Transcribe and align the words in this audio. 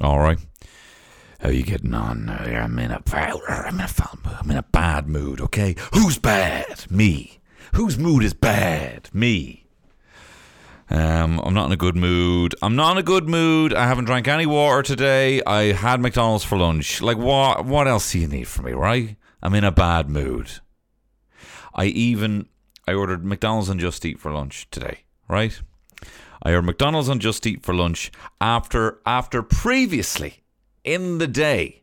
All 0.00 0.18
right. 0.18 0.38
How 1.40 1.50
you 1.50 1.62
getting 1.62 1.94
on? 1.94 2.28
Uh, 2.28 2.60
I'm 2.62 2.78
in 2.78 2.90
a 2.90 3.00
foul, 3.00 3.40
I'm 3.48 3.74
in 3.74 3.80
a 3.80 3.88
foul 3.88 4.18
mood. 4.24 4.36
I'm 4.40 4.50
in 4.50 4.56
a 4.56 4.62
bad 4.62 5.06
mood. 5.08 5.40
Okay. 5.40 5.76
Who's 5.92 6.18
bad? 6.18 6.90
Me. 6.90 7.40
Whose 7.74 7.98
mood 7.98 8.24
is 8.24 8.34
bad? 8.34 9.08
Me. 9.12 9.66
Um, 10.90 11.38
I'm 11.40 11.54
not 11.54 11.66
in 11.66 11.72
a 11.72 11.76
good 11.76 11.96
mood. 11.96 12.54
I'm 12.62 12.74
not 12.74 12.92
in 12.92 12.98
a 12.98 13.02
good 13.02 13.28
mood. 13.28 13.74
I 13.74 13.86
haven't 13.86 14.06
drank 14.06 14.26
any 14.26 14.46
water 14.46 14.82
today. 14.82 15.42
I 15.46 15.72
had 15.72 16.00
McDonald's 16.00 16.44
for 16.44 16.56
lunch. 16.56 17.02
Like 17.02 17.18
what? 17.18 17.64
What 17.66 17.86
else 17.86 18.12
do 18.12 18.18
you 18.18 18.26
need 18.26 18.48
from 18.48 18.66
me, 18.66 18.72
right? 18.72 19.16
I'm 19.42 19.54
in 19.54 19.64
a 19.64 19.72
bad 19.72 20.08
mood. 20.08 20.50
I 21.74 21.86
even 21.86 22.48
I 22.86 22.94
ordered 22.94 23.24
McDonald's 23.24 23.68
and 23.68 23.78
Just 23.78 24.04
Eat 24.04 24.18
for 24.18 24.32
lunch 24.32 24.68
today, 24.70 25.00
right? 25.28 25.60
I 26.42 26.50
ordered 26.50 26.66
McDonald's 26.66 27.08
on 27.08 27.18
Just 27.18 27.46
Eat 27.46 27.64
for 27.64 27.74
lunch 27.74 28.10
after 28.40 29.00
after 29.04 29.42
previously 29.42 30.42
in 30.84 31.18
the 31.18 31.26
day 31.26 31.82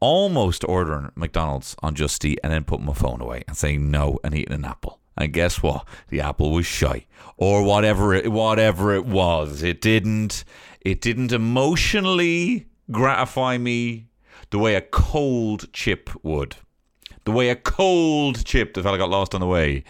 almost 0.00 0.64
ordering 0.68 1.10
McDonald's 1.14 1.74
on 1.82 1.94
Just 1.94 2.24
Eat 2.24 2.38
and 2.42 2.52
then 2.52 2.64
putting 2.64 2.86
my 2.86 2.92
phone 2.92 3.20
away 3.20 3.44
and 3.48 3.56
saying 3.56 3.90
no 3.90 4.18
and 4.22 4.34
eating 4.34 4.54
an 4.54 4.64
apple. 4.64 5.00
And 5.16 5.32
guess 5.32 5.62
what? 5.62 5.86
The 6.08 6.20
apple 6.20 6.52
was 6.52 6.64
shy, 6.64 7.06
or 7.36 7.64
whatever 7.64 8.14
it 8.14 8.30
whatever 8.30 8.94
it 8.94 9.04
was. 9.04 9.62
It 9.62 9.80
didn't 9.80 10.44
it 10.80 11.00
didn't 11.00 11.32
emotionally 11.32 12.68
gratify 12.90 13.58
me 13.58 14.06
the 14.50 14.58
way 14.58 14.76
a 14.76 14.80
cold 14.80 15.72
chip 15.72 16.10
would, 16.22 16.56
the 17.24 17.32
way 17.32 17.50
a 17.50 17.56
cold 17.56 18.44
chip 18.44 18.74
that 18.74 18.84
fella 18.84 18.96
got 18.96 19.10
lost 19.10 19.34
on 19.34 19.40
the 19.40 19.46
way 19.46 19.82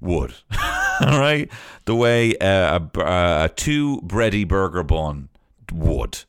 would. 0.00 0.34
All 1.06 1.18
right, 1.18 1.50
the 1.84 1.96
way 1.96 2.34
a, 2.40 2.80
a, 2.96 3.50
two 3.56 4.00
bready 4.02 4.46
burger 4.46 4.84
bun 4.84 5.30
would 5.72 6.20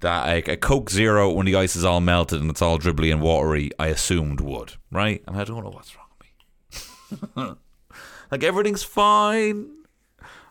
that 0.00 0.26
like 0.26 0.48
a 0.48 0.56
Coke 0.56 0.88
Zero 0.88 1.30
when 1.30 1.44
the 1.44 1.56
ice 1.56 1.76
is 1.76 1.84
all 1.84 2.00
melted 2.00 2.40
and 2.40 2.50
it's 2.50 2.62
all 2.62 2.78
dribbly 2.78 3.12
and 3.12 3.20
watery, 3.20 3.70
I 3.78 3.88
assumed 3.88 4.40
would, 4.40 4.74
right? 4.90 5.22
And 5.26 5.36
I 5.36 5.44
don't 5.44 5.64
know 5.64 5.70
what's 5.70 5.94
wrong 5.96 6.06
with 6.18 7.36
me. 7.36 7.54
like 8.30 8.42
everything's 8.42 8.82
fine. 8.82 9.70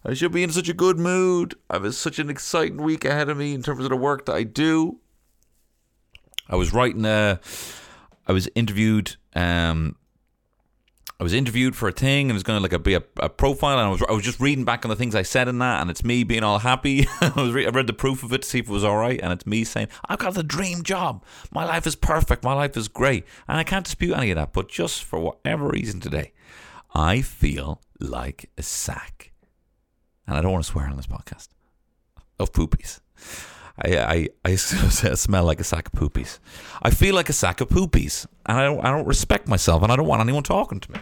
I 0.03 0.13
should 0.13 0.31
be 0.31 0.43
in 0.43 0.51
such 0.51 0.69
a 0.69 0.73
good 0.73 0.99
mood. 0.99 1.55
I 1.69 1.79
have 1.79 1.95
such 1.95 2.19
an 2.19 2.29
exciting 2.29 2.83
week 2.83 3.03
ahead 3.03 3.29
of 3.29 3.37
me 3.37 3.55
in 3.55 3.63
terms 3.63 3.83
of 3.83 3.89
the 3.89 3.97
work 3.97 4.27
that 4.27 4.35
I 4.35 4.43
do. 4.43 4.99
I 6.47 6.55
was 6.55 6.71
writing 6.71 7.05
a, 7.05 7.39
I 8.27 8.31
was 8.31 8.47
interviewed 8.53 9.15
um 9.35 9.95
was 11.25 11.33
interviewed 11.33 11.75
for 11.75 11.89
a 11.89 11.91
thing 11.91 12.25
and 12.25 12.31
it 12.31 12.33
was 12.35 12.43
going 12.43 12.55
to 12.55 12.61
like 12.61 12.71
a, 12.71 12.77
be 12.77 12.93
a, 12.93 13.01
a 13.17 13.29
profile 13.29 13.79
and 13.79 13.87
I 13.87 13.89
was 13.89 14.03
I 14.07 14.11
was 14.11 14.23
just 14.23 14.39
reading 14.39 14.63
back 14.63 14.85
on 14.85 14.89
the 14.89 14.95
things 14.95 15.15
I 15.15 15.23
said 15.23 15.47
in 15.47 15.57
that 15.57 15.81
and 15.81 15.89
it's 15.89 16.03
me 16.03 16.23
being 16.23 16.43
all 16.43 16.59
happy. 16.59 17.07
I 17.21 17.31
was 17.35 17.51
re- 17.51 17.65
I 17.65 17.69
read 17.69 17.87
the 17.87 17.93
proof 17.93 18.21
of 18.21 18.31
it 18.31 18.43
to 18.43 18.47
see 18.47 18.59
if 18.59 18.69
it 18.69 18.71
was 18.71 18.83
all 18.83 18.97
right 18.97 19.19
and 19.23 19.33
it's 19.33 19.47
me 19.47 19.63
saying 19.63 19.87
I've 20.07 20.19
got 20.19 20.35
the 20.35 20.43
dream 20.43 20.83
job. 20.83 21.25
My 21.51 21.65
life 21.65 21.87
is 21.87 21.95
perfect. 21.95 22.43
My 22.43 22.53
life 22.53 22.77
is 22.77 22.87
great 22.87 23.25
and 23.47 23.57
I 23.57 23.63
can't 23.63 23.85
dispute 23.85 24.13
any 24.15 24.29
of 24.29 24.35
that. 24.35 24.53
But 24.53 24.69
just 24.69 25.03
for 25.03 25.17
whatever 25.17 25.69
reason 25.69 25.99
today, 25.99 26.31
I 26.93 27.21
feel 27.21 27.81
like 27.99 28.51
a 28.55 28.61
sack, 28.61 29.31
and 30.27 30.37
I 30.37 30.41
don't 30.41 30.51
want 30.51 30.63
to 30.63 30.71
swear 30.71 30.87
on 30.87 30.95
this 30.95 31.07
podcast 31.07 31.47
of 32.37 32.51
poopies. 32.51 32.99
I, 33.77 33.97
I, 33.97 34.29
I 34.45 34.55
smell 34.55 35.43
like 35.43 35.59
a 35.59 35.63
sack 35.63 35.87
of 35.87 35.93
poopies. 35.93 36.39
I 36.81 36.91
feel 36.91 37.15
like 37.15 37.29
a 37.29 37.33
sack 37.33 37.61
of 37.61 37.69
poopies, 37.69 38.25
and 38.45 38.57
I 38.57 38.63
don't, 38.63 38.79
I 38.85 38.91
don't 38.91 39.07
respect 39.07 39.47
myself, 39.47 39.83
and 39.83 39.91
I 39.91 39.95
don't 39.95 40.07
want 40.07 40.21
anyone 40.21 40.43
talking 40.43 40.79
to 40.79 40.91
me. 40.91 40.99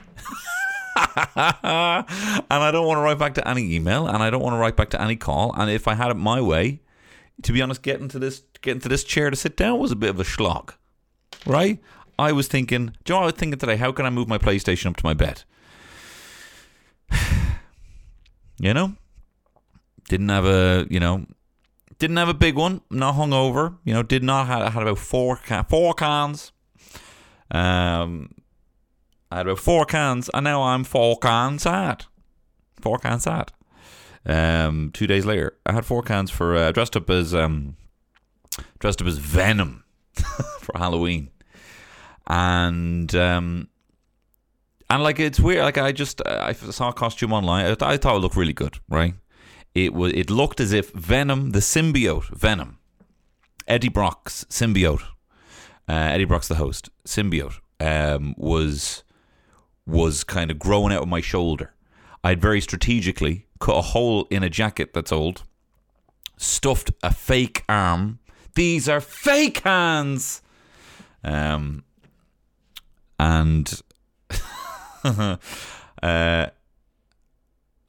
and 1.35 2.05
I 2.49 2.71
don't 2.71 2.87
want 2.87 2.97
to 2.97 3.01
write 3.01 3.19
back 3.19 3.35
to 3.35 3.47
any 3.47 3.75
email, 3.75 4.07
and 4.07 4.23
I 4.23 4.29
don't 4.29 4.41
want 4.41 4.53
to 4.53 4.57
write 4.57 4.75
back 4.75 4.89
to 4.91 5.01
any 5.01 5.15
call. 5.15 5.53
And 5.53 5.69
if 5.69 5.87
I 5.87 5.93
had 5.93 6.09
it 6.09 6.15
my 6.15 6.41
way, 6.41 6.81
to 7.43 7.53
be 7.53 7.61
honest, 7.61 7.83
getting 7.83 8.07
to 8.09 8.19
this, 8.19 8.41
getting 8.61 8.81
to 8.81 8.89
this 8.89 9.03
chair 9.03 9.29
to 9.29 9.35
sit 9.35 9.55
down 9.55 9.79
was 9.79 9.91
a 9.91 9.95
bit 9.95 10.09
of 10.09 10.19
a 10.19 10.25
slog, 10.25 10.73
right? 11.45 11.79
I 12.17 12.31
was 12.31 12.47
thinking, 12.47 12.87
do 13.03 13.13
you 13.13 13.19
know 13.19 13.23
I 13.23 13.25
was 13.25 13.35
thinking 13.35 13.59
today? 13.59 13.75
How 13.75 13.91
can 13.91 14.05
I 14.05 14.09
move 14.09 14.27
my 14.27 14.37
PlayStation 14.37 14.87
up 14.87 14.97
to 14.97 15.05
my 15.05 15.13
bed? 15.13 15.43
you 18.59 18.73
know, 18.73 18.93
didn't 20.09 20.29
have 20.29 20.45
a, 20.45 20.85
you 20.89 20.99
know, 20.99 21.25
didn't 22.03 22.17
have 22.17 22.27
a 22.27 22.33
big 22.33 22.55
one. 22.55 22.81
Not 22.89 23.15
hungover. 23.15 23.77
You 23.85 23.93
know, 23.93 24.03
did 24.03 24.23
not. 24.23 24.49
I 24.49 24.69
had 24.69 24.83
about 24.83 24.97
four 24.97 25.37
can, 25.37 25.63
four 25.63 25.93
cans. 25.93 26.51
Um, 27.49 28.35
I 29.31 29.37
had 29.37 29.47
about 29.47 29.59
four 29.59 29.85
cans, 29.85 30.29
and 30.33 30.43
now 30.43 30.63
I'm 30.63 30.83
four 30.83 31.17
cans 31.17 31.63
sad. 31.63 32.03
Four 32.81 32.97
cans 32.97 33.23
sad. 33.23 33.53
Um, 34.25 34.91
two 34.93 35.07
days 35.07 35.25
later, 35.25 35.57
I 35.65 35.71
had 35.71 35.85
four 35.85 36.01
cans 36.01 36.29
for 36.29 36.57
uh, 36.57 36.73
dressed 36.73 36.97
up 36.97 37.09
as 37.09 37.33
um, 37.33 37.77
dressed 38.79 39.01
up 39.01 39.07
as 39.07 39.17
Venom 39.17 39.85
for 40.59 40.77
Halloween, 40.77 41.29
and 42.27 43.15
um, 43.15 43.69
and 44.89 45.03
like 45.03 45.21
it's 45.21 45.39
weird. 45.39 45.63
Like 45.63 45.77
I 45.77 45.93
just 45.93 46.21
I 46.27 46.51
saw 46.51 46.89
a 46.89 46.93
costume 46.93 47.31
online. 47.31 47.65
I 47.65 47.95
thought 47.95 48.15
it 48.17 48.19
looked 48.19 48.35
really 48.35 48.51
good, 48.51 48.77
right? 48.89 49.13
It 49.75 49.93
was. 49.93 50.13
It 50.13 50.29
looked 50.29 50.59
as 50.59 50.71
if 50.71 50.91
Venom, 50.91 51.51
the 51.51 51.59
symbiote, 51.59 52.29
Venom, 52.29 52.77
Eddie 53.67 53.89
Brock's 53.89 54.45
symbiote, 54.49 55.03
uh, 55.87 55.93
Eddie 55.93 56.25
Brock's 56.25 56.47
the 56.47 56.55
host, 56.55 56.89
symbiote, 57.05 57.59
um, 57.79 58.35
was 58.37 59.03
was 59.85 60.23
kind 60.23 60.51
of 60.51 60.59
growing 60.59 60.93
out 60.93 61.01
of 61.01 61.07
my 61.07 61.21
shoulder. 61.21 61.73
I'd 62.23 62.41
very 62.41 62.61
strategically 62.61 63.47
cut 63.59 63.77
a 63.77 63.81
hole 63.81 64.27
in 64.29 64.43
a 64.43 64.49
jacket 64.49 64.93
that's 64.93 65.11
old, 65.11 65.43
stuffed 66.37 66.91
a 67.01 67.13
fake 67.13 67.63
arm. 67.67 68.19
These 68.55 68.87
are 68.87 69.01
fake 69.01 69.59
hands. 69.59 70.41
Um, 71.23 71.83
and 73.19 73.81
uh, 75.03 75.37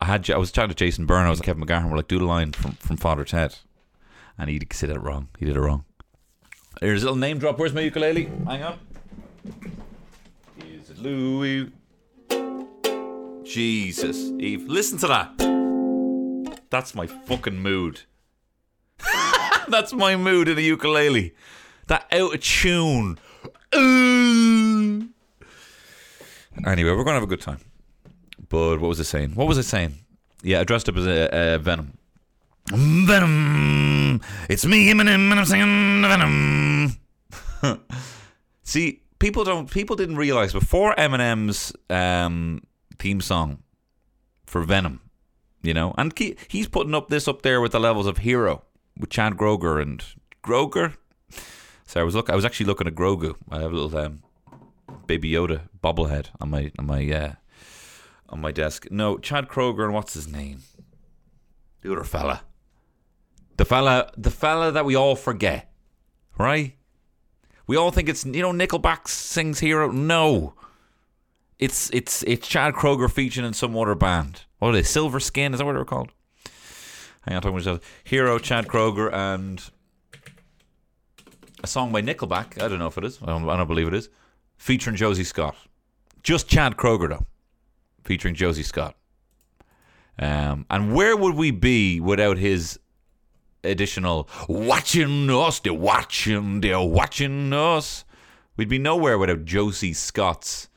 I 0.04 0.06
had 0.06 0.30
I 0.30 0.36
was 0.36 0.52
chatting 0.52 0.68
to 0.68 0.74
Jason 0.74 1.06
Byrne. 1.06 1.24
I 1.24 1.30
was 1.30 1.38
like, 1.38 1.46
Kevin 1.46 1.64
McGahern. 1.64 1.88
We're 1.88 1.96
like, 1.96 2.08
do 2.08 2.18
the 2.18 2.26
line 2.26 2.52
from 2.52 2.72
from 2.72 2.98
Father 2.98 3.24
Ted, 3.24 3.56
and 4.36 4.50
he 4.50 4.60
said 4.70 4.90
it 4.90 5.00
wrong. 5.00 5.28
He 5.38 5.46
did 5.46 5.56
it 5.56 5.60
wrong. 5.60 5.86
Here's 6.82 7.02
a 7.02 7.06
little 7.06 7.16
name 7.16 7.38
drop. 7.38 7.58
Where's 7.58 7.72
my 7.72 7.80
ukulele? 7.80 8.24
Hang 8.46 8.62
on. 8.64 8.78
Is 10.58 10.90
it 10.90 10.98
Louis? 10.98 11.70
Jesus, 13.44 14.30
Eve, 14.38 14.68
listen 14.68 14.98
to 14.98 15.06
that. 15.06 15.38
That's 16.68 16.94
my 16.94 17.06
fucking 17.06 17.58
mood. 17.58 18.02
That's 19.68 19.94
my 19.94 20.16
mood 20.16 20.48
in 20.48 20.58
a 20.58 20.60
ukulele. 20.60 21.34
That 21.86 22.06
out 22.12 22.34
of 22.34 22.40
tune. 22.42 23.18
Ooh. 23.74 25.08
Anyway, 26.66 26.90
we're 26.90 27.04
gonna 27.04 27.14
have 27.14 27.22
a 27.22 27.26
good 27.26 27.40
time. 27.40 27.60
But 28.48 28.80
what 28.80 28.88
was 28.88 29.00
it 29.00 29.04
saying? 29.04 29.34
What 29.34 29.48
was 29.48 29.58
it 29.58 29.64
saying? 29.64 29.94
Yeah, 30.42 30.60
I 30.60 30.64
dressed 30.64 30.88
up 30.88 30.96
as 30.96 31.06
a, 31.06 31.54
a 31.54 31.58
Venom. 31.58 31.96
Venom. 32.66 34.20
It's 34.48 34.64
me, 34.64 34.90
Eminem, 34.90 35.30
and 35.30 35.34
I'm 35.34 35.44
singing 35.44 36.02
Venom. 36.02 36.96
See, 38.62 39.02
people 39.18 39.44
don't. 39.44 39.70
People 39.70 39.96
didn't 39.96 40.16
realize 40.16 40.52
before 40.52 40.94
Eminem's 40.96 41.72
um, 41.90 42.62
theme 42.98 43.20
song 43.20 43.62
for 44.46 44.62
Venom, 44.62 45.00
you 45.62 45.74
know, 45.74 45.94
and 45.98 46.16
he, 46.18 46.36
he's 46.48 46.68
putting 46.68 46.94
up 46.94 47.08
this 47.08 47.26
up 47.28 47.42
there 47.42 47.60
with 47.60 47.72
the 47.72 47.80
levels 47.80 48.06
of 48.06 48.18
Hero 48.18 48.62
with 48.98 49.10
Chad 49.10 49.34
Kroeger 49.34 49.80
and 49.80 50.04
Groger. 50.42 50.94
So 51.86 52.00
I 52.00 52.04
was 52.04 52.14
look. 52.14 52.30
I 52.30 52.36
was 52.36 52.44
actually 52.44 52.66
looking 52.66 52.86
at 52.86 52.94
Grogu. 52.94 53.34
I 53.50 53.60
have 53.60 53.72
a 53.72 53.76
little 53.76 53.98
um, 53.98 54.22
Baby 55.06 55.32
Yoda 55.32 55.68
bobblehead 55.82 56.28
on 56.40 56.50
my 56.50 56.72
on 56.78 56.86
my 56.86 57.10
uh, 57.10 57.32
on 58.34 58.40
my 58.40 58.50
desk. 58.52 58.88
No, 58.90 59.16
Chad 59.16 59.48
Kroeger 59.48 59.84
and 59.84 59.94
what's 59.94 60.12
his 60.12 60.28
name? 60.28 60.62
The 61.80 61.92
other 61.92 62.04
fella. 62.04 62.42
The 63.56 63.64
fella 63.64 64.10
the 64.18 64.30
fella 64.30 64.72
that 64.72 64.84
we 64.84 64.96
all 64.96 65.14
forget. 65.14 65.72
Right? 66.36 66.76
We 67.68 67.76
all 67.76 67.92
think 67.92 68.08
it's 68.08 68.26
you 68.26 68.42
know 68.42 68.52
Nickelback 68.52 69.08
sings 69.08 69.60
Hero. 69.60 69.90
No. 69.90 70.54
It's 71.60 71.88
it's 71.94 72.24
it's 72.24 72.46
Chad 72.48 72.74
Kroeger 72.74 73.10
featuring 73.10 73.46
in 73.46 73.54
some 73.54 73.78
other 73.78 73.94
band. 73.94 74.42
What 74.58 74.70
are 74.70 74.72
they? 74.72 74.82
Silver 74.82 75.20
Skin, 75.20 75.54
is 75.54 75.58
that 75.58 75.64
what 75.64 75.74
they're 75.74 75.84
called? 75.84 76.10
Hang 77.22 77.36
on, 77.36 77.42
talking 77.42 77.60
about 77.60 77.82
Hero, 78.02 78.38
Chad 78.38 78.66
Kroeger, 78.66 79.12
and 79.12 79.62
a 81.62 81.66
song 81.66 81.92
by 81.92 82.02
Nickelback. 82.02 82.60
I 82.60 82.68
don't 82.68 82.80
know 82.80 82.88
if 82.88 82.98
it 82.98 83.04
is. 83.04 83.18
I 83.22 83.26
don't, 83.26 83.48
I 83.48 83.56
don't 83.56 83.68
believe 83.68 83.86
it 83.86 83.94
is. 83.94 84.10
Featuring 84.56 84.96
Josey 84.96 85.24
Scott. 85.24 85.56
Just 86.22 86.48
Chad 86.48 86.76
Kroeger 86.76 87.08
though. 87.08 87.26
Featuring 88.04 88.34
Josey 88.34 88.62
Scott. 88.62 88.96
Um, 90.18 90.66
and 90.70 90.94
where 90.94 91.16
would 91.16 91.34
we 91.34 91.50
be 91.50 92.00
without 92.00 92.38
his 92.38 92.78
additional 93.64 94.28
watching 94.48 95.28
us? 95.30 95.60
They're 95.60 95.72
watching. 95.72 96.60
They're 96.60 96.80
watching 96.80 97.52
us. 97.52 98.04
We'd 98.56 98.68
be 98.68 98.78
nowhere 98.78 99.18
without 99.18 99.44
Josey 99.44 99.92
Scott's 99.92 100.68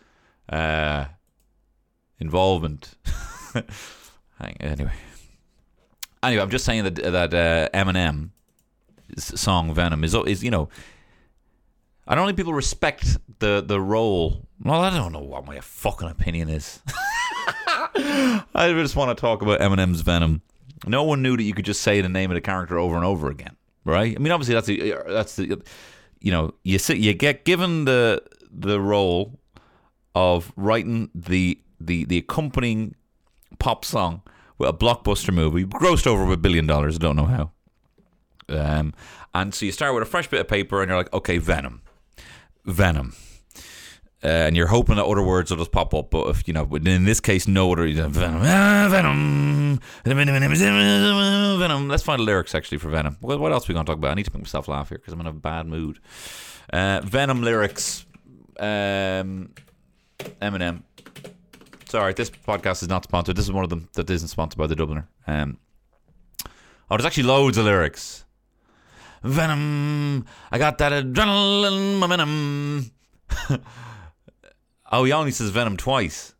uh, 0.49 1.05
involvement. 2.19 2.95
anyway, 4.39 4.91
anyway, 6.23 6.41
I'm 6.41 6.49
just 6.49 6.65
saying 6.65 6.85
that 6.85 6.95
that 6.95 7.33
uh, 7.33 7.69
Eminem 7.77 8.29
song 9.17 9.73
Venom 9.73 10.03
is 10.03 10.15
is 10.15 10.43
you 10.43 10.51
know. 10.51 10.69
I 12.09 12.15
don't 12.15 12.25
think 12.25 12.37
people 12.37 12.53
respect 12.53 13.17
the 13.39 13.61
the 13.61 13.81
role. 13.81 14.47
Well, 14.63 14.81
I 14.81 14.89
don't 14.97 15.11
know 15.11 15.19
what 15.19 15.45
my 15.45 15.59
fucking 15.59 16.07
opinion 16.07 16.47
is. 16.47 16.81
I 18.55 18.73
just 18.73 18.95
want 18.95 19.15
to 19.15 19.19
talk 19.19 19.41
about 19.41 19.59
Eminem's 19.59 20.01
Venom. 20.01 20.41
No 20.85 21.03
one 21.03 21.21
knew 21.21 21.35
that 21.35 21.43
you 21.43 21.53
could 21.53 21.65
just 21.65 21.81
say 21.81 22.01
the 22.01 22.09
name 22.09 22.31
of 22.31 22.35
the 22.35 22.41
character 22.41 22.77
over 22.77 22.95
and 22.95 23.03
over 23.03 23.29
again, 23.29 23.55
right? 23.83 24.15
I 24.15 24.19
mean, 24.19 24.31
obviously 24.31 24.53
that's 24.55 24.67
the 24.67 24.95
that's 25.07 25.35
the 25.35 25.61
you 26.19 26.31
know 26.31 26.53
you 26.63 26.79
sit 26.79 26.97
you 26.97 27.13
get 27.13 27.45
given 27.45 27.85
the 27.85 28.21
the 28.51 28.79
role 28.79 29.39
of 30.15 30.51
writing 30.55 31.09
the 31.13 31.59
the 31.79 32.05
the 32.05 32.19
accompanying 32.19 32.95
pop 33.59 33.85
song 33.85 34.21
with 34.57 34.69
a 34.69 34.73
blockbuster 34.73 35.33
movie, 35.33 35.65
grossed 35.65 36.07
over 36.07 36.31
a 36.31 36.37
billion 36.37 36.65
dollars. 36.65 36.95
I 36.95 36.99
don't 36.99 37.15
know 37.15 37.25
how. 37.25 37.51
Um, 38.49 38.93
and 39.33 39.53
so 39.53 39.65
you 39.65 39.71
start 39.71 39.93
with 39.93 40.03
a 40.03 40.07
fresh 40.07 40.27
bit 40.27 40.39
of 40.39 40.47
paper, 40.47 40.81
and 40.81 40.89
you're 40.89 40.97
like, 40.97 41.13
okay, 41.13 41.37
Venom, 41.37 41.81
Venom. 42.65 43.13
Uh, 44.27 44.45
and 44.45 44.57
you're 44.57 44.67
hoping 44.67 44.97
that 44.97 45.05
other 45.05 45.23
words 45.23 45.51
will 45.51 45.57
just 45.57 45.71
pop 45.71 45.93
up, 45.93 46.11
but 46.11 46.27
if 46.27 46.45
you 46.49 46.53
know, 46.53 46.65
in 46.75 47.05
this 47.05 47.21
case, 47.21 47.47
no 47.47 47.71
other 47.71 47.87
Venom, 47.87 48.41
ah, 48.43 48.87
Venom, 48.91 49.79
Venom, 50.03 51.59
Venom. 51.59 51.87
Let's 51.87 52.03
find 52.03 52.19
the 52.19 52.25
lyrics 52.25 52.53
actually 52.53 52.79
for 52.79 52.89
Venom. 52.89 53.15
What, 53.21 53.39
what 53.39 53.53
else 53.53 53.63
are 53.63 53.71
we 53.71 53.75
gonna 53.75 53.85
talk 53.85 53.95
about? 53.95 54.11
I 54.11 54.15
need 54.15 54.25
to 54.25 54.33
make 54.33 54.43
myself 54.43 54.67
laugh 54.67 54.89
here 54.89 54.97
because 54.97 55.13
I'm 55.13 55.21
in 55.21 55.27
a 55.27 55.31
bad 55.31 55.65
mood. 55.65 55.99
Uh, 56.73 56.99
Venom 57.05 57.41
lyrics, 57.41 58.05
um, 58.59 59.53
Eminem. 60.41 60.83
Sorry, 61.87 62.11
this 62.11 62.29
podcast 62.29 62.81
is 62.81 62.89
not 62.89 63.05
sponsored. 63.05 63.37
This 63.37 63.45
is 63.45 63.53
one 63.53 63.63
of 63.63 63.69
them 63.69 63.87
that 63.93 64.09
isn't 64.09 64.27
sponsored 64.27 64.57
by 64.57 64.67
the 64.67 64.75
Dubliner. 64.75 65.07
Um, 65.25 65.57
oh, 66.45 66.97
there's 66.97 67.05
actually 67.05 67.23
loads 67.23 67.57
of 67.57 67.63
lyrics. 67.63 68.25
Venom, 69.23 70.25
I 70.51 70.57
got 70.57 70.79
that 70.79 70.91
adrenaline 70.91 71.97
momentum. 71.97 72.91
oh, 74.91 75.03
he 75.03 75.11
only 75.11 75.31
says 75.31 75.49
Venom 75.49 75.77
twice. 75.77 76.33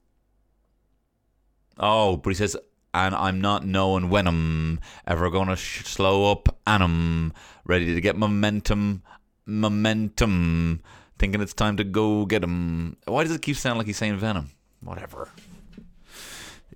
Oh, 1.77 2.17
but 2.17 2.29
he 2.29 2.35
says, 2.35 2.57
and 2.93 3.13
I'm 3.13 3.41
not 3.41 3.65
knowing 3.65 4.09
when 4.09 4.27
I'm 4.27 4.79
ever 5.05 5.29
gonna 5.29 5.55
sh- 5.55 5.85
slow 5.85 6.31
up, 6.31 6.57
and 6.65 6.83
I'm 6.83 7.33
ready 7.65 7.93
to 7.93 8.01
get 8.01 8.17
momentum, 8.17 9.03
momentum. 9.45 10.81
Thinking 11.19 11.41
it's 11.41 11.53
time 11.53 11.77
to 11.77 11.83
go 11.83 12.25
get 12.25 12.43
him. 12.43 12.97
Why 13.05 13.23
does 13.23 13.33
it 13.33 13.41
keep 13.41 13.57
sounding 13.57 13.77
like 13.79 13.87
he's 13.87 13.97
saying 13.97 14.17
Venom? 14.17 14.51
Whatever. 14.81 15.29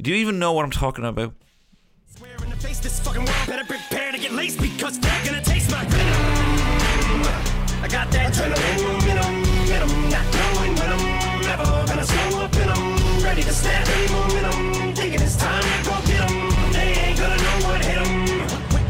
Do 0.02 0.10
you 0.10 0.18
even 0.18 0.40
know 0.40 0.54
what 0.54 0.66
I'm 0.66 0.72
talking 0.72 1.06
about? 1.06 1.34
Gonna 11.58 12.06
slow 12.06 12.42
up. 12.44 12.52
Ready 13.24 13.44
to 13.44 13.54
snap 13.54 13.88
any 13.88 14.08
momentum, 14.14 14.94
thinking 14.96 15.22
it's 15.22 15.36
time 15.36 15.62
to 15.62 15.90
go 15.90 15.96
get 16.06 16.22
'em. 16.32 16.72
They 16.72 16.94
ain't 16.94 17.20
gonna 17.20 17.36
know 17.36 17.68
what 17.68 17.84
hit 17.84 17.98
'em 17.98 18.28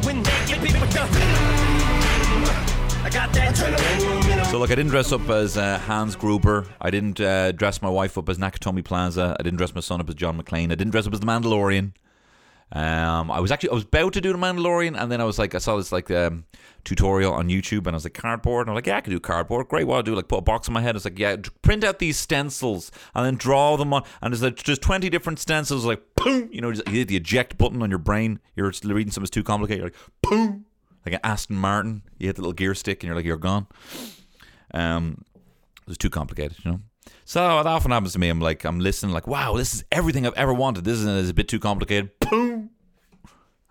when, 0.06 0.22
they 0.24 0.46
get 0.48 0.62
with 0.62 0.94
the. 0.94 1.00
I. 3.04 4.44
So, 4.52 4.60
look, 4.60 4.70
I 4.72 4.76
didn't 4.76 4.92
dress 4.92 5.12
up 5.12 5.28
as 5.30 5.58
uh, 5.58 5.80
Hans 5.80 6.16
Gruber. 6.16 6.66
I 6.80 6.92
didn't 6.92 7.20
uh, 7.20 7.52
dress 7.52 7.82
my 7.82 7.90
wife 7.90 8.18
up 8.18 8.30
as 8.30 8.38
Nakatomi 8.38 8.84
Plaza. 8.84 9.36
I 9.40 9.44
didn't 9.44 9.58
dress 9.58 9.74
my 9.74 9.82
son 9.82 10.00
up 10.00 10.10
as 10.10 10.16
John 10.16 10.42
McClane. 10.42 10.72
I 10.72 10.76
didn't 10.76 10.92
dress 10.92 11.08
up 11.08 11.14
as 11.14 11.20
the 11.20 11.26
Mandalorian. 11.26 11.94
Um, 12.74 13.32
I 13.32 13.40
was 13.40 13.52
actually 13.52 13.72
I 13.72 13.74
was 13.74 13.84
about 13.84 14.14
to 14.14 14.22
do 14.22 14.32
the 14.32 14.38
Mandalorian, 14.38 15.02
and 15.02 15.12
then 15.12 15.20
I 15.20 15.26
was 15.26 15.38
like, 15.40 15.56
I 15.56 15.58
saw 15.58 15.78
this 15.78 15.92
like 15.92 16.10
um, 16.12 16.46
tutorial 16.84 17.34
on 17.34 17.48
YouTube, 17.50 17.80
and 17.80 17.90
I 17.90 17.94
was 17.94 18.04
like, 18.04 18.14
cardboard, 18.14 18.68
and 18.68 18.72
I'm 18.72 18.76
like, 18.76 18.88
yeah, 18.88 18.98
I 18.98 19.02
can 19.02 19.12
do 19.12 19.20
cardboard. 19.20 19.68
Great, 19.68 19.86
what 19.88 20.00
I 20.00 20.02
do? 20.02 20.16
Like 20.16 20.28
put 20.28 20.38
a 20.38 20.42
box 20.42 20.68
on 20.68 20.74
my 20.74 20.82
head. 20.82 20.96
It's 20.96 21.06
like, 21.06 21.20
yeah, 21.20 21.36
print 21.62 21.84
out 21.84 22.00
these 22.00 22.18
stencils 22.18 22.92
and 23.16 23.26
then 23.26 23.36
draw 23.36 23.78
them 23.78 23.94
on. 23.94 24.04
And 24.22 24.34
there's 24.34 24.44
like 24.44 24.56
just 24.56 24.82
twenty 24.82 25.10
different 25.10 25.40
stencils. 25.40 25.86
Like, 25.86 26.02
boom, 26.16 26.50
you 26.52 26.62
know, 26.62 26.70
you 26.70 26.84
hit 26.86 27.08
the 27.08 27.16
eject 27.18 27.58
button 27.58 27.82
on 27.82 27.90
your 27.90 28.00
brain. 28.00 28.40
You're 28.56 28.72
reading 28.84 29.12
something 29.12 29.24
that's 29.24 29.30
too 29.30 29.44
complicated. 29.44 29.80
You're 29.82 29.92
like, 29.92 29.98
boom, 30.22 30.66
like 31.06 31.16
an 31.16 31.22
Aston 31.24 31.56
Martin. 31.56 32.04
You 32.18 32.28
hit 32.28 32.36
the 32.36 32.42
little 32.42 32.54
gear 32.54 32.76
stick, 32.76 33.04
and 33.04 33.08
you're 33.08 33.16
like, 33.16 33.26
you're 33.26 33.38
gone. 33.38 33.68
Um, 34.74 35.26
it 35.82 35.88
was 35.88 35.98
too 35.98 36.10
complicated, 36.10 36.58
you 36.64 36.72
know. 36.72 36.80
So 37.26 37.60
it 37.60 37.66
often 37.66 37.92
happens 37.92 38.14
to 38.14 38.20
me. 38.20 38.30
I'm 38.30 38.40
like, 38.40 38.64
I'm 38.64 38.80
listening, 38.80 39.14
like, 39.14 39.28
wow, 39.28 39.56
this 39.56 39.74
is 39.74 39.84
everything 39.92 40.26
I've 40.28 40.34
ever 40.34 40.54
wanted. 40.54 40.84
This 40.84 41.00
is, 41.00 41.30
a 41.30 41.34
bit 41.34 41.48
too 41.48 41.60
complicated. 41.60 42.12
Boom, 42.20 42.70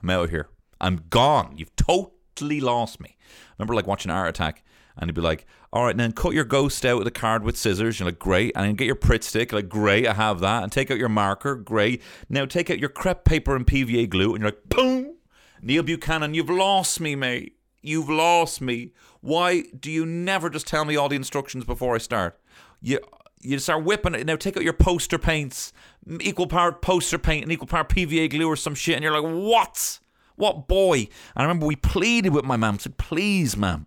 I'm 0.03 0.11
out 0.11 0.25
of 0.25 0.31
here. 0.31 0.49
I'm 0.81 1.05
gone. 1.11 1.55
You've 1.57 1.75
totally 1.77 2.13
lost 2.41 3.01
me. 3.01 3.17
remember, 3.59 3.75
like 3.75 3.87
watching 3.87 4.11
Art 4.11 4.29
Attack, 4.29 4.65
and 4.97 5.09
he'd 5.09 5.15
be 5.15 5.21
like, 5.21 5.47
all 5.73 5.85
right, 5.85 5.97
then 5.97 6.13
cut 6.13 6.35
your 6.35 6.45
ghost 6.45 6.85
out 6.85 6.99
with 6.99 7.07
a 7.07 7.13
card 7.13 7.45
with 7.45 7.57
scissors. 7.57 7.99
You're 7.99 8.09
like, 8.09 8.19
great. 8.19 8.53
And 8.57 8.67
then 8.67 8.75
get 8.75 8.87
your 8.87 8.97
Pritt 8.97 9.23
stick. 9.23 9.53
Like, 9.53 9.69
great, 9.69 10.07
I 10.07 10.15
have 10.15 10.41
that. 10.41 10.63
And 10.63 10.73
take 10.73 10.91
out 10.91 10.99
your 10.99 11.09
marker. 11.09 11.55
Great. 11.55 12.03
Now 12.29 12.45
take 12.45 12.71
out 12.71 12.79
your 12.79 12.89
crepe 12.89 13.25
paper 13.25 13.55
and 13.55 13.67
PVA 13.67 14.09
glue. 14.09 14.35
And 14.35 14.43
you're 14.43 14.51
like, 14.51 14.69
boom. 14.69 15.15
Neil 15.63 15.83
Buchanan, 15.83 16.35
you've 16.35 16.51
lost 16.51 17.01
me, 17.01 17.15
mate. 17.15 17.57
You've 17.83 18.11
lost 18.11 18.61
me. 18.61 18.93
Why 19.21 19.63
do 19.79 19.91
you 19.91 20.05
never 20.05 20.51
just 20.51 20.67
tell 20.67 20.85
me 20.85 20.97
all 20.97 21.09
the 21.09 21.17
instructions 21.17 21.65
before 21.65 21.95
I 21.95 21.99
start? 21.99 22.39
You 22.83 22.99
you 23.43 23.59
start 23.59 23.85
whipping 23.85 24.15
it. 24.15 24.27
Now 24.27 24.37
take 24.37 24.57
out 24.57 24.65
your 24.65 24.75
poster 24.75 25.19
paints, 25.19 25.73
equal 26.21 26.47
part 26.47 26.83
poster 26.83 27.19
paint 27.19 27.45
and 27.45 27.53
equal 27.53 27.67
part 27.67 27.89
PVA 27.89 28.29
glue 28.29 28.47
or 28.47 28.57
some 28.57 28.75
shit, 28.75 28.97
and 28.97 29.03
you're 29.03 29.19
like, 29.19 29.33
what? 29.33 30.00
What 30.41 30.69
boy? 30.69 31.01
And 31.01 31.09
I 31.37 31.43
remember 31.43 31.67
we 31.67 31.77
pleaded 31.77 32.33
with 32.33 32.47
my 32.47 32.57
mum, 32.57 32.79
said, 32.79 32.97
please, 32.97 33.59
ma'am, 33.59 33.87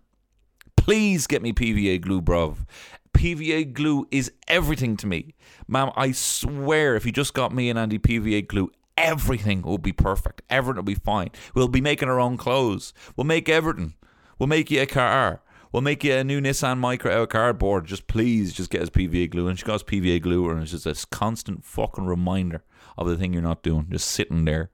please 0.76 1.26
get 1.26 1.42
me 1.42 1.52
PVA 1.52 2.00
glue, 2.00 2.22
bruv. 2.22 2.64
PVA 3.12 3.72
glue 3.72 4.06
is 4.12 4.30
everything 4.46 4.96
to 4.98 5.08
me. 5.08 5.34
Ma'am, 5.66 5.90
I 5.96 6.12
swear 6.12 6.94
if 6.94 7.04
you 7.04 7.10
just 7.10 7.34
got 7.34 7.52
me 7.52 7.70
and 7.70 7.78
Andy 7.78 7.98
PVA 7.98 8.46
glue, 8.46 8.70
everything 8.96 9.62
will 9.62 9.78
be 9.78 9.90
perfect. 9.90 10.42
Everything 10.48 10.76
will 10.76 10.84
be 10.84 10.94
fine. 10.94 11.30
We'll 11.56 11.66
be 11.66 11.80
making 11.80 12.08
our 12.08 12.20
own 12.20 12.36
clothes. 12.36 12.94
We'll 13.16 13.24
make 13.24 13.48
everything. 13.48 13.94
We'll 14.38 14.46
make 14.46 14.70
you 14.70 14.80
a 14.80 14.86
car. 14.86 15.42
We'll 15.72 15.82
make 15.82 16.04
you 16.04 16.14
a 16.14 16.22
new 16.22 16.40
Nissan 16.40 16.78
Micra 16.78 17.10
out 17.10 17.22
of 17.22 17.28
cardboard. 17.30 17.86
Just 17.86 18.06
please, 18.06 18.52
just 18.52 18.70
get 18.70 18.80
us 18.80 18.90
PVA 18.90 19.28
glue. 19.28 19.48
And 19.48 19.58
she 19.58 19.64
got 19.64 19.74
us 19.74 19.82
PVA 19.82 20.22
glue, 20.22 20.48
and 20.50 20.62
it's 20.62 20.70
just 20.70 20.84
this 20.84 21.04
constant 21.04 21.64
fucking 21.64 22.06
reminder 22.06 22.62
of 22.96 23.08
the 23.08 23.16
thing 23.16 23.32
you're 23.32 23.42
not 23.42 23.64
doing. 23.64 23.88
Just 23.90 24.06
sitting 24.06 24.44
there. 24.44 24.70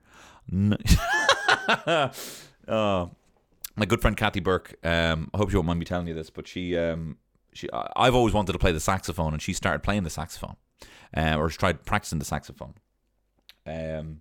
Oh, 2.68 3.10
my 3.74 3.84
good 3.84 4.00
friend 4.00 4.16
Kathy 4.16 4.38
Burke. 4.38 4.76
Um, 4.84 5.28
I 5.34 5.38
hope 5.38 5.50
you 5.50 5.58
won't 5.58 5.66
mind 5.66 5.80
me 5.80 5.84
telling 5.84 6.06
you 6.06 6.14
this, 6.14 6.30
but 6.30 6.46
she, 6.46 6.76
um, 6.76 7.16
she, 7.52 7.68
I've 7.72 8.14
always 8.14 8.32
wanted 8.32 8.52
to 8.52 8.58
play 8.60 8.70
the 8.70 8.78
saxophone, 8.78 9.32
and 9.32 9.42
she 9.42 9.52
started 9.52 9.82
playing 9.82 10.04
the 10.04 10.10
saxophone, 10.10 10.54
uh, 11.16 11.34
or 11.36 11.50
she 11.50 11.58
tried 11.58 11.84
practicing 11.84 12.20
the 12.20 12.24
saxophone. 12.24 12.74
Um, 13.66 14.20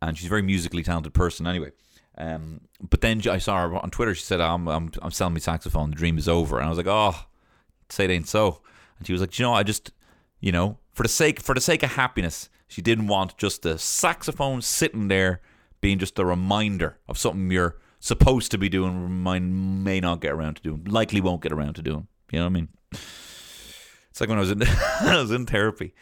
and 0.00 0.16
she's 0.16 0.26
a 0.26 0.30
very 0.30 0.42
musically 0.42 0.82
talented 0.82 1.12
person, 1.12 1.46
anyway. 1.46 1.72
Um, 2.16 2.62
but 2.80 3.02
then 3.02 3.20
I 3.28 3.38
saw 3.38 3.68
her 3.68 3.74
on 3.74 3.90
Twitter. 3.90 4.14
She 4.14 4.22
said, 4.22 4.40
"I'm, 4.40 4.68
I'm, 4.68 4.90
I'm 5.02 5.10
selling 5.10 5.34
my 5.34 5.40
saxophone. 5.40 5.90
The 5.90 5.96
dream 5.96 6.16
is 6.16 6.28
over." 6.28 6.58
And 6.58 6.66
I 6.66 6.68
was 6.68 6.78
like, 6.78 6.86
"Oh, 6.86 7.14
say 7.90 8.04
it 8.04 8.10
ain't 8.10 8.28
so." 8.28 8.60
And 8.98 9.06
she 9.06 9.12
was 9.12 9.20
like, 9.20 9.38
"You 9.38 9.44
know, 9.44 9.54
I 9.54 9.62
just, 9.62 9.92
you 10.40 10.52
know, 10.52 10.78
for 10.92 11.02
the 11.02 11.08
sake, 11.08 11.40
for 11.40 11.54
the 11.54 11.60
sake 11.60 11.82
of 11.82 11.92
happiness, 11.92 12.48
she 12.68 12.82
didn't 12.82 13.06
want 13.06 13.36
just 13.38 13.62
the 13.62 13.78
saxophone 13.78 14.62
sitting 14.62 15.08
there 15.08 15.40
being 15.82 15.98
just 15.98 16.18
a 16.18 16.24
reminder 16.24 16.98
of 17.06 17.18
something 17.18 17.50
you're 17.50 17.76
supposed 18.00 18.50
to 18.52 18.58
be 18.58 18.70
doing, 18.70 19.22
might 19.22 19.42
may 19.42 20.00
not 20.00 20.22
get 20.22 20.32
around 20.32 20.54
to 20.54 20.62
doing, 20.62 20.84
likely 20.84 21.20
won't 21.20 21.42
get 21.42 21.52
around 21.52 21.74
to 21.74 21.82
doing. 21.82 22.08
You 22.30 22.38
know 22.38 22.46
what 22.46 22.50
I 22.50 22.54
mean? 22.54 22.68
It's 22.92 24.20
like 24.20 24.30
when 24.30 24.38
I 24.38 24.40
was 24.40 24.50
in, 24.50 24.62
I 25.00 25.20
was 25.20 25.30
in 25.30 25.44
therapy, 25.44 25.92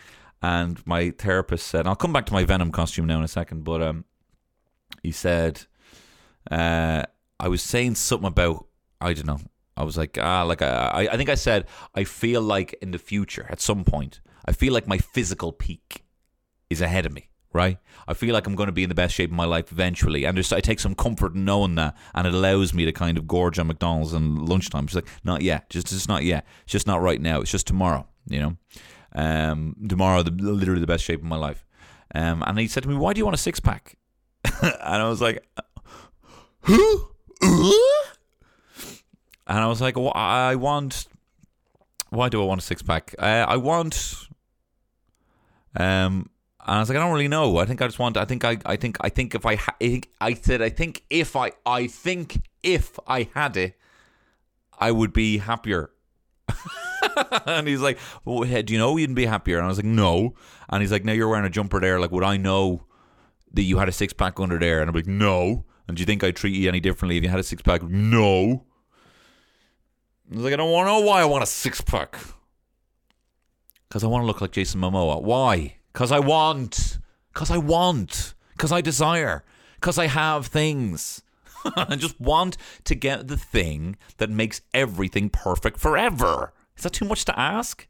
and 0.41 0.81
my 0.87 1.11
therapist 1.11 1.67
said, 1.67 1.89
"I'll 1.89 1.97
come 1.97 2.13
back 2.13 2.27
to 2.27 2.33
my 2.33 2.45
Venom 2.45 2.71
costume 2.71 3.07
now 3.07 3.19
in 3.19 3.25
a 3.25 3.29
second, 3.29 3.65
but 3.65 3.83
um, 3.83 4.05
he 5.03 5.11
said." 5.11 5.67
uh, 6.51 7.03
I 7.39 7.49
was 7.49 7.63
saying 7.63 7.97
something 7.97 8.29
about 8.29 8.67
I 9.01 9.15
don't 9.15 9.27
know. 9.27 9.41
I 9.77 9.85
was 9.85 9.97
like, 9.97 10.19
ah, 10.21 10.43
like 10.43 10.61
I, 10.61 11.09
I 11.11 11.17
think 11.17 11.31
I 11.31 11.35
said 11.35 11.67
I 11.95 12.05
feel 12.05 12.43
like 12.43 12.75
in 12.83 12.91
the 12.91 12.99
future 12.99 13.47
at 13.49 13.61
some 13.61 13.85
point, 13.85 14.21
I 14.45 14.53
feel 14.53 14.73
like 14.73 14.87
my 14.87 14.99
physical 14.99 15.53
peak 15.53 16.05
is 16.69 16.81
ahead 16.81 17.07
of 17.07 17.13
me. 17.13 17.30
Right, 17.53 17.79
I 18.07 18.15
feel 18.15 18.33
like 18.33 18.47
I'm 18.47 18.55
going 18.55 18.69
to 18.69 18.73
be 18.73 18.85
in 18.85 18.89
the 18.89 18.95
best 18.95 19.13
shape 19.13 19.31
of 19.31 19.37
my 19.37 19.45
life 19.45 19.73
eventually, 19.73 20.25
and 20.25 20.39
I 20.39 20.61
take 20.61 20.79
some 20.79 20.95
comfort 20.95 21.35
in 21.35 21.45
knowing 21.45 21.75
that, 21.75 21.97
and 22.15 22.25
it 22.25 22.33
allows 22.33 22.73
me 22.73 22.85
to 22.85 22.93
kind 22.93 23.19
of 23.19 23.27
gorge 23.27 23.59
on 23.59 23.67
McDonald's 23.67 24.13
and 24.13 24.49
lunchtime. 24.49 24.87
She's 24.87 24.95
like, 24.95 25.09
not 25.25 25.43
yet, 25.43 25.69
just 25.69 25.89
just 25.89 26.09
not 26.09 26.23
yet, 26.23 26.47
it's 26.63 26.73
just 26.73 26.87
not 26.87 27.03
right 27.03 27.21
now. 27.21 27.41
It's 27.41 27.51
just 27.51 27.67
tomorrow, 27.67 28.07
you 28.29 28.41
know. 28.41 28.57
Um, 29.17 29.75
tomorrow, 29.89 30.23
the, 30.23 30.31
literally 30.31 30.81
the 30.81 30.87
best 30.87 31.03
shape 31.03 31.19
of 31.19 31.27
my 31.27 31.37
life. 31.37 31.67
Um, 32.15 32.45
and 32.47 32.57
he 32.57 32.69
said 32.69 32.85
to 32.85 32.89
me, 32.89 32.95
"Why 32.95 33.13
do 33.15 33.19
you 33.19 33.25
want 33.25 33.35
a 33.35 33.39
six 33.39 33.59
pack?" 33.59 33.97
and 34.63 34.73
I 34.81 35.09
was 35.09 35.21
like, 35.21 35.45
who? 36.63 37.09
And 39.47 39.59
I 39.59 39.67
was 39.67 39.81
like, 39.81 39.97
well, 39.97 40.13
I 40.15 40.55
want. 40.55 41.07
Why 42.11 42.29
do 42.29 42.41
I 42.43 42.45
want 42.45 42.61
a 42.61 42.65
six 42.65 42.83
pack? 42.83 43.15
Uh, 43.19 43.47
I 43.49 43.57
want. 43.57 44.29
Um, 45.77 46.31
And 46.71 46.77
I 46.77 46.79
was 46.83 46.89
like, 46.89 46.97
I 46.97 47.01
don't 47.01 47.13
really 47.13 47.27
know. 47.27 47.57
I 47.57 47.65
think 47.65 47.83
I 47.83 47.89
just 47.89 47.99
want. 47.99 48.17
I 48.17 48.25
think 48.25 48.45
I. 48.45 48.57
I 48.65 48.77
think. 48.77 48.97
I 49.01 49.09
think 49.09 49.35
if 49.35 49.45
I. 49.45 49.57
Ha- 49.57 49.75
I, 49.81 49.89
think, 49.89 50.09
I 50.21 50.35
said. 50.35 50.63
I 50.63 50.69
think 50.69 51.03
if 51.11 51.35
I. 51.35 51.51
I 51.67 51.89
think 51.89 52.43
if 52.63 52.97
I 53.09 53.29
had 53.35 53.57
it, 53.57 53.77
I 54.79 54.93
would 54.93 55.13
be 55.13 55.39
happier. 55.39 55.91
and 57.47 57.67
he's 57.67 57.81
like, 57.81 57.99
well, 58.25 58.45
"Do 58.45 58.73
you 58.73 58.79
know 58.79 58.97
you'd 58.97 59.17
be 59.17 59.27
happier?" 59.27 59.57
And 59.57 59.65
I 59.65 59.69
was 59.69 59.79
like, 59.79 59.85
"No." 59.85 60.37
And 60.69 60.81
he's 60.81 60.93
like, 60.93 61.05
"Now 61.05 61.11
you're 61.11 61.27
wearing 61.27 61.45
a 61.45 61.51
jumper 61.51 61.81
there. 61.81 61.99
Like, 61.99 62.13
would 62.13 62.23
I 62.23 62.37
know 62.37 62.85
that 63.53 63.63
you 63.63 63.79
had 63.79 63.89
a 63.89 63.93
six 63.93 64.13
pack 64.13 64.39
under 64.39 64.57
there?" 64.61 64.81
And 64.81 64.89
I'm 64.89 64.95
like, 64.95 65.09
"No." 65.09 65.65
And 65.89 65.97
do 65.97 66.03
you 66.03 66.07
think 66.07 66.23
I'd 66.23 66.37
treat 66.37 66.55
you 66.55 66.69
any 66.69 66.79
differently 66.79 67.17
if 67.17 67.25
you 67.25 67.31
had 67.31 67.41
a 67.41 67.43
six 67.43 67.63
pack? 67.63 67.83
No. 67.83 68.65
I 70.31 70.37
was 70.37 70.45
like, 70.45 70.53
I 70.53 70.57
don't 70.57 70.71
want 70.71 70.87
to 70.87 70.93
know 70.93 71.01
why 71.01 71.21
I 71.21 71.25
want 71.25 71.43
a 71.43 71.47
six 71.47 71.81
pack. 71.81 72.17
Because 73.89 74.05
I 74.05 74.07
want 74.07 74.23
to 74.23 74.27
look 74.27 74.41
like 74.41 74.53
Jason 74.53 74.81
Momoa. 74.81 75.21
Why? 75.21 75.79
Because 75.93 76.13
I 76.13 76.19
want. 76.19 76.99
Because 77.33 77.51
I 77.51 77.59
want. 77.59 78.35
Because 78.53 78.73
I 78.73 78.81
desire. 78.81 79.45
Because 79.77 79.99
I 79.99 80.07
have 80.07 80.47
things. 80.47 81.23
I 81.77 81.97
just 81.97 82.21
want 82.21 82.57
to 82.85 82.95
get 82.95 83.29
the 83.29 83.37
thing 83.37 83.97
that 84.19 84.31
makes 84.31 84.63
everything 84.73 85.31
perfect 85.31 85.79
forever. 85.79 86.53
Is 86.77 86.85
that 86.85 86.93
too 86.93 87.05
much 87.05 87.25
to 87.27 87.39
ask? 87.39 87.87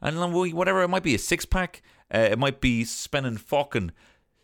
And 0.00 0.32
whatever, 0.32 0.82
it 0.82 0.88
might 0.88 1.02
be 1.02 1.14
a 1.14 1.18
six 1.18 1.44
pack. 1.44 1.82
Uh, 2.12 2.28
it 2.30 2.38
might 2.38 2.60
be 2.60 2.84
spending 2.84 3.36
fucking 3.36 3.92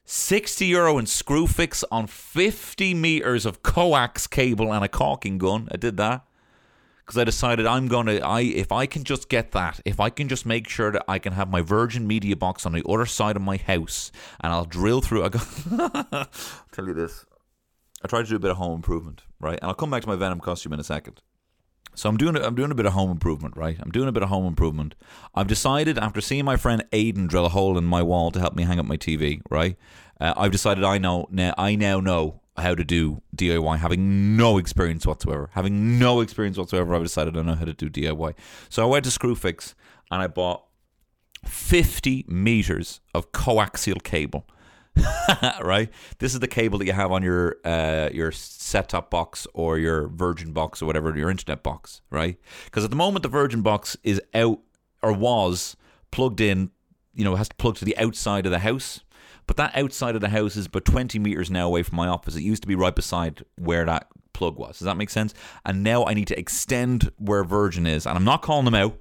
60 0.04 0.66
euro 0.66 0.98
in 0.98 1.06
Screwfix 1.06 1.82
on 1.90 2.06
50 2.06 2.94
meters 2.94 3.46
of 3.46 3.62
coax 3.62 4.26
cable 4.26 4.72
and 4.72 4.84
a 4.84 4.88
caulking 4.88 5.38
gun. 5.38 5.68
I 5.72 5.76
did 5.76 5.96
that 5.96 6.24
because 7.06 7.18
I 7.18 7.24
decided 7.24 7.66
I'm 7.66 7.86
gonna 7.86 8.16
I 8.16 8.40
if 8.40 8.72
I 8.72 8.86
can 8.86 9.04
just 9.04 9.28
get 9.28 9.52
that, 9.52 9.80
if 9.84 10.00
I 10.00 10.10
can 10.10 10.28
just 10.28 10.44
make 10.44 10.68
sure 10.68 10.90
that 10.90 11.04
I 11.06 11.18
can 11.20 11.32
have 11.34 11.48
my 11.48 11.60
Virgin 11.60 12.06
Media 12.06 12.34
box 12.34 12.66
on 12.66 12.72
the 12.72 12.82
other 12.88 13.06
side 13.06 13.36
of 13.36 13.42
my 13.42 13.56
house, 13.58 14.10
and 14.40 14.52
I'll 14.52 14.64
drill 14.64 15.00
through. 15.00 15.24
I 15.24 15.28
got 15.28 16.32
tell 16.72 16.86
you 16.86 16.94
this. 16.94 17.24
I 18.02 18.08
tried 18.08 18.24
to 18.24 18.30
do 18.30 18.36
a 18.36 18.40
bit 18.40 18.50
of 18.50 18.56
home 18.56 18.74
improvement, 18.74 19.22
right? 19.40 19.58
And 19.60 19.68
I'll 19.68 19.74
come 19.74 19.90
back 19.90 20.02
to 20.02 20.08
my 20.08 20.16
Venom 20.16 20.40
costume 20.40 20.72
in 20.72 20.80
a 20.80 20.84
second. 20.84 21.20
So 21.94 22.08
I'm 22.08 22.16
doing 22.16 22.36
I'm 22.36 22.56
doing 22.56 22.72
a 22.72 22.74
bit 22.74 22.86
of 22.86 22.92
home 22.92 23.10
improvement, 23.10 23.56
right? 23.56 23.76
I'm 23.80 23.90
doing 23.90 24.08
a 24.08 24.12
bit 24.12 24.22
of 24.22 24.28
home 24.28 24.46
improvement. 24.46 24.96
I've 25.34 25.46
decided 25.46 25.98
after 25.98 26.20
seeing 26.20 26.44
my 26.44 26.56
friend 26.56 26.84
Aiden 26.92 27.28
drill 27.28 27.46
a 27.46 27.50
hole 27.50 27.78
in 27.78 27.84
my 27.84 28.02
wall 28.02 28.30
to 28.32 28.40
help 28.40 28.54
me 28.54 28.64
hang 28.64 28.78
up 28.80 28.84
my 28.84 28.96
TV, 28.96 29.40
right? 29.48 29.76
Uh, 30.20 30.34
I've 30.36 30.52
decided 30.52 30.82
I 30.82 30.98
know 30.98 31.26
now 31.30 31.54
I 31.56 31.76
now 31.76 32.00
know 32.00 32.42
how 32.58 32.74
to 32.74 32.84
do 32.84 33.22
DIY, 33.36 33.78
having 33.78 34.36
no 34.36 34.58
experience 34.58 35.06
whatsoever. 35.06 35.50
Having 35.52 35.98
no 35.98 36.20
experience 36.20 36.58
whatsoever, 36.58 36.94
I've 36.94 37.02
decided 37.02 37.36
I 37.36 37.42
know 37.42 37.54
how 37.54 37.64
to 37.64 37.72
do 37.72 37.90
DIY. 37.90 38.34
So 38.68 38.82
I 38.82 38.86
went 38.86 39.04
to 39.04 39.10
Screwfix 39.10 39.74
and 40.10 40.22
I 40.22 40.26
bought 40.26 40.64
50 41.44 42.24
meters 42.28 43.00
of 43.14 43.32
coaxial 43.32 44.02
cable. 44.02 44.46
right? 45.62 45.90
This 46.18 46.32
is 46.32 46.40
the 46.40 46.48
cable 46.48 46.78
that 46.78 46.86
you 46.86 46.92
have 46.92 47.12
on 47.12 47.22
your 47.22 47.56
uh, 47.64 48.08
your 48.12 48.32
set 48.32 48.88
top 48.88 49.10
box 49.10 49.46
or 49.52 49.78
your 49.78 50.08
Virgin 50.08 50.52
box 50.52 50.80
or 50.80 50.86
whatever 50.86 51.14
your 51.16 51.30
internet 51.30 51.62
box, 51.62 52.00
right? 52.10 52.38
Because 52.64 52.84
at 52.84 52.90
the 52.90 52.96
moment 52.96 53.22
the 53.22 53.28
Virgin 53.28 53.60
box 53.60 53.96
is 54.02 54.22
out 54.32 54.60
or 55.02 55.12
was 55.12 55.76
plugged 56.10 56.40
in, 56.40 56.70
you 57.14 57.24
know, 57.24 57.36
has 57.36 57.50
to 57.50 57.54
plug 57.56 57.76
to 57.76 57.84
the 57.84 57.96
outside 57.98 58.46
of 58.46 58.52
the 58.52 58.60
house. 58.60 59.00
But 59.46 59.56
that 59.56 59.76
outside 59.76 60.14
of 60.14 60.20
the 60.20 60.28
house 60.28 60.56
is 60.56 60.66
about 60.66 60.84
20 60.84 61.18
meters 61.18 61.50
now 61.50 61.66
away 61.66 61.82
from 61.82 61.96
my 61.96 62.08
office. 62.08 62.36
It 62.36 62.42
used 62.42 62.62
to 62.62 62.68
be 62.68 62.74
right 62.74 62.94
beside 62.94 63.44
where 63.56 63.84
that 63.84 64.08
plug 64.32 64.56
was. 64.56 64.78
Does 64.78 64.86
that 64.86 64.96
make 64.96 65.10
sense? 65.10 65.34
And 65.64 65.82
now 65.82 66.04
I 66.04 66.14
need 66.14 66.28
to 66.28 66.38
extend 66.38 67.10
where 67.18 67.44
Virgin 67.44 67.86
is, 67.86 68.06
and 68.06 68.16
I'm 68.16 68.24
not 68.24 68.42
calling 68.42 68.64
them 68.64 68.74
out. 68.74 68.98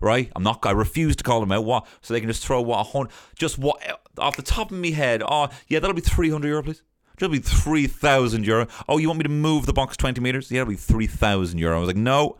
Right, 0.00 0.30
I'm 0.36 0.42
not. 0.42 0.66
I 0.66 0.72
refuse 0.72 1.16
to 1.16 1.24
call 1.24 1.40
them 1.40 1.52
out. 1.52 1.64
What? 1.64 1.86
So 2.02 2.12
they 2.12 2.20
can 2.20 2.28
just 2.28 2.44
throw 2.44 2.60
what 2.60 2.80
a 2.80 2.82
hundred, 2.82 3.10
just 3.36 3.58
what 3.58 3.80
off 4.18 4.36
the 4.36 4.42
top 4.42 4.70
of 4.70 4.76
my 4.76 4.88
head. 4.88 5.22
Oh, 5.26 5.48
yeah, 5.68 5.78
that'll 5.78 5.94
be 5.94 6.02
300 6.02 6.46
euro, 6.46 6.62
please. 6.62 6.82
That'll 7.18 7.32
be 7.32 7.38
3,000 7.38 8.44
euro. 8.44 8.66
Oh, 8.88 8.98
you 8.98 9.08
want 9.08 9.18
me 9.18 9.22
to 9.22 9.28
move 9.28 9.66
the 9.66 9.72
box 9.72 9.96
20 9.96 10.20
meters? 10.20 10.50
Yeah, 10.50 10.62
it'll 10.62 10.72
be 10.72 10.76
3,000 10.76 11.58
euro. 11.58 11.76
I 11.76 11.80
was 11.80 11.86
like, 11.86 11.96
no, 11.96 12.36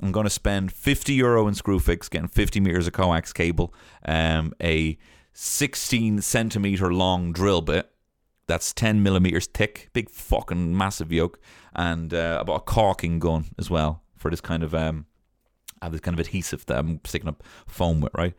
I'm 0.00 0.10
going 0.10 0.24
to 0.24 0.30
spend 0.30 0.72
50 0.72 1.14
euro 1.14 1.46
in 1.46 1.54
Screwfix, 1.54 2.10
getting 2.10 2.28
50 2.28 2.58
meters 2.60 2.86
of 2.88 2.92
coax 2.92 3.32
cable, 3.32 3.72
um, 4.04 4.52
a 4.60 4.98
16 5.38 6.22
centimeter 6.22 6.92
long 6.92 7.30
drill 7.30 7.60
bit. 7.60 7.90
That's 8.46 8.72
10 8.72 9.02
millimeters 9.02 9.46
thick, 9.46 9.90
big 9.92 10.08
fucking 10.08 10.74
massive 10.74 11.12
yoke, 11.12 11.38
and 11.74 12.14
uh, 12.14 12.38
about 12.40 12.54
a 12.54 12.60
caulking 12.60 13.18
gun 13.18 13.46
as 13.58 13.68
well 13.68 14.02
for 14.16 14.30
this 14.30 14.40
kind 14.40 14.62
of 14.62 14.74
um, 14.74 15.04
have 15.82 15.92
this 15.92 16.00
kind 16.00 16.14
of 16.14 16.20
adhesive 16.20 16.64
that 16.66 16.78
I'm 16.78 17.00
sticking 17.04 17.28
up 17.28 17.42
foam 17.66 18.00
with, 18.00 18.14
right? 18.14 18.32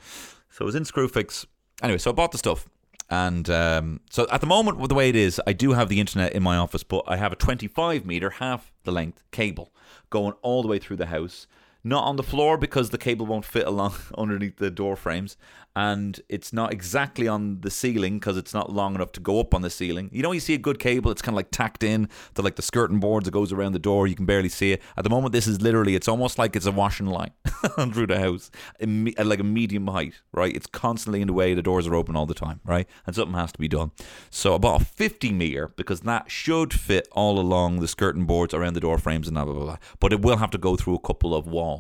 So 0.50 0.64
I 0.64 0.66
was 0.66 0.74
in 0.74 0.84
Screwfix. 0.84 1.46
Anyway, 1.84 2.00
so 2.00 2.10
I 2.10 2.14
bought 2.14 2.32
the 2.32 2.40
stuff. 2.40 2.68
And 3.12 3.48
um, 3.50 4.00
so 4.10 4.26
at 4.32 4.42
the 4.42 4.48
moment, 4.48 4.80
with 4.80 4.90
the 4.90 4.96
way 4.96 5.10
it 5.10 5.16
is, 5.16 5.40
I 5.46 5.54
do 5.54 5.74
have 5.74 5.90
the 5.90 6.00
internet 6.00 6.34
in 6.34 6.42
my 6.42 6.58
office, 6.58 6.84
but 6.84 7.04
I 7.08 7.18
have 7.18 7.32
a 7.32 7.36
25 7.36 8.08
meter, 8.08 8.32
half 8.32 8.74
the 8.86 8.92
length 8.92 9.24
cable 9.32 9.72
going 10.10 10.34
all 10.42 10.64
the 10.64 10.68
way 10.68 10.80
through 10.80 10.98
the 10.98 11.06
house. 11.06 11.46
Not 11.88 12.04
on 12.04 12.18
the 12.18 12.24
floor 12.24 12.58
because 12.58 12.90
the 12.90 12.98
cable 12.98 13.26
won't 13.26 13.46
fit 13.46 13.66
along 13.66 13.94
underneath 14.18 14.58
the 14.58 14.70
door 14.70 14.98
frames, 14.98 15.38
and 15.74 16.20
it's 16.28 16.52
not 16.52 16.74
exactly 16.74 17.28
on 17.28 17.62
the 17.62 17.70
ceiling 17.70 18.18
because 18.18 18.36
it's 18.36 18.54
not 18.54 18.74
long 18.74 18.96
enough 18.96 19.12
to 19.12 19.20
go 19.20 19.40
up 19.40 19.54
on 19.54 19.62
the 19.62 19.70
ceiling. 19.70 20.10
You 20.12 20.24
know, 20.24 20.32
you 20.32 20.40
see 20.40 20.56
a 20.56 20.58
good 20.58 20.80
cable, 20.80 21.12
it's 21.12 21.22
kind 21.22 21.36
of 21.36 21.38
like 21.38 21.52
tacked 21.52 21.84
in 21.84 22.10
to 22.34 22.42
like 22.42 22.56
the 22.56 22.64
skirting 22.64 23.00
boards 23.00 23.26
that 23.26 23.32
goes 23.32 23.54
around 23.54 23.74
the 23.74 23.80
door. 23.80 24.08
You 24.08 24.16
can 24.16 24.26
barely 24.26 24.50
see 24.50 24.72
it. 24.72 24.82
At 24.98 25.04
the 25.04 25.12
moment, 25.12 25.34
this 25.34 25.46
is 25.46 25.62
literally, 25.62 25.94
it's 25.96 26.08
almost 26.08 26.40
like 26.40 26.56
it's 26.56 26.66
a 26.66 26.72
washing 26.72 27.06
line 27.06 27.32
through 27.94 28.08
the 28.08 28.20
house, 28.20 28.50
like 28.82 29.40
a 29.40 29.44
medium 29.44 29.86
height, 29.86 30.16
right? 30.34 30.56
It's 30.56 30.66
constantly 30.66 31.22
in 31.22 31.28
the 31.28 31.34
way. 31.34 31.54
The 31.54 31.62
doors 31.62 31.86
are 31.86 31.94
open 31.94 32.16
all 32.16 32.26
the 32.26 32.34
time, 32.34 32.60
right? 32.66 32.88
And 33.06 33.16
something 33.16 33.38
has 33.38 33.52
to 33.52 33.60
be 33.60 33.68
done. 33.68 33.92
So 34.32 34.56
I 34.56 34.58
bought 34.58 34.82
a 34.82 34.86
50 34.86 35.32
meter 35.32 35.68
because 35.78 36.02
that 36.02 36.32
should 36.32 36.74
fit 36.74 37.08
all 37.12 37.40
along 37.40 37.82
the 37.82 37.88
skirting 37.88 38.26
boards 38.26 38.54
around 38.54 38.74
the 38.74 38.80
door 38.82 38.98
frames 38.98 39.28
and 39.28 39.36
blah 39.36 39.46
blah. 39.46 39.54
blah. 39.54 39.78
But 40.00 40.12
it 40.12 40.24
will 40.24 40.38
have 40.38 40.50
to 40.52 40.58
go 40.58 40.76
through 40.76 40.96
a 40.96 41.00
couple 41.00 41.36
of 41.36 41.46
walls. 41.46 41.77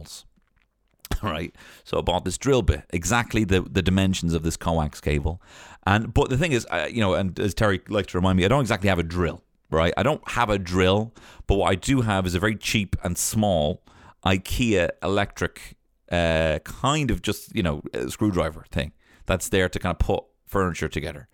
right? 1.23 1.55
So 1.83 1.97
I 1.97 2.01
bought 2.01 2.25
this 2.25 2.37
drill 2.37 2.61
bit, 2.61 2.83
exactly 2.91 3.43
the, 3.43 3.61
the 3.61 3.81
dimensions 3.81 4.33
of 4.33 4.43
this 4.43 4.57
coax 4.57 5.01
cable. 5.01 5.41
And 5.85 6.13
but 6.13 6.29
the 6.29 6.37
thing 6.37 6.51
is, 6.51 6.67
you 6.91 6.99
know, 7.01 7.13
and 7.13 7.39
as 7.39 7.53
Terry 7.53 7.81
likes 7.87 8.11
to 8.11 8.17
remind 8.17 8.37
me, 8.37 8.45
I 8.45 8.47
don't 8.47 8.61
exactly 8.61 8.89
have 8.89 8.99
a 8.99 9.03
drill, 9.03 9.43
right? 9.69 9.93
I 9.95 10.03
don't 10.03 10.27
have 10.31 10.49
a 10.49 10.59
drill, 10.59 11.13
but 11.47 11.55
what 11.55 11.71
I 11.71 11.75
do 11.75 12.01
have 12.01 12.25
is 12.25 12.35
a 12.35 12.39
very 12.39 12.55
cheap 12.55 12.95
and 13.03 13.17
small 13.17 13.83
IKEA 14.25 14.89
electric, 15.01 15.75
uh, 16.11 16.59
kind 16.63 17.09
of 17.09 17.21
just 17.21 17.55
you 17.55 17.63
know 17.63 17.81
screwdriver 18.09 18.65
thing 18.69 18.91
that's 19.25 19.49
there 19.49 19.69
to 19.69 19.79
kind 19.79 19.93
of 19.93 19.99
put 19.99 20.23
furniture 20.45 20.89
together. 20.89 21.27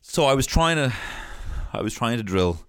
So 0.00 0.24
I 0.24 0.34
was 0.34 0.46
trying 0.46 0.76
to, 0.76 0.92
I 1.72 1.82
was 1.82 1.92
trying 1.92 2.16
to 2.16 2.22
drill. 2.22 2.60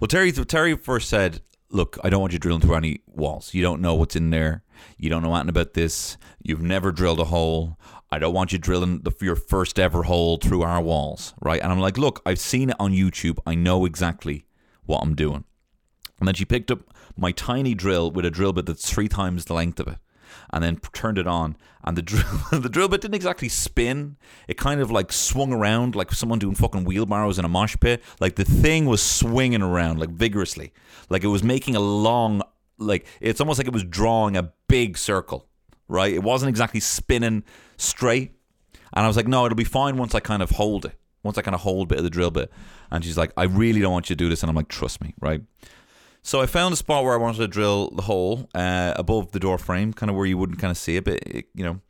Well, 0.00 0.08
Terry 0.08 0.32
Terry 0.32 0.74
first 0.76 1.10
said, 1.10 1.42
"Look, 1.70 1.98
I 2.02 2.08
don't 2.08 2.20
want 2.20 2.32
you 2.32 2.38
drilling 2.38 2.62
through 2.62 2.76
any 2.76 3.00
walls. 3.06 3.52
You 3.52 3.62
don't 3.62 3.82
know 3.82 3.94
what's 3.94 4.16
in 4.16 4.30
there." 4.30 4.62
You 4.96 5.10
don't 5.10 5.22
know 5.22 5.34
anything 5.34 5.50
about 5.50 5.74
this. 5.74 6.16
You've 6.42 6.62
never 6.62 6.92
drilled 6.92 7.20
a 7.20 7.24
hole. 7.24 7.78
I 8.10 8.18
don't 8.18 8.34
want 8.34 8.52
you 8.52 8.58
drilling 8.58 9.00
the, 9.00 9.12
your 9.20 9.36
first 9.36 9.78
ever 9.78 10.02
hole 10.04 10.36
through 10.36 10.62
our 10.62 10.82
walls, 10.82 11.34
right? 11.40 11.62
And 11.62 11.72
I'm 11.72 11.80
like, 11.80 11.96
look, 11.96 12.20
I've 12.26 12.38
seen 12.38 12.70
it 12.70 12.76
on 12.78 12.92
YouTube. 12.92 13.38
I 13.46 13.54
know 13.54 13.84
exactly 13.84 14.44
what 14.84 15.00
I'm 15.02 15.14
doing. 15.14 15.44
And 16.18 16.28
then 16.28 16.34
she 16.34 16.44
picked 16.44 16.70
up 16.70 16.80
my 17.16 17.32
tiny 17.32 17.74
drill 17.74 18.10
with 18.10 18.24
a 18.24 18.30
drill 18.30 18.52
bit 18.52 18.66
that's 18.66 18.90
three 18.90 19.08
times 19.08 19.46
the 19.46 19.54
length 19.54 19.80
of 19.80 19.88
it 19.88 19.98
and 20.50 20.62
then 20.62 20.76
turned 20.92 21.18
it 21.18 21.26
on 21.26 21.56
and 21.84 21.96
the 21.96 22.02
drill 22.02 22.24
the 22.52 22.68
drill 22.68 22.88
bit 22.88 23.00
didn't 23.00 23.14
exactly 23.14 23.48
spin 23.48 24.16
it 24.48 24.56
kind 24.56 24.80
of 24.80 24.90
like 24.90 25.12
swung 25.12 25.52
around 25.52 25.94
like 25.94 26.12
someone 26.12 26.38
doing 26.38 26.54
fucking 26.54 26.84
wheelbarrows 26.84 27.38
in 27.38 27.44
a 27.44 27.48
mosh 27.48 27.76
pit 27.80 28.02
like 28.20 28.36
the 28.36 28.44
thing 28.44 28.86
was 28.86 29.02
swinging 29.02 29.62
around 29.62 29.98
like 29.98 30.10
vigorously 30.10 30.72
like 31.08 31.24
it 31.24 31.28
was 31.28 31.42
making 31.42 31.76
a 31.76 31.80
long 31.80 32.42
like 32.82 33.06
it's 33.20 33.40
almost 33.40 33.58
like 33.58 33.66
it 33.66 33.72
was 33.72 33.84
drawing 33.84 34.36
a 34.36 34.52
big 34.68 34.98
circle, 34.98 35.48
right? 35.88 36.12
It 36.12 36.22
wasn't 36.22 36.50
exactly 36.50 36.80
spinning 36.80 37.44
straight. 37.76 38.32
And 38.94 39.04
I 39.04 39.08
was 39.08 39.16
like, 39.16 39.28
no, 39.28 39.46
it'll 39.46 39.56
be 39.56 39.64
fine 39.64 39.96
once 39.96 40.14
I 40.14 40.20
kind 40.20 40.42
of 40.42 40.50
hold 40.50 40.84
it. 40.84 40.92
Once 41.22 41.38
I 41.38 41.42
kind 41.42 41.54
of 41.54 41.60
hold 41.60 41.86
a 41.86 41.88
bit 41.88 41.98
of 41.98 42.04
the 42.04 42.10
drill 42.10 42.30
bit. 42.30 42.50
And 42.90 43.04
she's 43.04 43.16
like, 43.16 43.32
I 43.36 43.44
really 43.44 43.80
don't 43.80 43.92
want 43.92 44.10
you 44.10 44.16
to 44.16 44.18
do 44.24 44.28
this. 44.28 44.42
And 44.42 44.50
I'm 44.50 44.56
like, 44.56 44.68
trust 44.68 45.00
me, 45.00 45.14
right? 45.20 45.40
So 46.22 46.40
I 46.40 46.46
found 46.46 46.72
a 46.72 46.76
spot 46.76 47.04
where 47.04 47.14
I 47.14 47.16
wanted 47.16 47.38
to 47.38 47.48
drill 47.48 47.90
the 47.90 48.02
hole 48.02 48.48
uh, 48.54 48.92
above 48.96 49.32
the 49.32 49.40
door 49.40 49.58
frame, 49.58 49.92
kind 49.92 50.08
of 50.10 50.16
where 50.16 50.26
you 50.26 50.38
wouldn't 50.38 50.58
kind 50.58 50.70
of 50.70 50.76
see 50.76 50.96
it, 50.96 51.04
but 51.04 51.20
you 51.54 51.64
know, 51.64 51.80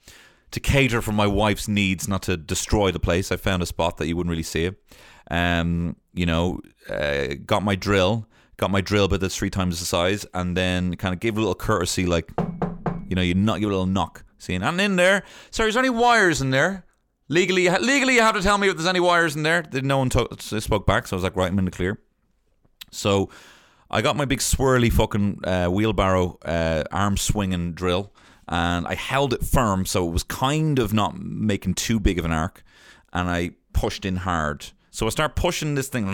to 0.53 0.61
cater 0.61 1.03
for 1.03 1.13
my 1.13 1.27
wife's 1.27 1.69
needs, 1.69 2.09
not 2.09 2.23
to 2.23 2.37
destroy 2.37 2.91
the 2.91 3.01
place. 3.01 3.31
I 3.31 3.37
found 3.37 3.63
a 3.63 3.67
spot 3.67 3.99
that 3.99 4.07
you 4.07 4.17
wouldn't 4.17 4.31
really 4.31 4.43
see 4.43 4.67
it. 4.67 4.83
Um, 5.31 5.97
you 6.15 6.27
know, 6.27 6.61
uh, 6.89 7.35
got 7.45 7.63
my 7.63 7.75
drill, 7.75 8.27
got 8.57 8.71
my 8.71 8.81
drill 8.81 9.09
bit 9.09 9.21
that's 9.21 9.37
three 9.37 9.51
times 9.51 9.81
the 9.81 9.87
size, 9.87 10.27
and 10.35 10.57
then 10.57 10.97
kind 10.97 11.13
of 11.15 11.21
gave 11.21 11.37
a 11.37 11.41
little 11.41 11.55
courtesy, 11.55 12.07
like, 12.07 12.31
you 13.09 13.17
know, 13.17 13.23
you 13.23 13.35
knock, 13.35 13.61
give 13.61 13.69
a 13.69 13.73
little 13.73 13.87
knock, 13.87 14.25
seeing, 14.39 14.63
and 14.63 14.81
in 14.81 14.97
there, 14.97 15.23
sorry, 15.51 15.69
is 15.69 15.75
there 15.75 15.83
any 15.83 15.91
wires 15.91 16.41
in 16.41 16.51
there? 16.51 16.85
Legally, 17.29 17.69
legally, 17.69 18.15
you 18.15 18.21
have 18.21 18.35
to 18.35 18.43
tell 18.43 18.59
me 18.59 18.69
if 18.69 18.77
there's 18.77 18.87
any 18.87 19.01
wires 19.01 19.35
in 19.37 19.43
there. 19.43 19.65
No 19.73 19.99
one 19.99 20.11
to- 20.11 20.61
spoke 20.61 20.87
back, 20.87 21.07
so 21.07 21.15
I 21.15 21.17
was 21.17 21.25
like, 21.25 21.37
right, 21.37 21.51
I'm 21.51 21.59
in 21.59 21.65
the 21.65 21.71
clear. 21.71 21.99
So 22.91 23.31
I 23.91 24.03
got 24.03 24.17
my 24.17 24.27
big 24.27 24.41
swirly 24.41 24.93
fucking 24.93 25.41
uh, 25.45 25.69
wheelbarrow 25.69 26.39
uh, 26.45 26.85
arm 26.93 27.17
swinging 27.17 27.73
drill, 27.73 28.13
and 28.49 28.87
I 28.87 28.95
held 28.95 29.33
it 29.33 29.43
firm, 29.45 29.87
so 29.87 30.07
it 30.07 30.11
was 30.11 30.25
kind 30.25 30.79
of 30.79 30.93
not 30.93 31.19
making 31.19 31.75
too 31.75 31.99
big 31.99 32.19
of 32.19 32.25
an 32.25 32.33
arc. 32.33 32.63
and 33.13 33.29
I 33.29 33.51
pushed 33.73 34.05
in 34.05 34.17
hard. 34.17 34.67
So 34.91 35.07
I 35.07 35.11
start 35.11 35.37
pushing 35.37 35.75
this 35.75 35.89
thing, 35.89 36.07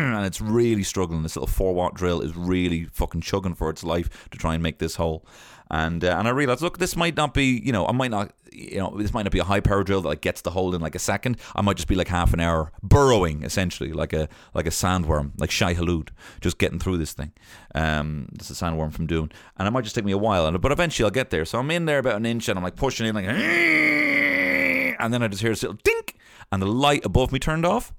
and 0.16 0.24
it's 0.24 0.40
really 0.40 0.82
struggling. 0.82 1.22
This 1.22 1.36
little 1.36 1.46
four 1.46 1.74
watt 1.74 1.94
drill 1.94 2.20
is 2.20 2.36
really 2.36 2.84
fucking 2.84 3.20
chugging 3.20 3.54
for 3.54 3.70
its 3.70 3.84
life 3.84 4.28
to 4.30 4.38
try 4.38 4.54
and 4.54 4.62
make 4.62 4.78
this 4.78 4.96
hole. 4.96 5.26
And 5.70 6.04
uh, 6.04 6.16
and 6.18 6.26
I 6.26 6.32
realized, 6.32 6.62
look, 6.62 6.78
this 6.78 6.96
might 6.96 7.16
not 7.16 7.32
be, 7.32 7.60
you 7.64 7.70
know, 7.70 7.86
I 7.86 7.92
might 7.92 8.10
not, 8.10 8.32
you 8.50 8.78
know, 8.78 8.92
this 8.96 9.14
might 9.14 9.22
not 9.22 9.30
be 9.30 9.38
a 9.38 9.44
high 9.44 9.60
power 9.60 9.84
drill 9.84 10.00
that 10.00 10.08
like 10.08 10.20
gets 10.20 10.40
the 10.40 10.50
hole 10.50 10.74
in 10.74 10.80
like 10.80 10.96
a 10.96 10.98
second. 10.98 11.36
I 11.54 11.62
might 11.62 11.76
just 11.76 11.86
be 11.86 11.94
like 11.94 12.08
half 12.08 12.32
an 12.32 12.40
hour 12.40 12.72
burrowing, 12.82 13.44
essentially, 13.44 13.92
like 13.92 14.12
a 14.12 14.28
like 14.52 14.66
a 14.66 14.70
sandworm, 14.70 15.30
like 15.38 15.52
Shai 15.52 15.74
Hulud, 15.74 16.08
just 16.40 16.58
getting 16.58 16.80
through 16.80 16.98
this 16.98 17.12
thing. 17.12 17.32
Um, 17.76 18.30
this 18.32 18.50
is 18.50 18.60
a 18.60 18.64
sandworm 18.64 18.92
from 18.92 19.06
Dune, 19.06 19.30
and 19.58 19.68
it 19.68 19.70
might 19.70 19.84
just 19.84 19.94
take 19.94 20.04
me 20.04 20.12
a 20.12 20.18
while, 20.18 20.44
and 20.46 20.60
but 20.60 20.72
eventually 20.72 21.04
I'll 21.04 21.12
get 21.12 21.30
there. 21.30 21.44
So 21.44 21.60
I'm 21.60 21.70
in 21.70 21.84
there 21.84 22.00
about 22.00 22.16
an 22.16 22.26
inch, 22.26 22.48
and 22.48 22.58
I'm 22.58 22.64
like 22.64 22.74
pushing 22.74 23.06
in, 23.06 23.14
like, 23.14 23.26
and 23.28 25.14
then 25.14 25.22
I 25.22 25.28
just 25.28 25.40
hear 25.40 25.50
this 25.50 25.62
little 25.62 25.78
dink, 25.84 26.16
and 26.50 26.60
the 26.60 26.66
light 26.66 27.04
above 27.04 27.30
me 27.30 27.38
turned 27.38 27.64
off 27.64 27.92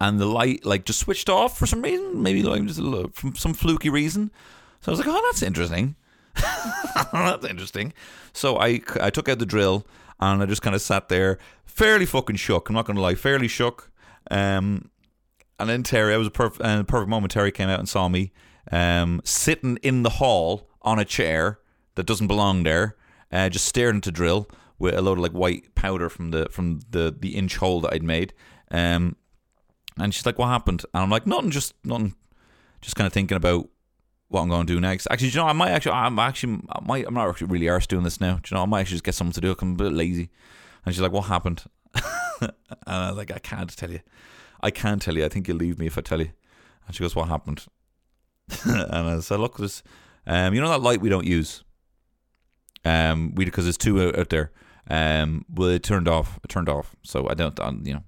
and 0.00 0.20
the 0.20 0.26
light 0.26 0.64
like 0.64 0.84
just 0.84 1.00
switched 1.00 1.28
off 1.28 1.58
for 1.58 1.66
some 1.66 1.82
reason, 1.82 2.22
maybe 2.22 2.42
like 2.42 2.64
just 2.64 2.78
little, 2.78 3.10
from 3.10 3.34
some 3.34 3.54
fluky 3.54 3.90
reason. 3.90 4.30
So 4.80 4.90
I 4.90 4.92
was 4.92 5.00
like, 5.00 5.08
oh, 5.08 5.22
that's 5.26 5.42
interesting. 5.42 5.96
that's 7.12 7.46
interesting. 7.46 7.92
So 8.32 8.58
I 8.58 8.80
I 9.00 9.10
took 9.10 9.28
out 9.28 9.38
the 9.38 9.46
drill 9.46 9.86
and 10.20 10.42
I 10.42 10.46
just 10.46 10.62
kind 10.62 10.76
of 10.76 10.82
sat 10.82 11.08
there, 11.08 11.38
fairly 11.64 12.06
fucking 12.06 12.36
shook. 12.36 12.68
I'm 12.68 12.74
not 12.74 12.86
gonna 12.86 13.00
lie, 13.00 13.14
fairly 13.14 13.48
shook. 13.48 13.90
Um, 14.30 14.90
and 15.58 15.68
then 15.68 15.82
Terry, 15.82 16.14
I 16.14 16.16
was 16.16 16.28
a 16.28 16.30
perfect, 16.30 16.64
uh, 16.64 16.82
perfect 16.84 17.08
moment. 17.08 17.32
Terry 17.32 17.50
came 17.50 17.68
out 17.68 17.80
and 17.80 17.88
saw 17.88 18.08
me 18.08 18.32
um, 18.70 19.20
sitting 19.24 19.78
in 19.82 20.02
the 20.02 20.10
hall 20.10 20.68
on 20.82 20.98
a 20.98 21.04
chair 21.04 21.58
that 21.96 22.06
doesn't 22.06 22.28
belong 22.28 22.62
there, 22.62 22.96
uh, 23.32 23.48
just 23.48 23.64
staring 23.64 23.96
into 23.96 24.12
drill 24.12 24.48
with 24.78 24.94
a 24.94 25.02
load 25.02 25.18
of 25.18 25.22
like 25.22 25.32
white 25.32 25.74
powder 25.74 26.08
from 26.08 26.30
the 26.30 26.48
from 26.50 26.80
the 26.90 27.14
the 27.18 27.34
inch 27.34 27.56
hole 27.56 27.80
that 27.80 27.92
I'd 27.92 28.02
made. 28.02 28.32
Um, 28.70 29.16
and 29.98 30.14
she's 30.14 30.26
like, 30.26 30.38
"What 30.38 30.48
happened?" 30.48 30.84
And 30.94 31.02
I'm 31.02 31.10
like, 31.10 31.26
"Nothing, 31.26 31.50
just 31.50 31.74
nothing, 31.84 32.14
just 32.80 32.96
kind 32.96 33.06
of 33.06 33.12
thinking 33.12 33.36
about 33.36 33.68
what 34.28 34.42
I'm 34.42 34.48
going 34.48 34.66
to 34.66 34.72
do 34.72 34.80
next." 34.80 35.06
Actually, 35.10 35.28
you 35.28 35.36
know, 35.36 35.46
I 35.46 35.52
might 35.52 35.70
actually, 35.70 35.92
I'm 35.92 36.18
actually, 36.18 36.60
I 36.70 36.80
might, 36.84 37.06
I'm 37.06 37.14
not 37.14 37.28
actually 37.28 37.48
really 37.48 37.68
arse 37.68 37.86
doing 37.86 38.04
this 38.04 38.20
now. 38.20 38.34
Do 38.42 38.50
you 38.50 38.56
know, 38.56 38.62
I 38.62 38.66
might 38.66 38.80
actually 38.80 38.96
just 38.96 39.04
get 39.04 39.14
something 39.14 39.32
to 39.34 39.40
do. 39.40 39.54
I'm 39.60 39.72
a 39.72 39.76
bit 39.76 39.92
lazy. 39.92 40.30
And 40.84 40.94
she's 40.94 41.02
like, 41.02 41.12
"What 41.12 41.26
happened?" 41.26 41.64
and 42.40 42.52
I 42.86 43.08
was 43.08 43.16
like, 43.16 43.30
"I 43.30 43.38
can't 43.38 43.74
tell 43.76 43.90
you. 43.90 44.00
I 44.60 44.70
can't 44.70 45.00
tell 45.00 45.16
you. 45.16 45.24
I 45.24 45.28
think 45.28 45.48
you'll 45.48 45.56
leave 45.58 45.78
me 45.78 45.86
if 45.86 45.98
I 45.98 46.00
tell 46.00 46.20
you." 46.20 46.30
And 46.86 46.94
she 46.94 47.02
goes, 47.02 47.16
"What 47.16 47.28
happened?" 47.28 47.66
and 48.64 49.08
I 49.08 49.20
said, 49.20 49.40
"Look, 49.40 49.58
this, 49.58 49.82
um, 50.26 50.54
you 50.54 50.60
know 50.60 50.68
that 50.70 50.80
light 50.80 51.00
we 51.00 51.08
don't 51.08 51.26
use, 51.26 51.64
um, 52.84 53.34
we 53.34 53.44
because 53.44 53.64
there's 53.64 53.78
two 53.78 54.02
out, 54.02 54.18
out 54.18 54.30
there." 54.30 54.52
Um, 54.90 55.44
well, 55.54 55.68
it 55.68 55.82
turned 55.82 56.08
off. 56.08 56.38
It 56.42 56.48
turned 56.48 56.68
off. 56.68 56.96
So 57.02 57.28
I 57.28 57.34
don't, 57.34 57.58
I, 57.60 57.70
you 57.82 57.94
know, 57.94 58.04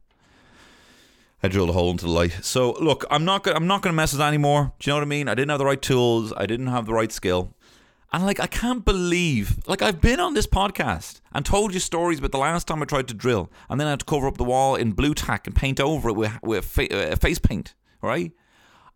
I 1.43 1.49
drilled 1.49 1.71
a 1.71 1.73
hole 1.73 1.91
into 1.91 2.05
the 2.05 2.11
light. 2.11 2.39
So 2.43 2.73
look, 2.81 3.05
I'm 3.11 3.25
not 3.25 3.45
gonna 3.45 3.57
I'm 3.57 3.67
not 3.67 3.83
gonna 3.83 3.95
mess 3.95 4.13
with 4.13 4.19
that 4.19 4.29
anymore. 4.29 4.73
Do 4.79 4.91
you 4.91 4.93
know 4.93 4.97
what 4.99 5.03
I 5.03 5.07
mean? 5.07 5.29
I 5.29 5.35
didn't 5.35 5.51
have 5.51 5.59
the 5.59 5.65
right 5.65 5.81
tools. 5.81 6.33
I 6.37 6.47
didn't 6.47 6.67
have 6.67 6.87
the 6.87 6.95
right 6.95 7.11
skill. 7.11 7.55
And 8.13 8.27
like 8.27 8.41
I 8.41 8.47
can't 8.47 8.85
believe 8.85 9.67
like 9.67 9.83
I've 9.83 10.01
been 10.01 10.21
on 10.21 10.35
this 10.35 10.47
podcast 10.47 11.21
and 11.33 11.45
told 11.47 11.73
you 11.73 11.81
stories 11.81 12.19
about 12.19 12.33
the 12.33 12.39
last 12.39 12.67
time 12.67 12.83
I 12.83 12.85
tried 12.85 13.09
to 13.09 13.15
drill 13.15 13.51
and 13.69 13.81
then 13.81 13.87
I 13.87 13.91
had 13.91 14.01
to 14.01 14.05
cover 14.05 14.27
up 14.27 14.37
the 14.37 14.45
wall 14.45 14.75
in 14.75 14.93
blue 14.93 15.15
tack 15.15 15.47
and 15.47 15.55
paint 15.57 15.81
over 15.81 16.11
it 16.11 16.17
with 16.17 16.39
with 16.43 16.65
fa- 16.65 17.13
uh, 17.13 17.17
face 17.17 17.39
paint, 17.39 17.75
right? 18.03 18.33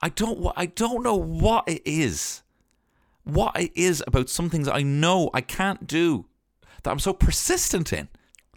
I 0.02 0.08
don't 0.10 0.52
I 0.56 0.66
don't 0.66 1.02
know 1.02 1.16
what 1.16 1.66
it 1.68 1.82
is. 1.84 2.42
What 3.22 3.58
it 3.58 3.72
is 3.74 4.02
about 4.06 4.28
some 4.28 4.50
things 4.50 4.68
I 4.68 4.82
know 4.82 5.30
I 5.32 5.40
can't 5.40 5.86
do 5.86 6.26
that 6.82 6.90
I'm 6.90 6.98
so 6.98 7.14
persistent 7.14 7.92
in. 7.92 8.08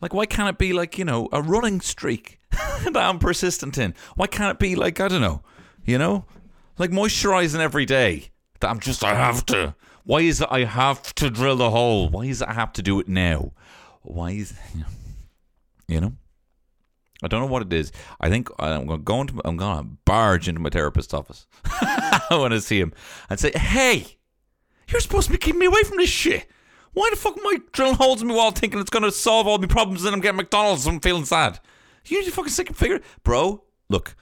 Like, 0.01 0.13
why 0.13 0.25
can't 0.25 0.50
it 0.50 0.58
be 0.58 0.74
like, 0.74 0.98
you 0.98 1.06
know, 1.06 1.27
a 1.32 1.42
running 1.42 1.82
streak 1.82 2.39
that 2.51 2.96
I'm 2.96 3.20
persistent 3.20 3.77
in? 3.77 3.94
Why 4.16 4.27
can't 4.27 4.51
it 4.51 4.60
be 4.60 4.75
like, 4.75 5.00
I 5.00 5.08
don't 5.08 5.22
know, 5.22 5.42
you 5.86 5.98
know, 5.98 6.25
like 6.77 6.92
moisturizing 6.92 7.60
every 7.60 7.86
day 7.86 8.30
that 8.60 8.70
I'm 8.70 8.80
just, 8.80 9.04
I 9.04 9.16
have 9.16 9.46
to. 9.48 9.75
Why 10.04 10.22
is 10.22 10.39
it 10.39 10.48
I 10.50 10.63
have 10.63 11.13
to 11.16 11.30
drill 11.30 11.58
the 11.58 11.69
hole? 11.69 12.10
Why 12.10 12.24
is 12.24 12.41
it 12.41 12.48
I 12.48 12.54
have 12.54 12.72
to 12.74 12.82
do 12.82 13.00
it 13.00 13.08
now? 13.10 13.52
Why 14.04 14.32
is, 14.32 14.54
you 15.88 16.00
know? 16.00 16.13
I 17.24 17.28
don't 17.28 17.41
know 17.41 17.48
what 17.48 17.63
it 17.63 17.74
is. 17.74 17.91
I 18.19 18.30
think 18.30 18.50
I'm 18.60 18.86
going 19.04 19.28
to 19.28 19.41
I'm 19.43 19.58
going 19.58 19.78
to 19.78 19.89
barge 20.06 20.48
into 20.48 20.62
my 20.62 20.69
therapist's 20.69 21.13
office. 21.13 21.48
I 21.65 22.28
want 22.32 22.54
to 22.54 22.62
see 22.62 22.80
him 22.80 22.93
and 23.30 23.39
say, 23.39 23.52
hey, 23.56 24.17
you're 24.89 25.02
supposed 25.02 25.28
to 25.28 25.32
be 25.32 25.38
keeping 25.38 25.60
me 25.60 25.65
away 25.65 25.82
from 25.84 25.98
this 25.98 26.10
shit. 26.10 26.48
Why 26.98 27.12
the 27.12 27.16
fuck 27.16 27.38
am 27.38 27.46
I 27.46 27.60
drilling 27.74 27.94
holes 27.94 28.24
in 28.24 28.28
my 28.28 28.34
wall 28.34 28.50
thinking 28.50 28.80
it's 28.80 28.90
going 28.90 29.04
to 29.04 29.12
solve 29.12 29.46
all 29.46 29.60
my 29.60 29.68
problems 29.68 30.04
and 30.04 30.16
I'm 30.16 30.20
getting 30.20 30.38
McDonald's 30.38 30.88
and 30.88 30.96
I'm 30.96 31.00
feeling 31.00 31.26
sad? 31.26 31.60
You 32.08 32.18
need 32.18 32.26
to 32.26 32.32
fucking 32.32 32.50
sick 32.50 32.70
and 32.70 32.76
figure 32.76 32.96
it. 32.96 33.04
Bro, 33.24 33.64
look, 33.88 34.16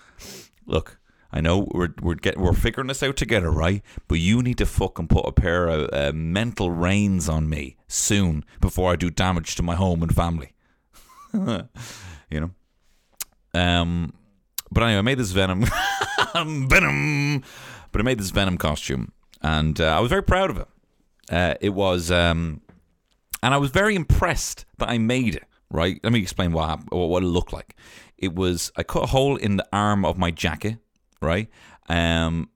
look, 0.66 1.00
I 1.32 1.40
know 1.40 1.70
we're 1.72 1.94
we're 2.02 2.16
getting 2.16 2.42
we're 2.42 2.52
figuring 2.52 2.90
this 2.90 3.02
out 3.02 3.16
together, 3.16 3.50
right? 3.50 3.82
But 4.10 4.20
you 4.20 4.44
need 4.44 4.58
to 4.58 4.66
fucking 4.66 5.08
put 5.08 5.26
a 5.26 5.32
pair 5.32 5.70
of 5.70 5.90
uh, 5.94 6.12
mental 6.14 6.70
reins 6.70 7.30
on 7.30 7.48
me 7.48 7.78
soon 7.88 8.44
before 8.60 8.92
I 8.92 8.98
do 8.98 9.10
damage 9.10 9.56
to 9.56 9.64
my 9.64 9.76
home 9.76 10.04
and 10.04 10.14
family. 10.14 10.52
you 11.34 11.70
know. 12.42 12.52
Um, 13.54 14.12
but 14.70 14.84
anyway, 14.84 14.98
I 14.98 15.02
made 15.02 15.18
this 15.18 15.32
Venom, 15.32 15.64
Venom, 16.36 17.42
but 17.94 18.02
I 18.02 18.04
made 18.04 18.20
this 18.20 18.32
Venom 18.32 18.58
costume, 18.58 19.14
and 19.42 19.80
uh, 19.80 19.96
I 19.96 20.02
was 20.02 20.10
very 20.10 20.24
proud 20.24 20.50
of 20.50 20.58
it. 20.58 20.68
Uh, 21.30 21.56
it 21.62 21.70
was, 21.70 22.12
um, 22.12 22.62
and 23.41 23.54
I 23.54 23.58
was 23.58 23.71
very 23.71 23.95
impressed 23.95 24.65
that 24.78 24.89
I 24.89 24.98
made 24.98 25.36
it. 25.36 25.43
Right, 25.71 26.00
let 26.04 26.13
me 26.13 26.21
explain 26.21 26.52
what 26.52 26.69
hap- 26.69 26.91
what 26.91 27.24
it 27.24 27.28
looked 27.28 27.52
like. 27.52 27.76
It 28.17 28.36
was 28.36 28.71
I 28.78 28.84
cut 28.84 29.04
a 29.04 29.08
hole 29.08 29.36
in 29.36 29.58
the 29.58 29.67
arm 29.74 30.06
of 30.06 30.17
my 30.17 30.30
jacket, 30.32 30.78
right, 31.21 31.50
um, 31.89 32.50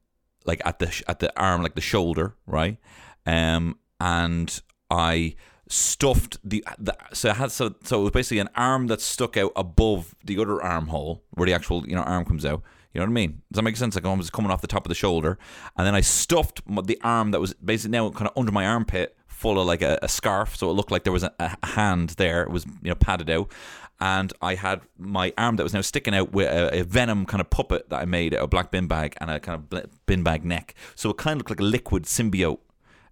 like 0.46 0.62
at 0.64 0.80
the 0.80 1.04
at 1.08 1.20
the 1.20 1.38
arm, 1.40 1.64
like 1.64 1.76
the 1.76 1.82
shoulder, 1.82 2.36
right, 2.46 2.78
um, 3.26 3.80
and 4.00 4.62
I 4.92 5.36
stuffed 5.70 6.38
the, 6.44 6.66
the 6.80 6.96
so 7.14 7.30
I 7.30 7.34
had 7.34 7.52
so 7.52 7.76
so 7.84 8.02
it 8.02 8.04
was 8.04 8.12
basically 8.12 8.40
an 8.40 8.50
arm 8.56 8.88
that 8.88 9.02
stuck 9.02 9.38
out 9.38 9.52
above 9.56 10.16
the 10.24 10.40
other 10.40 10.62
armhole 10.62 11.24
where 11.32 11.46
the 11.46 11.54
actual 11.54 11.88
you 11.88 11.96
know 11.96 12.04
arm 12.04 12.26
comes 12.26 12.46
out. 12.46 12.64
You 12.94 13.00
know 13.00 13.06
what 13.06 13.12
I 13.12 13.14
mean? 13.14 13.42
Does 13.52 13.58
that 13.58 13.62
make 13.62 13.78
sense? 13.78 13.96
Like 13.96 14.06
I 14.06 14.14
was 14.14 14.32
coming 14.32 14.52
off 14.52 14.62
the 14.62 14.68
top 14.68 14.86
of 14.86 14.90
the 14.90 14.96
shoulder, 14.96 15.38
and 15.78 15.86
then 15.86 15.94
I 15.94 16.02
stuffed 16.02 16.62
the 16.68 17.00
arm 17.04 17.32
that 17.32 17.40
was 17.40 17.54
basically 17.54 17.92
now 17.92 18.10
kind 18.10 18.28
of 18.28 18.34
under 18.36 18.52
my 18.52 18.66
armpit, 18.66 19.16
full 19.40 19.60
of 19.60 19.66
like 19.66 19.82
a, 19.82 19.98
a 20.02 20.08
scarf, 20.10 20.58
so 20.58 20.70
it 20.70 20.74
looked 20.74 20.92
like 20.92 21.04
there 21.04 21.14
was 21.14 21.24
a, 21.24 21.34
a 21.40 21.68
hand 21.68 22.10
there. 22.12 22.44
It 22.44 22.50
was 22.50 22.66
you 22.66 22.90
know 22.90 22.96
padded 22.96 23.30
out, 23.30 23.52
and 24.00 24.34
I 24.42 24.56
had 24.56 24.82
my 24.98 25.34
arm 25.38 25.56
that 25.56 25.64
was 25.64 25.74
now 25.74 25.82
sticking 25.82 26.14
out 26.14 26.34
with 26.34 26.48
a, 26.48 26.82
a 26.82 26.84
venom 26.84 27.26
kind 27.26 27.40
of 27.42 27.50
puppet 27.50 27.90
that 27.90 28.02
I 28.02 28.06
made 28.06 28.34
out 28.34 28.42
of 28.42 28.50
black 28.50 28.70
bin 28.70 28.88
bag 28.88 29.16
and 29.22 29.32
a 29.32 29.40
kind 29.40 29.56
of 29.72 29.90
bin 30.06 30.24
bag 30.24 30.44
neck. 30.44 30.76
So 30.96 31.10
it 31.10 31.18
kind 31.18 31.34
of 31.34 31.38
looked 31.40 31.50
like 31.52 31.62
a 31.62 31.72
liquid 31.72 32.04
symbiote. 32.04 32.60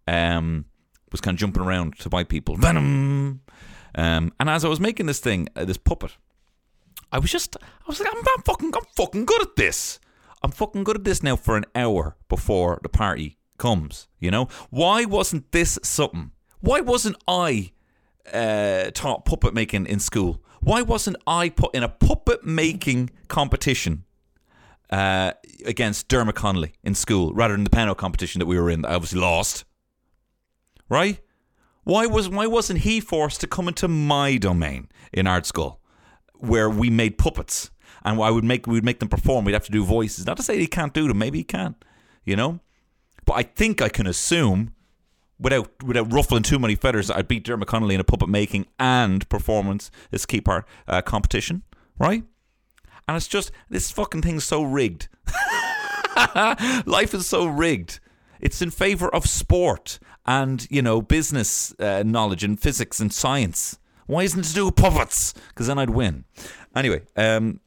Um, 0.08 0.66
was 1.12 1.22
kind 1.22 1.36
of 1.36 1.40
jumping 1.40 1.64
around 1.64 1.98
to 2.00 2.10
bite 2.10 2.30
people. 2.30 2.58
Venom. 2.58 3.42
Um, 3.96 4.34
and 4.40 4.50
as 4.50 4.66
I 4.66 4.68
was 4.68 4.80
making 4.80 5.06
this 5.06 5.20
thing, 5.20 5.48
uh, 5.56 5.66
this 5.66 5.78
puppet, 5.78 6.18
I 7.12 7.20
was 7.20 7.32
just, 7.32 7.56
I 7.62 7.84
was 7.88 8.00
like, 8.00 8.10
I'm, 8.12 8.20
I'm 8.20 8.44
fucking, 8.44 8.74
I'm 8.76 8.86
fucking 8.96 9.26
good 9.26 9.42
at 9.42 9.56
this. 9.56 10.00
I'm 10.44 10.52
fucking 10.52 10.84
good 10.84 10.98
at 10.98 11.04
this 11.04 11.24
now 11.24 11.36
for 11.36 11.58
an 11.58 11.66
hour 11.74 12.16
before 12.30 12.80
the 12.84 12.90
party 12.90 13.38
comes. 13.58 14.08
You 14.20 14.32
know, 14.32 14.48
why 14.70 15.06
wasn't 15.06 15.52
this 15.52 15.80
something? 15.84 16.32
Why 16.60 16.82
wasn't 16.82 17.18
I 17.28 17.72
uh, 18.34 18.92
taught 18.94 19.26
puppet 19.26 19.54
making 19.54 19.86
in 19.86 20.00
school? 20.00 20.44
Why 20.62 20.82
wasn't 20.82 21.18
I 21.28 21.50
put 21.50 21.76
in 21.76 21.84
a 21.84 21.90
puppet 21.90 22.46
making 22.46 23.12
competition 23.28 24.06
uh, 24.90 25.34
against 25.66 26.08
Dermot 26.08 26.36
Connolly 26.36 26.74
in 26.84 26.96
school 26.96 27.34
rather 27.34 27.54
than 27.54 27.64
the 27.64 27.70
piano 27.70 27.94
competition 27.94 28.40
that 28.40 28.48
we 28.48 28.60
were 28.60 28.70
in 28.70 28.82
that 28.82 28.92
I 28.92 28.96
obviously 28.96 29.20
lost? 29.20 29.66
Right? 30.90 31.20
Why 31.84 32.06
was 32.06 32.28
why 32.28 32.48
wasn't 32.48 32.80
he 32.80 33.00
forced 33.00 33.40
to 33.42 33.48
come 33.48 33.68
into 33.68 33.88
my 33.88 34.38
domain 34.38 34.90
in 35.14 35.28
art 35.28 35.46
school, 35.46 35.80
where 36.34 36.70
we 36.70 36.90
made 36.90 37.18
puppets 37.18 37.72
and 38.08 38.22
I 38.22 38.32
would 38.32 38.44
make 38.44 38.68
we'd 38.68 38.86
make 38.86 39.00
them 39.00 39.10
perform. 39.10 39.46
We'd 39.46 39.54
have 39.54 39.66
to 39.66 39.72
do 39.72 39.84
voices. 39.84 40.26
Not 40.26 40.38
to 40.38 40.44
say 40.44 40.58
he 40.58 40.68
can't 40.68 40.94
do 40.94 41.08
them. 41.08 41.18
Maybe 41.18 41.40
he 41.40 41.44
can, 41.44 41.76
you 42.24 42.36
know. 42.36 42.60
But 43.28 43.34
I 43.34 43.44
think 43.44 43.82
I 43.82 43.90
can 43.90 44.08
assume, 44.08 44.74
without 45.38 45.84
without 45.84 46.12
ruffling 46.12 46.44
too 46.44 46.58
many 46.58 46.76
feathers, 46.76 47.12
I'd 47.12 47.28
beat 47.28 47.44
Dermot 47.44 47.68
Connolly 47.68 47.94
in 47.94 48.02
a 48.02 48.06
puppet 48.06 48.30
making 48.30 48.68
and 48.80 49.28
performance 49.28 49.92
this 50.10 50.26
key 50.26 50.40
part 50.40 50.66
uh, 50.88 51.02
competition, 51.02 51.64
right? 52.00 52.24
And 53.06 53.18
it's 53.18 53.28
just 53.28 53.52
this 53.70 53.92
fucking 53.92 54.22
thing's 54.22 54.46
so 54.46 54.64
rigged. 54.64 55.10
Life 56.86 57.14
is 57.14 57.28
so 57.28 57.46
rigged. 57.46 58.00
It's 58.40 58.62
in 58.62 58.72
favor 58.72 59.14
of 59.14 59.28
sport 59.28 60.00
and 60.26 60.66
you 60.70 60.82
know 60.82 61.02
business 61.02 61.76
uh, 61.80 62.04
knowledge 62.06 62.46
and 62.46 62.58
physics 62.58 63.02
and 63.02 63.12
science. 63.12 63.78
Why 64.06 64.24
isn't 64.24 64.40
it 64.40 64.46
to 64.46 64.54
do 64.54 64.66
with 64.68 64.78
puppets? 64.78 65.34
Because 65.50 65.68
then 65.68 65.78
I'd 65.78 65.90
win. 65.90 66.24
Anyway, 66.74 67.02
um, 67.18 67.60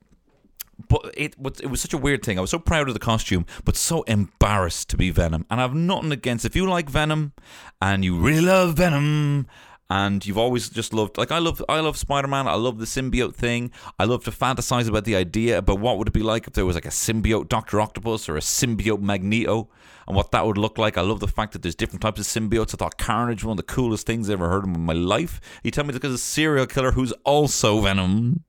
but 0.88 1.12
it 1.16 1.38
was 1.38 1.60
it 1.60 1.66
was 1.66 1.80
such 1.80 1.92
a 1.92 1.98
weird 1.98 2.24
thing. 2.24 2.38
I 2.38 2.40
was 2.40 2.50
so 2.50 2.58
proud 2.58 2.88
of 2.88 2.94
the 2.94 3.00
costume, 3.00 3.46
but 3.64 3.76
so 3.76 4.02
embarrassed 4.02 4.88
to 4.90 4.96
be 4.96 5.10
Venom. 5.10 5.46
And 5.50 5.60
I've 5.60 5.74
nothing 5.74 6.12
against 6.12 6.44
if 6.44 6.56
you 6.56 6.68
like 6.68 6.88
Venom 6.88 7.32
and 7.80 8.04
you 8.04 8.16
really 8.16 8.40
love 8.40 8.74
Venom 8.74 9.46
and 9.90 10.24
you've 10.24 10.38
always 10.38 10.70
just 10.70 10.94
loved 10.94 11.18
like 11.18 11.32
I 11.32 11.38
love 11.38 11.62
I 11.68 11.80
love 11.80 11.96
Spider-Man. 11.96 12.46
I 12.46 12.54
love 12.54 12.78
the 12.78 12.84
symbiote 12.84 13.34
thing. 13.34 13.72
I 13.98 14.04
love 14.04 14.24
to 14.24 14.30
fantasize 14.30 14.88
about 14.88 15.04
the 15.04 15.16
idea 15.16 15.58
about 15.58 15.80
what 15.80 15.98
would 15.98 16.08
it 16.08 16.14
be 16.14 16.22
like 16.22 16.46
if 16.46 16.52
there 16.52 16.64
was 16.64 16.76
like 16.76 16.86
a 16.86 16.90
symbiote 16.90 17.48
Doctor 17.48 17.80
Octopus 17.80 18.28
or 18.28 18.36
a 18.36 18.40
symbiote 18.40 19.02
Magneto 19.02 19.68
and 20.06 20.16
what 20.16 20.30
that 20.30 20.46
would 20.46 20.58
look 20.58 20.78
like. 20.78 20.96
I 20.96 21.02
love 21.02 21.20
the 21.20 21.28
fact 21.28 21.52
that 21.52 21.62
there's 21.62 21.74
different 21.74 22.02
types 22.02 22.20
of 22.20 22.26
symbiotes. 22.26 22.74
I 22.74 22.76
thought 22.76 22.98
Carnage 22.98 23.42
was 23.42 23.46
one 23.46 23.58
of 23.58 23.66
the 23.66 23.72
coolest 23.74 24.06
things 24.06 24.30
I 24.30 24.34
ever 24.34 24.48
heard 24.48 24.62
of 24.62 24.74
in 24.74 24.80
my 24.80 24.92
life. 24.92 25.40
You 25.64 25.72
tell 25.72 25.84
me 25.84 25.92
because 25.92 26.14
a 26.14 26.18
serial 26.18 26.66
killer 26.66 26.92
who's 26.92 27.12
also 27.24 27.80
Venom. 27.80 28.44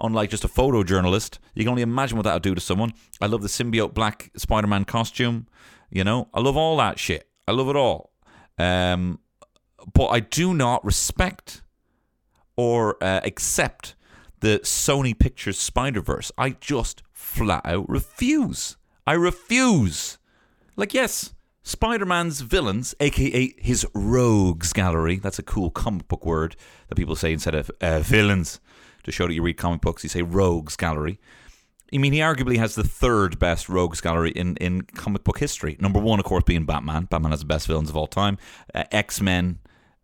Unlike 0.00 0.30
just 0.30 0.44
a 0.44 0.48
photojournalist, 0.48 1.38
you 1.54 1.62
can 1.62 1.70
only 1.70 1.82
imagine 1.82 2.16
what 2.16 2.24
that 2.24 2.34
would 2.34 2.42
do 2.42 2.54
to 2.54 2.60
someone. 2.60 2.92
I 3.20 3.26
love 3.26 3.42
the 3.42 3.48
symbiote 3.48 3.94
black 3.94 4.30
Spider-Man 4.36 4.84
costume. 4.84 5.46
You 5.90 6.04
know, 6.04 6.28
I 6.34 6.40
love 6.40 6.56
all 6.56 6.76
that 6.78 6.98
shit. 6.98 7.28
I 7.46 7.52
love 7.52 7.68
it 7.68 7.76
all. 7.76 8.10
Um, 8.58 9.20
but 9.92 10.08
I 10.08 10.20
do 10.20 10.54
not 10.54 10.84
respect 10.84 11.62
or 12.56 13.02
uh, 13.02 13.20
accept 13.24 13.94
the 14.40 14.60
Sony 14.60 15.18
Pictures 15.18 15.58
Spider 15.58 16.00
Verse. 16.00 16.32
I 16.36 16.50
just 16.50 17.02
flat 17.12 17.64
out 17.64 17.88
refuse. 17.88 18.76
I 19.06 19.12
refuse. 19.12 20.18
Like, 20.76 20.92
yes, 20.92 21.34
Spider 21.62 22.04
Man's 22.04 22.40
villains, 22.40 22.94
aka 23.00 23.54
his 23.58 23.86
rogues 23.94 24.72
gallery, 24.72 25.18
that's 25.18 25.38
a 25.38 25.42
cool 25.42 25.70
comic 25.70 26.08
book 26.08 26.26
word 26.26 26.56
that 26.88 26.96
people 26.96 27.16
say 27.16 27.32
instead 27.32 27.54
of 27.54 27.70
uh, 27.80 28.00
villains 28.00 28.60
to 29.04 29.12
show 29.12 29.26
that 29.26 29.34
you 29.34 29.42
read 29.42 29.56
comic 29.56 29.80
books, 29.80 30.02
you 30.02 30.08
say 30.08 30.22
rogues 30.22 30.76
gallery. 30.76 31.20
I 31.92 31.98
mean, 31.98 32.12
he 32.12 32.18
arguably 32.18 32.56
has 32.56 32.74
the 32.74 32.82
third 32.82 33.38
best 33.38 33.68
rogues 33.68 34.00
gallery 34.00 34.32
in, 34.32 34.56
in 34.56 34.82
comic 34.82 35.22
book 35.22 35.38
history. 35.38 35.76
Number 35.78 36.00
one, 36.00 36.18
of 36.18 36.24
course, 36.24 36.42
being 36.44 36.64
Batman. 36.64 37.04
Batman 37.04 37.30
has 37.30 37.40
the 37.40 37.46
best 37.46 37.66
villains 37.66 37.88
of 37.88 37.96
all 37.96 38.08
time. 38.08 38.36
Uh, 38.74 38.84
X 38.90 39.20
Men 39.20 39.60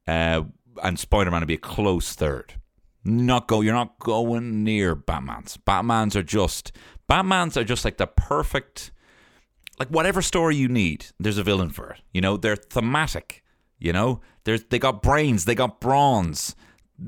uh, 0.07 0.43
and 0.83 0.99
Spider 0.99 1.31
Man 1.31 1.41
would 1.41 1.49
be 1.49 1.55
a 1.55 1.59
close 1.59 2.15
third. 2.15 2.55
Not 3.03 3.49
go. 3.49 3.61
You're 3.61 3.75
not 3.75 3.99
going 3.99 4.63
near 4.63 4.95
Batman's. 4.95 5.57
Batman's 5.57 6.15
are 6.15 6.23
just 6.23 6.71
Batman's 7.09 7.57
are 7.57 7.65
just 7.65 7.85
like 7.85 7.97
the 7.97 8.07
perfect, 8.07 8.93
like 9.79 9.89
whatever 9.89 10.23
story 10.23 10.55
you 10.57 10.69
need. 10.69 11.07
There's 11.19 11.39
a 11.39 11.43
villain 11.43 11.71
for 11.71 11.91
it. 11.91 12.01
You 12.13 12.21
know, 12.21 12.37
they're 12.37 12.57
thematic. 12.57 13.43
You 13.79 13.93
know, 13.95 14.21
there's 14.45 14.65
they 14.65 14.79
got 14.79 15.03
brains. 15.03 15.47
They 15.47 15.55
got 15.55 15.81
bronze 15.81 16.55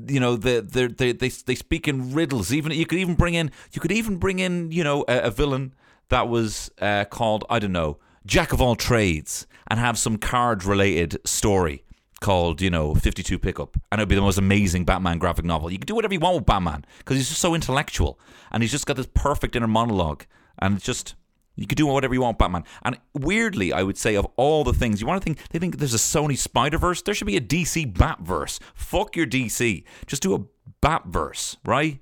you 0.07 0.19
know 0.19 0.35
they 0.35 0.59
they 0.59 0.87
they 0.87 1.29
they 1.29 1.55
speak 1.55 1.87
in 1.87 2.13
riddles. 2.13 2.51
Even 2.51 2.71
you 2.71 2.85
could 2.85 2.99
even 2.99 3.15
bring 3.15 3.33
in 3.33 3.51
you 3.71 3.81
could 3.81 3.91
even 3.91 4.17
bring 4.17 4.39
in 4.39 4.71
you 4.71 4.83
know 4.83 5.05
a, 5.07 5.21
a 5.21 5.31
villain 5.31 5.73
that 6.09 6.27
was 6.27 6.71
uh, 6.79 7.05
called 7.05 7.45
I 7.49 7.59
don't 7.59 7.71
know 7.71 7.99
Jack 8.25 8.53
of 8.53 8.61
all 8.61 8.75
trades 8.75 9.47
and 9.67 9.79
have 9.79 9.97
some 9.97 10.17
card 10.17 10.63
related 10.63 11.17
story 11.25 11.83
called 12.21 12.61
you 12.61 12.69
know 12.69 12.95
52 12.95 13.37
pickup 13.37 13.75
and 13.91 13.99
it'd 13.99 14.07
be 14.07 14.15
the 14.15 14.21
most 14.21 14.37
amazing 14.37 14.85
batman 14.85 15.17
graphic 15.17 15.43
novel 15.43 15.69
you 15.69 15.77
can 15.77 15.85
do 15.85 15.93
whatever 15.93 16.13
you 16.13 16.21
want 16.21 16.37
with 16.37 16.45
batman 16.45 16.85
because 16.99 17.17
he's 17.17 17.27
just 17.27 17.41
so 17.41 17.53
intellectual 17.53 18.17
and 18.49 18.63
he's 18.63 18.71
just 18.71 18.85
got 18.85 18.95
this 18.95 19.09
perfect 19.13 19.57
inner 19.57 19.67
monologue 19.67 20.23
and 20.59 20.77
it's 20.77 20.85
just 20.85 21.15
you 21.55 21.67
could 21.67 21.77
do 21.77 21.85
whatever 21.85 22.13
you 22.13 22.21
want, 22.21 22.39
Batman. 22.39 22.63
And 22.83 22.97
weirdly, 23.13 23.73
I 23.73 23.83
would 23.83 23.97
say 23.97 24.15
of 24.15 24.27
all 24.35 24.63
the 24.63 24.73
things 24.73 25.01
you 25.01 25.07
want 25.07 25.21
to 25.21 25.23
think, 25.23 25.49
they 25.49 25.59
think 25.59 25.77
there's 25.77 25.93
a 25.93 25.97
Sony 25.97 26.37
Spider 26.37 26.77
Verse. 26.77 27.01
There 27.01 27.13
should 27.13 27.27
be 27.27 27.37
a 27.37 27.41
DC 27.41 27.93
Batverse. 27.93 28.59
Fuck 28.73 29.15
your 29.15 29.27
DC. 29.27 29.83
Just 30.07 30.23
do 30.23 30.33
a 30.33 30.45
Batverse, 30.85 31.57
right? 31.65 31.99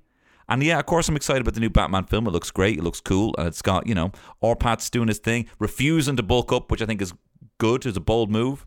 And 0.47 0.63
yeah, 0.63 0.79
of 0.79 0.85
course, 0.85 1.07
I'm 1.07 1.15
excited 1.15 1.41
about 1.41 1.53
the 1.53 1.59
new 1.59 1.69
Batman 1.69 2.05
film. 2.05 2.27
It 2.27 2.31
looks 2.31 2.51
great. 2.51 2.77
It 2.77 2.83
looks 2.83 2.99
cool, 2.99 3.35
and 3.37 3.47
it's 3.47 3.61
got 3.61 3.87
you 3.87 3.95
know 3.95 4.11
R-Pattz's 4.41 4.89
doing 4.89 5.07
his 5.07 5.19
thing, 5.19 5.47
refusing 5.59 6.17
to 6.17 6.23
bulk 6.23 6.51
up, 6.51 6.71
which 6.71 6.81
I 6.81 6.85
think 6.85 7.01
is 7.01 7.13
good. 7.57 7.85
It's 7.85 7.97
a 7.97 8.01
bold 8.01 8.29
move. 8.29 8.65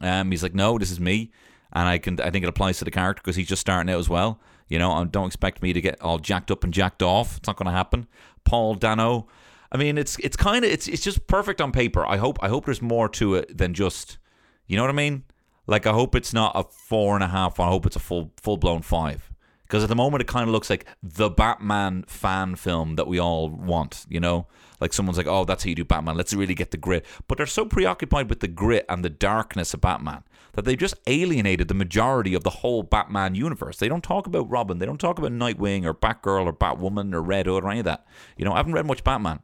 Um, 0.00 0.30
he's 0.30 0.42
like, 0.42 0.54
no, 0.54 0.78
this 0.78 0.90
is 0.90 0.98
me, 1.00 1.30
and 1.72 1.88
I 1.88 1.98
can. 1.98 2.20
I 2.20 2.30
think 2.30 2.44
it 2.44 2.48
applies 2.48 2.78
to 2.78 2.84
the 2.84 2.90
character 2.90 3.22
because 3.22 3.36
he's 3.36 3.46
just 3.48 3.60
starting 3.60 3.92
out 3.92 3.98
as 3.98 4.08
well. 4.08 4.40
You 4.68 4.80
know, 4.80 5.04
don't 5.04 5.28
expect 5.28 5.62
me 5.62 5.72
to 5.72 5.80
get 5.80 6.00
all 6.00 6.18
jacked 6.18 6.50
up 6.50 6.64
and 6.64 6.74
jacked 6.74 7.02
off. 7.02 7.36
It's 7.36 7.46
not 7.46 7.56
going 7.56 7.66
to 7.66 7.72
happen. 7.72 8.08
Paul 8.44 8.74
Dano 8.74 9.28
I 9.72 9.76
mean, 9.76 9.98
it's 9.98 10.18
it's 10.20 10.36
kind 10.36 10.64
of 10.64 10.70
it's 10.70 10.88
it's 10.88 11.02
just 11.02 11.26
perfect 11.26 11.60
on 11.60 11.72
paper. 11.72 12.06
I 12.06 12.16
hope 12.16 12.38
I 12.42 12.48
hope 12.48 12.64
there's 12.66 12.82
more 12.82 13.08
to 13.10 13.34
it 13.36 13.56
than 13.56 13.74
just, 13.74 14.18
you 14.66 14.76
know 14.76 14.82
what 14.82 14.90
I 14.90 14.94
mean? 14.94 15.24
Like 15.66 15.86
I 15.86 15.92
hope 15.92 16.14
it's 16.14 16.32
not 16.32 16.52
a 16.54 16.64
four 16.64 17.14
and 17.14 17.24
a 17.24 17.28
half. 17.28 17.58
I 17.58 17.68
hope 17.68 17.86
it's 17.86 17.96
a 17.96 18.00
full 18.00 18.32
full 18.40 18.56
blown 18.56 18.82
five. 18.82 19.30
Because 19.62 19.82
at 19.82 19.88
the 19.88 19.96
moment 19.96 20.20
it 20.20 20.28
kind 20.28 20.48
of 20.48 20.52
looks 20.52 20.70
like 20.70 20.86
the 21.02 21.28
Batman 21.28 22.04
fan 22.06 22.54
film 22.54 22.94
that 22.94 23.08
we 23.08 23.18
all 23.18 23.48
want. 23.48 24.06
You 24.08 24.20
know, 24.20 24.46
like 24.80 24.92
someone's 24.92 25.18
like, 25.18 25.26
"Oh, 25.26 25.44
that's 25.44 25.64
how 25.64 25.70
you 25.70 25.74
do 25.74 25.84
Batman. 25.84 26.16
Let's 26.16 26.32
really 26.32 26.54
get 26.54 26.70
the 26.70 26.76
grit." 26.76 27.04
But 27.26 27.36
they're 27.36 27.46
so 27.46 27.64
preoccupied 27.64 28.30
with 28.30 28.40
the 28.40 28.48
grit 28.48 28.86
and 28.88 29.04
the 29.04 29.10
darkness 29.10 29.74
of 29.74 29.80
Batman 29.80 30.22
that 30.52 30.64
they've 30.64 30.78
just 30.78 30.94
alienated 31.08 31.66
the 31.66 31.74
majority 31.74 32.32
of 32.34 32.44
the 32.44 32.50
whole 32.50 32.84
Batman 32.84 33.34
universe. 33.34 33.76
They 33.78 33.88
don't 33.88 34.04
talk 34.04 34.28
about 34.28 34.48
Robin. 34.48 34.78
They 34.78 34.86
don't 34.86 35.00
talk 35.00 35.18
about 35.18 35.32
Nightwing 35.32 35.84
or 35.84 35.92
Batgirl 35.92 36.46
or 36.46 36.52
Batwoman 36.52 37.12
or 37.12 37.20
Red 37.20 37.46
Hood 37.46 37.64
or 37.64 37.70
any 37.70 37.80
of 37.80 37.84
that. 37.86 38.06
You 38.36 38.44
know, 38.44 38.52
I 38.52 38.58
haven't 38.58 38.72
read 38.72 38.86
much 38.86 39.02
Batman 39.02 39.40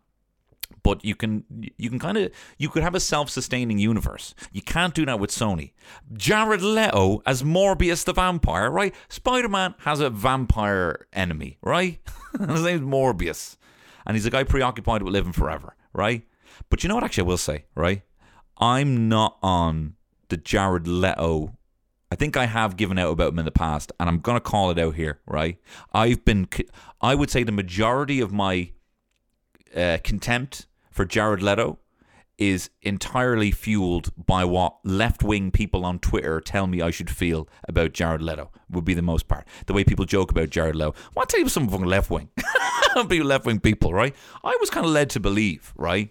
but 0.83 1.05
you 1.05 1.14
can 1.14 1.44
you 1.77 1.88
can 1.88 1.98
kind 1.98 2.18
of 2.18 2.33
you 2.59 2.68
could 2.68 2.83
have 2.83 2.94
a 2.94 3.01
self-sustaining 3.01 3.79
universe. 3.79 4.35
You 4.53 4.62
can't 4.62 4.94
do 4.94 5.07
that 5.07 5.20
with 5.20 5.31
Sony. 5.31 5.72
Jared 6.12 6.62
Leto 6.62 7.22
as 7.27 7.42
Morbius 7.42 8.05
the 8.05 8.12
vampire, 8.12 8.70
right? 8.70 8.94
Spider-Man 9.09 9.75
has 9.81 10.01
a 10.01 10.11
vampire 10.11 11.07
enemy, 11.12 11.59
right? 11.62 12.01
His 12.38 12.62
name's 12.62 12.83
Morbius, 12.83 13.57
and 14.07 14.16
he's 14.16 14.27
a 14.27 14.31
guy 14.31 14.44
preoccupied 14.44 15.03
with 15.03 15.12
living 15.12 15.33
forever, 15.33 15.77
right? 15.92 16.22
But 16.70 16.83
you 16.83 16.88
know 16.88 16.94
what? 16.94 17.05
Actually, 17.05 17.25
I 17.25 17.29
will 17.29 17.38
say, 17.38 17.64
right? 17.75 18.03
I'm 18.59 19.09
not 19.09 19.38
on 19.42 19.94
the 20.29 20.37
Jared 20.37 20.87
Leto. 20.87 21.57
I 22.11 22.14
think 22.14 22.37
I 22.37 22.46
have 22.46 22.77
given 22.77 22.98
out 22.98 23.12
about 23.12 23.33
him 23.33 23.38
in 23.38 23.44
the 23.44 23.51
past, 23.51 23.92
and 23.98 24.09
I'm 24.09 24.20
gonna 24.20 24.40
call 24.40 24.70
it 24.70 24.79
out 24.79 24.94
here, 24.94 25.20
right? 25.27 25.59
I've 25.92 26.25
been, 26.25 26.48
I 27.01 27.14
would 27.14 27.31
say, 27.31 27.42
the 27.42 27.53
majority 27.53 28.20
of 28.20 28.33
my 28.33 28.72
uh, 29.76 29.98
contempt 30.02 30.66
for 30.90 31.04
Jared 31.04 31.42
Leto 31.42 31.78
is 32.38 32.70
entirely 32.80 33.50
fueled 33.50 34.11
by 34.16 34.44
what 34.44 34.76
left 34.85 35.22
wing 35.22 35.50
people 35.50 35.85
on 35.85 35.98
Twitter 35.98 36.40
tell 36.40 36.66
me 36.66 36.80
I 36.80 36.90
should 36.90 37.11
feel 37.11 37.48
about 37.68 37.92
Jared 37.92 38.22
Leto, 38.22 38.50
would 38.70 38.85
be 38.85 38.94
the 38.94 39.02
most 39.02 39.28
part. 39.28 39.46
The 39.66 39.72
way 39.72 39.85
people 39.85 40.04
joke 40.04 40.30
about 40.30 40.50
Jared 40.50 40.74
Leto. 40.74 40.92
I 40.92 41.11
want 41.14 41.28
to 41.28 41.37
tell 41.37 41.44
you 41.44 41.48
something 41.48 41.85
left 41.85 42.11
wing. 42.11 42.30
be 43.08 43.22
left 43.22 43.46
wing 43.46 43.61
people, 43.61 43.92
right? 43.92 44.14
I 44.42 44.56
was 44.61 44.70
kind 44.70 44.85
of 44.85 44.92
led 44.92 45.11
to 45.11 45.20
believe, 45.20 45.72
right, 45.76 46.11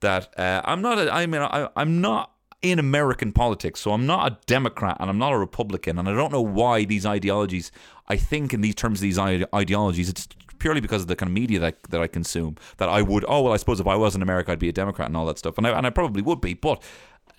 that 0.00 0.38
uh, 0.38 0.62
I'm 0.64 0.82
not, 0.82 0.98
a, 0.98 1.12
I 1.12 1.26
mean, 1.26 1.42
I, 1.42 1.68
I'm 1.74 2.00
not 2.00 2.32
in 2.62 2.78
American 2.78 3.32
politics. 3.32 3.80
So 3.80 3.92
I'm 3.92 4.06
not 4.06 4.32
a 4.32 4.38
Democrat 4.46 4.96
and 5.00 5.10
I'm 5.10 5.18
not 5.18 5.32
a 5.32 5.38
Republican. 5.38 5.98
And 5.98 6.08
I 6.08 6.14
don't 6.14 6.32
know 6.32 6.40
why 6.40 6.84
these 6.84 7.04
ideologies, 7.04 7.72
I 8.06 8.16
think 8.16 8.54
in 8.54 8.60
these 8.60 8.76
terms 8.76 9.00
of 9.00 9.02
these 9.02 9.18
ideologies, 9.18 10.08
it's 10.08 10.28
purely 10.62 10.80
because 10.80 11.02
of 11.02 11.08
the 11.08 11.16
kind 11.16 11.28
of 11.28 11.34
media 11.34 11.58
that, 11.58 11.82
that 11.90 12.00
I 12.00 12.06
consume 12.06 12.56
that 12.76 12.88
I 12.88 13.02
would, 13.02 13.24
oh, 13.26 13.42
well, 13.42 13.52
I 13.52 13.56
suppose 13.56 13.80
if 13.80 13.86
I 13.88 13.96
was 13.96 14.14
in 14.14 14.22
America, 14.22 14.52
I'd 14.52 14.60
be 14.60 14.68
a 14.68 14.72
Democrat 14.72 15.08
and 15.08 15.16
all 15.16 15.26
that 15.26 15.38
stuff. 15.38 15.58
And 15.58 15.66
I, 15.66 15.76
and 15.76 15.86
I 15.86 15.90
probably 15.90 16.22
would 16.22 16.40
be. 16.40 16.54
But, 16.54 16.80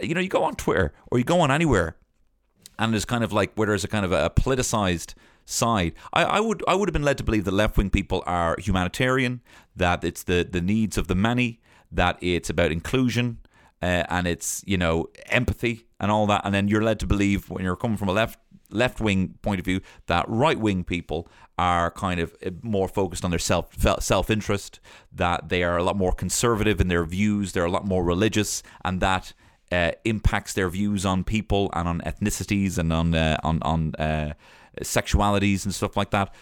you 0.01 0.13
know, 0.13 0.19
you 0.19 0.27
go 0.27 0.43
on 0.43 0.55
Twitter 0.55 0.93
or 1.09 1.17
you 1.17 1.23
go 1.23 1.39
on 1.39 1.49
anywhere 1.49 1.95
and 2.77 2.91
there's 2.91 3.05
kind 3.05 3.23
of 3.23 3.31
like 3.31 3.53
where 3.55 3.67
there's 3.67 3.86
a 3.86 3.88
kind 3.88 4.03
of 4.03 4.12
a 4.12 4.29
politicized 4.29 5.13
side. 5.45 5.93
I, 6.12 6.23
I 6.23 6.39
would 6.41 6.63
I 6.67 6.75
would 6.75 6.89
have 6.89 6.93
been 6.93 7.03
led 7.03 7.17
to 7.19 7.23
believe 7.23 7.45
that 7.45 7.53
left 7.53 7.77
wing 7.77 7.89
people 7.89 8.23
are 8.25 8.57
humanitarian, 8.59 9.41
that 9.75 10.03
it's 10.03 10.23
the, 10.23 10.47
the 10.49 10.62
needs 10.62 10.97
of 10.97 11.07
the 11.07 11.15
many, 11.15 11.62
that 11.91 12.17
it's 12.21 12.49
about 12.49 12.71
inclusion, 12.71 13.39
uh, 13.81 14.03
and 14.09 14.27
it's 14.27 14.63
you 14.65 14.77
know 14.77 15.07
empathy 15.27 15.88
and 15.99 16.12
all 16.12 16.27
that, 16.27 16.41
and 16.43 16.53
then 16.53 16.67
you're 16.67 16.83
led 16.83 16.99
to 16.99 17.07
believe 17.07 17.49
when 17.49 17.63
you're 17.63 17.77
coming 17.77 17.97
from 17.97 18.09
a 18.09 18.13
left 18.13 18.38
left 18.75 18.99
wing 18.99 19.36
point 19.41 19.59
of 19.59 19.65
view 19.65 19.81
that 20.07 20.25
right 20.27 20.59
wing 20.59 20.83
people 20.83 21.27
are 21.57 21.91
kind 21.91 22.19
of 22.19 22.36
uh, 22.45 22.49
more 22.62 22.88
focused 22.88 23.23
on 23.23 23.29
their 23.31 23.39
self 23.39 23.75
self 23.99 24.29
interest, 24.29 24.79
that 25.12 25.49
they 25.49 25.63
are 25.63 25.77
a 25.77 25.83
lot 25.83 25.95
more 25.95 26.12
conservative 26.12 26.81
in 26.81 26.88
their 26.88 27.05
views, 27.05 27.51
they're 27.51 27.65
a 27.65 27.71
lot 27.71 27.86
more 27.86 28.03
religious, 28.03 28.63
and 28.83 29.01
that 29.01 29.33
uh, 29.71 29.91
impacts 30.05 30.53
their 30.53 30.69
views 30.69 31.05
on 31.05 31.23
people 31.23 31.69
and 31.73 31.88
on 31.88 32.01
ethnicities 32.01 32.77
and 32.77 32.91
on 32.91 33.13
uh, 33.13 33.38
on 33.43 33.62
on 33.63 33.95
uh, 33.95 34.33
sexualities 34.81 35.65
and 35.65 35.73
stuff 35.73 35.95
like 35.95 36.12
that 36.12 36.33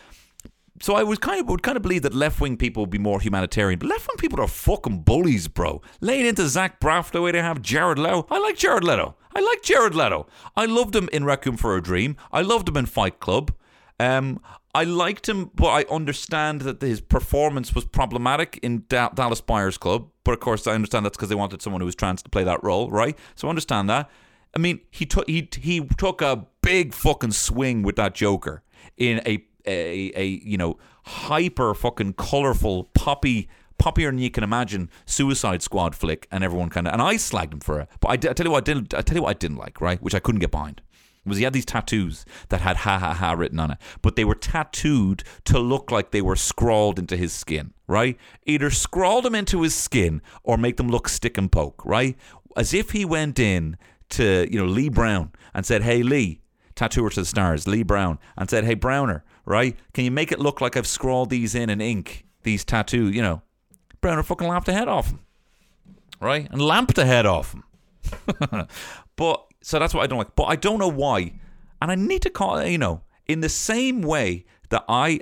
so 0.82 0.96
I 0.96 1.04
was 1.04 1.20
kind 1.20 1.40
of 1.40 1.48
would 1.48 1.64
kind 1.64 1.78
of 1.78 1.84
believe 1.84 2.02
that 2.02 2.14
left 2.14 2.42
wing 2.42 2.58
people 2.58 2.84
would 2.84 2.90
be 2.90 2.98
more 2.98 3.20
humanitarian, 3.20 3.80
but 3.80 3.88
left 3.88 4.08
wing 4.08 4.18
people 4.18 4.42
are 4.42 4.48
fucking 4.48 5.04
bullies, 5.04 5.48
bro. 5.48 5.82
Laying 6.00 6.26
into 6.26 6.48
Zach 6.48 6.80
Braff 6.80 7.12
the 7.12 7.22
way 7.22 7.32
they 7.32 7.42
have 7.42 7.62
Jared 7.62 8.00
Leto. 8.00 8.26
I 8.30 8.40
like 8.40 8.58
Jared 8.58 8.84
Leto. 8.84 9.16
I 9.36 9.40
like 9.40 9.62
Jared 9.62 9.96
Leto. 9.96 10.28
I 10.56 10.66
loved 10.66 10.96
him 10.96 11.10
in 11.12 11.24
Requiem 11.24 11.58
for 11.58 11.76
a 11.76 11.82
Dream. 11.82 12.18
I 12.32 12.42
loved 12.42 12.70
him 12.70 12.78
in 12.78 12.86
Fight 12.86 13.20
Club. 13.20 13.54
Um, 14.00 14.40
I 14.74 14.84
liked 14.84 15.28
him, 15.28 15.52
but 15.54 15.68
I 15.68 15.86
understand 15.94 16.62
that 16.62 16.82
his 16.82 17.02
performance 17.02 17.76
was 17.76 17.86
problematic 17.86 18.60
in 18.64 18.86
da- 18.88 19.10
Dallas 19.10 19.42
Buyers 19.42 19.78
Club. 19.78 20.10
But 20.24 20.34
of 20.34 20.40
course, 20.40 20.66
I 20.66 20.74
understand 20.74 21.06
that's 21.06 21.18
because 21.18 21.30
they 21.30 21.36
wanted 21.36 21.62
someone 21.62 21.82
who 21.82 21.86
was 21.86 21.96
trans 21.96 22.24
to 22.24 22.30
play 22.30 22.44
that 22.44 22.64
role, 22.64 22.90
right? 22.90 23.18
So 23.36 23.48
I 23.48 23.50
understand 23.50 23.90
that. 23.90 24.10
I 24.56 24.60
mean, 24.60 24.82
he 24.90 25.06
took 25.06 25.28
he 25.30 25.48
he 25.60 25.82
took 25.98 26.22
a 26.22 26.46
big 26.62 26.94
fucking 26.94 27.32
swing 27.32 27.84
with 27.84 27.96
that 27.98 28.14
Joker 28.14 28.64
in 28.98 29.20
a 29.26 29.46
a, 29.66 30.12
a 30.16 30.26
you 30.26 30.58
know 30.58 30.78
hyper 31.06 31.74
fucking 31.74 32.14
colorful 32.14 32.86
poppy 32.94 33.50
poppier 33.82 34.10
than 34.10 34.20
you 34.20 34.30
can 34.30 34.44
imagine 34.44 34.90
Suicide 35.06 35.62
Squad 35.64 35.96
flick, 35.96 36.28
and 36.32 36.44
everyone 36.44 36.70
kind 36.70 36.88
of 36.88 36.94
and 36.94 37.02
I 37.02 37.16
slagged 37.16 37.54
him 37.54 37.60
for 37.60 37.82
it. 37.82 37.90
But 38.00 38.10
I, 38.10 38.14
I 38.14 38.34
tell 38.34 38.46
you 38.46 38.52
what, 38.52 38.64
I 38.64 38.74
didn't. 38.74 38.94
I 38.94 39.02
tell 39.02 39.18
you 39.18 39.24
what, 39.24 39.30
I 39.36 39.40
didn't 39.40 39.58
like, 39.58 39.82
right? 39.82 40.02
Which 40.02 40.14
I 40.14 40.20
couldn't 40.20 40.40
get 40.40 40.52
behind. 40.52 40.82
was 41.26 41.38
he 41.38 41.44
had 41.44 41.54
these 41.54 41.66
tattoos 41.66 42.24
that 42.50 42.62
had 42.62 42.78
ha 42.78 43.00
ha 43.00 43.14
ha 43.14 43.32
written 43.34 43.60
on 43.60 43.72
it, 43.72 43.78
but 44.02 44.16
they 44.16 44.26
were 44.26 44.36
tattooed 44.36 45.24
to 45.46 45.60
look 45.60 45.92
like 45.92 46.12
they 46.12 46.22
were 46.22 46.36
scrawled 46.36 47.00
into 47.00 47.18
his 47.18 47.34
skin, 47.34 47.74
right? 47.88 48.18
Either 48.46 48.70
scrawl 48.70 49.22
them 49.22 49.36
into 49.36 49.64
his 49.64 49.74
skin 49.74 50.22
or 50.44 50.58
make 50.58 50.78
them 50.78 50.90
look 50.90 51.10
stick 51.10 51.38
and 51.38 51.52
poke, 51.52 51.84
right? 51.84 52.16
As 52.56 52.74
if 52.74 52.92
he 52.92 53.04
went 53.04 53.40
in 53.40 53.78
to, 54.10 54.48
you 54.52 54.60
know, 54.60 54.66
Lee 54.66 54.90
Brown 54.90 55.32
and 55.54 55.66
said, 55.66 55.82
Hey 55.82 56.04
Lee, 56.04 56.42
tattooer 56.76 57.10
to 57.10 57.22
the 57.22 57.26
stars, 57.26 57.68
Lee 57.68 57.84
Brown, 57.84 58.20
and 58.38 58.50
said, 58.50 58.64
Hey 58.64 58.76
Browner, 58.76 59.24
right? 59.46 59.76
Can 59.94 60.06
you 60.06 60.12
make 60.12 60.32
it 60.32 60.40
look 60.40 60.62
like 60.62 60.78
I've 60.78 60.88
scrawled 60.88 61.30
these 61.30 61.56
in 61.56 61.70
in 61.70 61.82
ink, 61.82 62.26
these 62.44 62.64
tattoo, 62.64 63.10
you 63.10 63.22
know? 63.22 63.42
Browner 64.02 64.24
fucking 64.24 64.48
laughed 64.48 64.66
the 64.66 64.74
head 64.74 64.88
off 64.88 65.10
him. 65.10 65.20
Right? 66.20 66.50
And 66.52 66.62
lamped 66.62 66.96
the 66.96 67.06
head 67.06 67.26
off 67.26 67.54
him. 67.54 67.64
but 69.16 69.46
so 69.62 69.80
that's 69.80 69.94
what 69.94 70.04
I 70.04 70.08
don't 70.08 70.18
like. 70.18 70.36
But 70.36 70.46
I 70.46 70.56
don't 70.56 70.80
know 70.80 70.88
why. 70.88 71.34
And 71.82 71.92
I 71.92 71.96
need 71.96 72.22
to 72.24 72.30
call 72.30 72.64
you 72.64 72.78
know, 72.78 73.02
in 73.28 73.42
the 73.42 73.50
same 73.50 74.02
way 74.02 74.46
that 74.70 74.84
I 74.88 75.22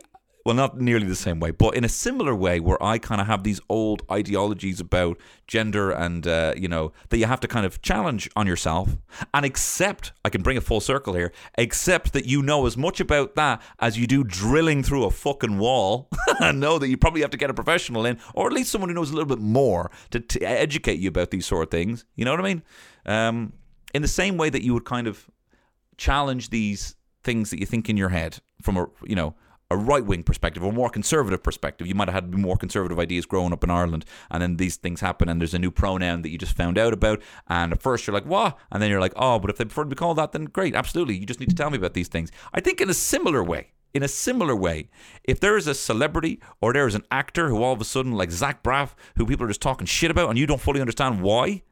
well, 0.50 0.56
not 0.56 0.82
nearly 0.82 1.06
the 1.06 1.16
same 1.16 1.40
way, 1.40 1.52
but 1.52 1.76
in 1.76 1.84
a 1.84 1.90
similar 1.90 2.34
way 2.34 2.60
where 2.60 2.82
I 2.82 2.98
kind 2.98 3.22
of 3.22 3.28
have 3.28 3.44
these 3.44 3.62
old 3.70 4.02
ideologies 4.12 4.80
about 4.80 5.20
gender 5.46 5.92
and, 5.92 6.26
uh, 6.26 6.56
you 6.58 6.68
know, 6.68 6.92
that 7.10 7.20
you 7.20 7.28
have 7.28 7.40
to 7.42 7.48
kind 7.48 7.68
of 7.68 7.84
challenge 7.84 8.28
on 8.36 8.48
yourself 8.48 8.98
and 9.32 9.46
accept, 9.46 10.12
I 10.26 10.30
can 10.30 10.42
bring 10.42 10.58
a 10.58 10.62
full 10.62 10.82
circle 10.82 11.14
here, 11.14 11.32
accept 11.60 12.14
that 12.14 12.26
you 12.26 12.42
know 12.42 12.66
as 12.66 12.76
much 12.76 13.00
about 13.00 13.36
that 13.36 13.62
as 13.78 14.00
you 14.00 14.08
do 14.08 14.24
drilling 14.24 14.82
through 14.82 15.04
a 15.04 15.12
fucking 15.12 15.60
wall 15.60 16.10
and 16.40 16.60
know 16.60 16.80
that 16.80 16.88
you 16.88 16.98
probably 16.98 17.22
have 17.22 17.30
to 17.30 17.38
get 17.38 17.52
a 17.52 17.54
professional 17.54 18.08
in 18.08 18.18
or 18.34 18.48
at 18.48 18.54
least 18.54 18.72
someone 18.72 18.90
who 18.90 18.96
knows 18.96 19.12
a 19.12 19.14
little 19.14 19.30
bit 19.30 19.38
more 19.38 19.92
to, 20.10 20.20
to 20.20 20.42
educate 20.42 21.00
you 21.00 21.10
about 21.10 21.30
these 21.30 21.46
sort 21.46 21.62
of 21.62 21.70
things. 21.70 22.06
You 22.16 22.26
know 22.26 22.32
what 22.32 22.40
I 22.40 22.44
mean? 22.44 22.64
Um, 23.06 23.54
in 23.94 24.02
the 24.02 24.08
same 24.08 24.36
way 24.36 24.50
that 24.50 24.64
you 24.64 24.74
would 24.74 24.86
kind 24.86 25.06
of 25.06 25.30
challenge 25.98 26.50
these 26.50 26.96
things 27.24 27.52
that 27.52 27.60
you 27.60 27.68
think 27.68 27.88
in 27.88 27.98
your 27.98 28.10
head 28.10 28.40
from 28.64 28.78
a, 28.78 28.88
you 29.06 29.16
know, 29.16 29.36
a 29.71 29.77
right 29.77 30.03
wing 30.03 30.23
perspective 30.23 30.63
or 30.63 30.73
more 30.73 30.89
conservative 30.89 31.43
perspective. 31.43 31.88
You 31.88 31.95
might 31.95 32.08
have 32.08 32.15
had 32.15 32.34
more 32.34 32.58
conservative 32.58 32.99
ideas 32.99 33.25
growing 33.25 33.53
up 33.53 33.63
in 33.63 33.69
Ireland, 33.69 34.05
and 34.32 34.41
then 34.41 34.58
these 34.58 34.77
things 34.77 35.01
happen, 35.01 35.29
and 35.29 35.39
there's 35.39 35.53
a 35.53 35.60
new 35.60 35.71
pronoun 35.71 36.23
that 36.23 36.29
you 36.29 36.38
just 36.38 36.55
found 36.55 36.77
out 36.77 36.93
about. 36.93 37.21
And 37.47 37.71
at 37.71 37.82
first 37.82 38.08
you're 38.08 38.13
like, 38.13 38.25
what? 38.25 38.58
And 38.71 38.82
then 38.82 38.89
you're 38.89 38.99
like, 38.99 39.13
oh, 39.15 39.39
but 39.39 39.49
if 39.49 39.58
they 39.58 39.65
prefer 39.65 39.84
to 39.84 39.89
be 39.89 39.95
called 39.95 40.17
that, 40.17 40.32
then 40.32 40.45
great, 40.45 40.75
absolutely. 40.75 41.17
You 41.17 41.25
just 41.25 41.39
need 41.39 41.49
to 41.49 41.55
tell 41.55 41.69
me 41.69 41.77
about 41.77 41.93
these 41.93 42.08
things. 42.08 42.32
I 42.53 42.60
think 42.62 42.82
in 42.82 42.89
a 42.89 42.93
similar 42.95 43.43
way, 43.43 43.73
in 43.93 44.03
a 44.03 44.08
similar 44.08 44.55
way, 44.55 44.89
if 45.23 45.39
there 45.39 45.58
is 45.58 45.67
a 45.67 45.73
celebrity 45.73 46.39
or 46.62 46.73
there 46.73 46.88
is 46.88 46.95
an 46.95 47.05
actor 47.12 47.49
who 47.49 47.63
all 47.63 47.73
of 47.73 47.82
a 47.82 47.86
sudden, 47.86 48.13
like 48.13 48.32
Zach 48.32 48.63
Braff, 48.63 48.93
who 49.17 49.25
people 49.25 49.45
are 49.45 49.49
just 49.49 49.62
talking 49.62 49.88
shit 49.88 50.12
about, 50.12 50.29
and 50.29 50.38
you 50.38 50.45
don't 50.45 50.62
fully 50.62 50.82
understand 50.82 51.21
why, 51.21 51.63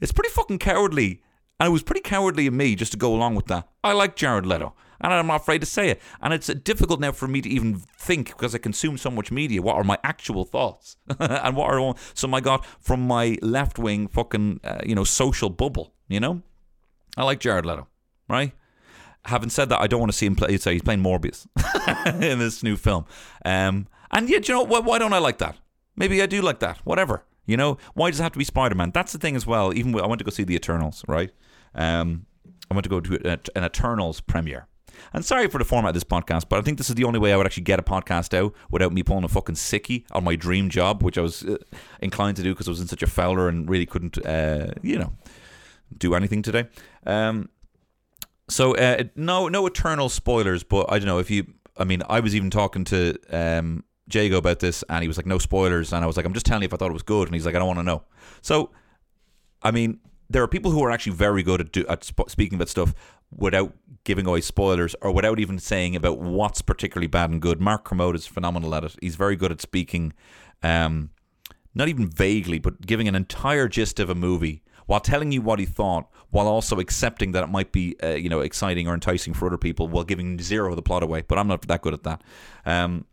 it's 0.00 0.12
pretty 0.12 0.30
fucking 0.30 0.58
cowardly. 0.58 1.22
And 1.60 1.68
it 1.68 1.72
was 1.72 1.82
pretty 1.82 2.00
cowardly 2.00 2.46
of 2.46 2.54
me 2.54 2.74
just 2.74 2.92
to 2.92 2.98
go 2.98 3.14
along 3.14 3.36
with 3.36 3.46
that. 3.46 3.68
I 3.84 3.92
like 3.92 4.16
Jared 4.16 4.46
Leto 4.46 4.74
and 5.02 5.12
I'm 5.12 5.26
not 5.26 5.40
afraid 5.40 5.60
to 5.60 5.66
say 5.66 5.90
it. 5.90 6.00
And 6.20 6.32
it's 6.32 6.46
difficult 6.46 7.00
now 7.00 7.12
for 7.12 7.28
me 7.28 7.40
to 7.40 7.48
even 7.48 7.76
think 7.76 8.28
because 8.28 8.54
I 8.54 8.58
consume 8.58 8.96
so 8.98 9.10
much 9.10 9.30
media. 9.30 9.60
What 9.60 9.76
are 9.76 9.84
my 9.84 9.98
actual 10.04 10.44
thoughts, 10.44 10.96
and 11.18 11.56
what 11.56 11.72
are 11.72 11.94
some 12.14 12.34
I 12.34 12.40
got 12.40 12.64
from 12.80 13.06
my 13.06 13.38
left 13.42 13.78
wing 13.78 14.08
fucking 14.08 14.60
uh, 14.64 14.80
you 14.86 14.94
know 14.94 15.04
social 15.04 15.50
bubble? 15.50 15.92
You 16.08 16.20
know, 16.20 16.42
I 17.16 17.24
like 17.24 17.40
Jared 17.40 17.66
Leto, 17.66 17.88
right? 18.28 18.52
Having 19.26 19.50
said 19.50 19.68
that, 19.68 19.80
I 19.80 19.86
don't 19.86 20.00
want 20.00 20.10
to 20.10 20.18
see 20.18 20.26
him 20.26 20.36
play. 20.36 20.56
Say 20.56 20.72
he's 20.74 20.82
playing 20.82 21.02
Morbius 21.02 21.46
in 22.22 22.38
this 22.38 22.62
new 22.62 22.76
film. 22.76 23.06
Um, 23.44 23.86
and 24.10 24.28
yet, 24.28 24.48
you 24.48 24.54
know, 24.54 24.62
why, 24.62 24.80
why 24.80 24.98
don't 24.98 25.12
I 25.12 25.18
like 25.18 25.38
that? 25.38 25.56
Maybe 25.96 26.20
I 26.22 26.26
do 26.26 26.42
like 26.42 26.58
that. 26.60 26.78
Whatever. 26.84 27.24
You 27.46 27.56
know, 27.56 27.78
why 27.94 28.10
does 28.10 28.20
it 28.20 28.22
have 28.22 28.32
to 28.32 28.38
be 28.38 28.44
Spider 28.44 28.74
Man? 28.74 28.92
That's 28.92 29.12
the 29.12 29.18
thing 29.18 29.36
as 29.36 29.46
well. 29.46 29.74
Even 29.74 29.98
I 29.98 30.06
went 30.06 30.18
to 30.20 30.24
go 30.24 30.30
see 30.30 30.44
the 30.44 30.54
Eternals, 30.54 31.04
right? 31.08 31.30
Um, 31.74 32.26
I 32.70 32.74
went 32.74 32.84
to 32.84 32.90
go 32.90 33.00
to 33.00 33.38
an 33.56 33.64
Eternals 33.64 34.20
premiere. 34.20 34.68
And 35.12 35.24
sorry 35.24 35.48
for 35.48 35.58
the 35.58 35.64
format 35.64 35.90
of 35.90 35.94
this 35.94 36.04
podcast, 36.04 36.48
but 36.48 36.58
I 36.58 36.62
think 36.62 36.78
this 36.78 36.88
is 36.88 36.94
the 36.94 37.04
only 37.04 37.18
way 37.18 37.32
I 37.32 37.36
would 37.36 37.46
actually 37.46 37.64
get 37.64 37.78
a 37.78 37.82
podcast 37.82 38.36
out 38.36 38.54
without 38.70 38.92
me 38.92 39.02
pulling 39.02 39.24
a 39.24 39.28
fucking 39.28 39.56
sickie 39.56 40.04
on 40.12 40.24
my 40.24 40.36
dream 40.36 40.68
job, 40.68 41.02
which 41.02 41.18
I 41.18 41.20
was 41.20 41.42
uh, 41.44 41.56
inclined 42.00 42.36
to 42.36 42.42
do 42.42 42.52
because 42.52 42.68
I 42.68 42.70
was 42.70 42.80
in 42.80 42.88
such 42.88 43.02
a 43.02 43.06
fouler 43.06 43.48
and 43.48 43.68
really 43.68 43.86
couldn't, 43.86 44.24
uh, 44.24 44.72
you 44.82 44.98
know, 44.98 45.12
do 45.96 46.14
anything 46.14 46.42
today. 46.42 46.66
Um, 47.06 47.48
so 48.48 48.76
uh, 48.76 49.04
no, 49.16 49.48
no 49.48 49.66
eternal 49.66 50.08
spoilers, 50.08 50.62
but 50.62 50.86
I 50.90 50.98
don't 50.98 51.06
know 51.06 51.18
if 51.18 51.30
you. 51.30 51.46
I 51.76 51.84
mean, 51.84 52.02
I 52.08 52.20
was 52.20 52.36
even 52.36 52.50
talking 52.50 52.84
to 52.84 53.16
um, 53.30 53.84
Jago 54.12 54.36
about 54.36 54.60
this, 54.60 54.84
and 54.88 55.02
he 55.02 55.08
was 55.08 55.16
like, 55.16 55.26
"No 55.26 55.38
spoilers," 55.38 55.92
and 55.92 56.04
I 56.04 56.06
was 56.06 56.16
like, 56.16 56.26
"I'm 56.26 56.34
just 56.34 56.44
telling 56.44 56.62
you 56.62 56.66
if 56.66 56.74
I 56.74 56.76
thought 56.76 56.90
it 56.90 56.94
was 56.94 57.02
good," 57.02 57.28
and 57.28 57.34
he's 57.34 57.46
like, 57.46 57.54
"I 57.54 57.58
don't 57.58 57.66
want 57.66 57.78
to 57.78 57.84
know." 57.84 58.02
So, 58.42 58.70
I 59.62 59.70
mean, 59.70 60.00
there 60.32 60.42
are 60.42 60.48
people 60.48 60.70
who 60.70 60.82
are 60.82 60.90
actually 60.90 61.14
very 61.14 61.42
good 61.42 61.60
at, 61.60 61.72
do, 61.72 61.86
at 61.88 62.04
sp- 62.04 62.28
speaking 62.28 62.56
about 62.56 62.68
stuff 62.68 62.94
without 63.30 63.72
giving 64.04 64.26
away 64.26 64.40
spoilers 64.40 64.94
or 65.00 65.12
without 65.12 65.38
even 65.38 65.58
saying 65.58 65.94
about 65.94 66.18
what's 66.18 66.62
particularly 66.62 67.06
bad 67.06 67.30
and 67.30 67.40
good. 67.40 67.60
Mark 67.60 67.84
Kermode 67.84 68.16
is 68.16 68.26
phenomenal 68.26 68.74
at 68.74 68.84
it. 68.84 68.96
He's 69.00 69.16
very 69.16 69.36
good 69.36 69.52
at 69.52 69.60
speaking, 69.60 70.12
um, 70.62 71.10
not 71.74 71.88
even 71.88 72.08
vaguely, 72.08 72.58
but 72.58 72.80
giving 72.80 73.08
an 73.08 73.14
entire 73.14 73.68
gist 73.68 74.00
of 74.00 74.10
a 74.10 74.14
movie 74.14 74.62
while 74.86 75.00
telling 75.00 75.32
you 75.32 75.40
what 75.40 75.58
he 75.58 75.64
thought, 75.64 76.10
while 76.30 76.48
also 76.48 76.80
accepting 76.80 77.32
that 77.32 77.44
it 77.44 77.48
might 77.48 77.72
be, 77.72 77.96
uh, 78.02 78.08
you 78.08 78.28
know, 78.28 78.40
exciting 78.40 78.88
or 78.88 78.94
enticing 78.94 79.32
for 79.32 79.46
other 79.46 79.58
people, 79.58 79.86
while 79.86 80.04
giving 80.04 80.38
zero 80.40 80.70
of 80.70 80.76
the 80.76 80.82
plot 80.82 81.02
away. 81.02 81.22
But 81.22 81.38
I'm 81.38 81.46
not 81.46 81.62
that 81.68 81.82
good 81.82 81.94
at 81.94 82.02
that. 82.02 82.22
Um, 82.66 83.06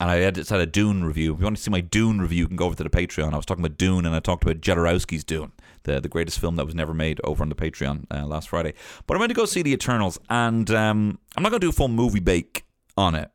and 0.00 0.10
I 0.10 0.16
had, 0.16 0.36
had 0.36 0.60
a 0.60 0.66
Dune 0.66 1.04
review. 1.04 1.34
If 1.34 1.40
you 1.40 1.44
want 1.44 1.56
to 1.56 1.62
see 1.62 1.70
my 1.70 1.80
Dune 1.80 2.20
review, 2.20 2.38
you 2.38 2.48
can 2.48 2.56
go 2.56 2.66
over 2.66 2.76
to 2.76 2.84
the 2.84 2.90
Patreon. 2.90 3.32
I 3.32 3.36
was 3.36 3.46
talking 3.46 3.64
about 3.64 3.78
Dune, 3.78 4.06
and 4.06 4.14
I 4.14 4.20
talked 4.20 4.42
about 4.42 4.60
Jodorowsky's 4.60 5.24
Dune 5.24 5.52
the 5.88 6.00
the 6.00 6.08
greatest 6.08 6.38
film 6.38 6.56
that 6.56 6.66
was 6.66 6.74
never 6.74 6.94
made 6.94 7.20
over 7.24 7.42
on 7.42 7.48
the 7.48 7.54
Patreon 7.54 8.06
uh, 8.10 8.26
last 8.26 8.48
Friday. 8.48 8.74
But 9.06 9.16
I 9.16 9.20
went 9.20 9.30
to 9.30 9.34
go 9.34 9.44
see 9.44 9.62
the 9.62 9.72
Eternals, 9.72 10.20
and 10.28 10.70
um, 10.70 11.18
I'm 11.36 11.42
not 11.42 11.50
going 11.50 11.60
to 11.60 11.66
do 11.66 11.70
a 11.70 11.72
full 11.72 11.88
movie 11.88 12.20
bake 12.20 12.64
on 12.96 13.14
it 13.14 13.30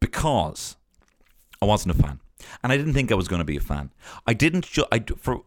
because 0.00 0.76
I 1.62 1.66
wasn't 1.66 1.98
a 1.98 2.02
fan, 2.02 2.20
and 2.62 2.72
I 2.72 2.76
didn't 2.76 2.92
think 2.92 3.10
I 3.10 3.14
was 3.14 3.28
going 3.28 3.40
to 3.40 3.44
be 3.44 3.56
a 3.56 3.60
fan. 3.60 3.90
I 4.26 4.34
didn't. 4.34 4.66
Ju- 4.66 4.86
I 4.92 5.02
for 5.16 5.42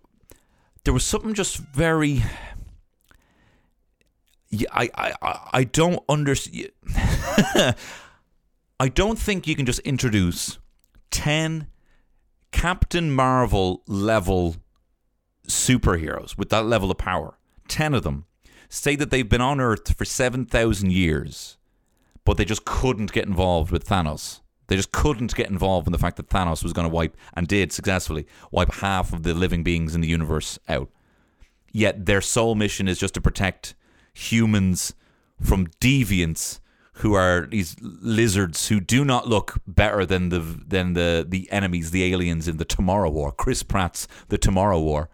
there 0.84 0.94
was 0.94 1.04
something 1.04 1.34
just 1.34 1.58
very. 1.58 2.24
Yeah, 4.50 4.70
I, 4.72 4.90
I, 4.96 5.40
I 5.52 5.64
don't 5.64 6.04
understand. 6.08 6.70
I 8.84 8.90
don't 8.90 9.18
think 9.18 9.48
you 9.48 9.56
can 9.56 9.66
just 9.66 9.80
introduce 9.80 10.60
10 11.12 11.68
Captain 12.52 13.10
Marvel 13.10 13.82
level 13.88 14.58
superheroes 15.48 16.38
with 16.38 16.50
that 16.50 16.66
level 16.66 16.92
of 16.92 16.98
power, 16.98 17.38
10 17.70 17.94
of 17.94 18.04
them, 18.04 18.26
say 18.68 18.98
that 18.98 19.10
they've 19.10 19.30
been 19.30 19.40
on 19.40 19.62
Earth 19.62 19.96
for 19.96 20.04
7,000 20.04 20.92
years, 20.92 21.56
but 22.26 22.36
they 22.36 22.44
just 22.44 22.66
couldn't 22.66 23.14
get 23.14 23.26
involved 23.26 23.72
with 23.72 23.88
Thanos. 23.88 24.42
They 24.68 24.76
just 24.76 24.92
couldn't 24.92 25.34
get 25.34 25.50
involved 25.50 25.88
in 25.88 25.94
the 25.94 25.98
fact 25.98 26.18
that 26.18 26.28
Thanos 26.28 26.62
was 26.62 26.74
going 26.74 26.84
to 26.84 26.94
wipe, 26.94 27.16
and 27.38 27.48
did 27.48 27.72
successfully, 27.72 28.28
wipe 28.52 28.74
half 28.74 29.14
of 29.14 29.24
the 29.24 29.34
living 29.34 29.64
beings 29.64 29.96
in 29.96 30.02
the 30.02 30.10
universe 30.10 30.60
out. 30.68 30.90
Yet 31.72 32.06
their 32.06 32.20
sole 32.20 32.54
mission 32.54 32.90
is 32.90 33.00
just 33.00 33.14
to 33.14 33.22
protect 33.22 33.76
humans 34.14 34.94
from 35.40 35.68
deviants 35.80 36.60
who 36.98 37.14
are 37.14 37.48
these 37.48 37.76
lizards 37.82 38.68
who 38.68 38.80
do 38.80 39.04
not 39.04 39.28
look 39.28 39.56
better 39.66 40.06
than 40.06 40.30
the 40.30 40.40
than 40.40 40.94
the 40.94 41.26
the 41.28 41.52
enemies, 41.52 41.92
the 41.92 42.04
aliens 42.12 42.48
in 42.48 42.58
the 42.58 42.66
Tomorrow 42.66 43.10
War. 43.10 43.32
Chris 43.32 43.64
Pratt's 43.64 44.08
The 44.30 44.38
Tomorrow 44.38 44.80
War. 44.80 45.10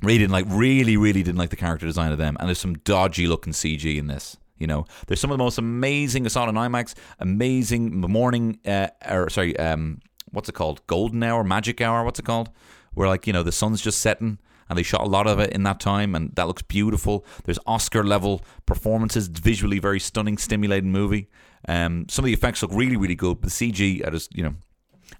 Really 0.00 0.18
didn't 0.18 0.32
like 0.32 0.46
really 0.48 0.96
really 0.96 1.22
didn't 1.22 1.38
like 1.38 1.50
the 1.50 1.56
character 1.56 1.86
design 1.86 2.12
of 2.12 2.18
them. 2.18 2.36
And 2.38 2.48
there's 2.48 2.60
some 2.60 2.74
dodgy 2.74 3.26
looking 3.26 3.52
cg 3.52 3.98
in 3.98 4.06
this 4.06 4.36
you 4.58 4.66
know? 4.66 4.86
There's 5.06 5.20
some 5.20 5.30
of 5.30 5.38
the 5.38 5.44
most 5.44 5.58
amazing 5.58 6.26
it 6.26 6.36
on 6.36 6.54
imax 6.54 6.94
amazing 7.18 8.00
morning 8.00 8.58
uh, 8.66 8.88
or 9.08 9.30
sorry 9.30 9.56
um 9.58 10.00
what's 10.30 10.48
it 10.48 10.54
called? 10.54 10.86
Golden 10.86 11.22
hour 11.22 11.42
magic 11.42 11.80
hour 11.80 12.04
what's 12.04 12.18
it 12.18 12.24
called? 12.24 12.50
Where 12.94 13.08
like 13.08 13.26
you 13.26 13.32
know 13.32 13.42
the 13.42 13.52
sun's 13.52 13.80
just 13.80 14.00
setting 14.00 14.38
and 14.68 14.78
they 14.78 14.82
shot 14.82 15.00
a 15.02 15.08
lot 15.08 15.26
of 15.26 15.38
it 15.38 15.52
in 15.52 15.62
that 15.62 15.80
time 15.80 16.14
and 16.14 16.34
that 16.36 16.46
looks 16.46 16.62
beautiful 16.62 17.24
there's 17.44 17.58
oscar 17.66 18.04
level 18.04 18.42
performances 18.66 19.28
visually 19.28 19.78
very 19.78 20.00
stunning 20.00 20.38
stimulating 20.38 20.92
movie 20.92 21.28
um 21.68 22.06
some 22.08 22.24
of 22.24 22.26
the 22.26 22.32
effects 22.32 22.62
look 22.62 22.72
really 22.72 22.96
really 22.96 23.14
good 23.14 23.40
the 23.42 23.48
cg 23.48 24.06
i 24.06 24.10
just 24.10 24.34
you 24.36 24.42
know 24.42 24.54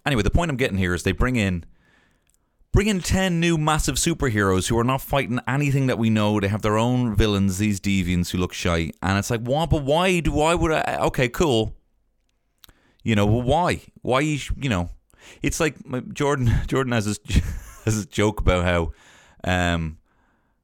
anyway 0.07 0.23
the 0.23 0.31
point 0.31 0.51
i'm 0.51 0.57
getting 0.57 0.79
here 0.79 0.95
is 0.95 1.03
they 1.03 1.13
bring 1.13 1.37
in 1.37 1.65
Bring 2.71 2.89
in 2.89 3.01
10 3.01 3.41
new 3.41 3.57
massive 3.57 3.95
superheroes 3.97 4.69
who 4.69 4.79
are 4.79 4.85
not 4.85 5.01
fighting 5.01 5.41
anything 5.49 5.87
that 5.87 5.99
we 5.99 6.11
know. 6.11 6.39
They 6.39 6.49
have 6.49 6.61
their 6.61 6.77
own 6.77 7.17
villains, 7.17 7.57
these 7.59 7.81
deviants 7.81 8.31
who 8.31 8.39
look 8.39 8.53
shy. 8.53 8.93
And 9.03 9.19
it's 9.19 9.31
like, 9.31 9.41
what? 9.41 9.71
But 9.71 9.85
why 9.85 10.21
do 10.21 10.33
why 10.33 10.55
would 10.55 10.73
I? 10.73 10.99
Okay, 11.07 11.29
cool. 11.29 11.75
You 13.03 13.17
know, 13.17 13.25
well, 13.25 13.43
why? 13.43 13.81
Why, 14.03 14.21
you 14.21 14.69
know? 14.69 14.91
It's 15.43 15.61
like 15.61 15.77
Jordan 16.13 16.53
Jordan 16.67 16.93
has 16.93 17.07
this, 17.07 17.19
has 17.85 17.97
this 17.97 18.07
joke 18.07 18.41
about 18.41 18.65
how 18.65 18.93
um, 19.45 19.99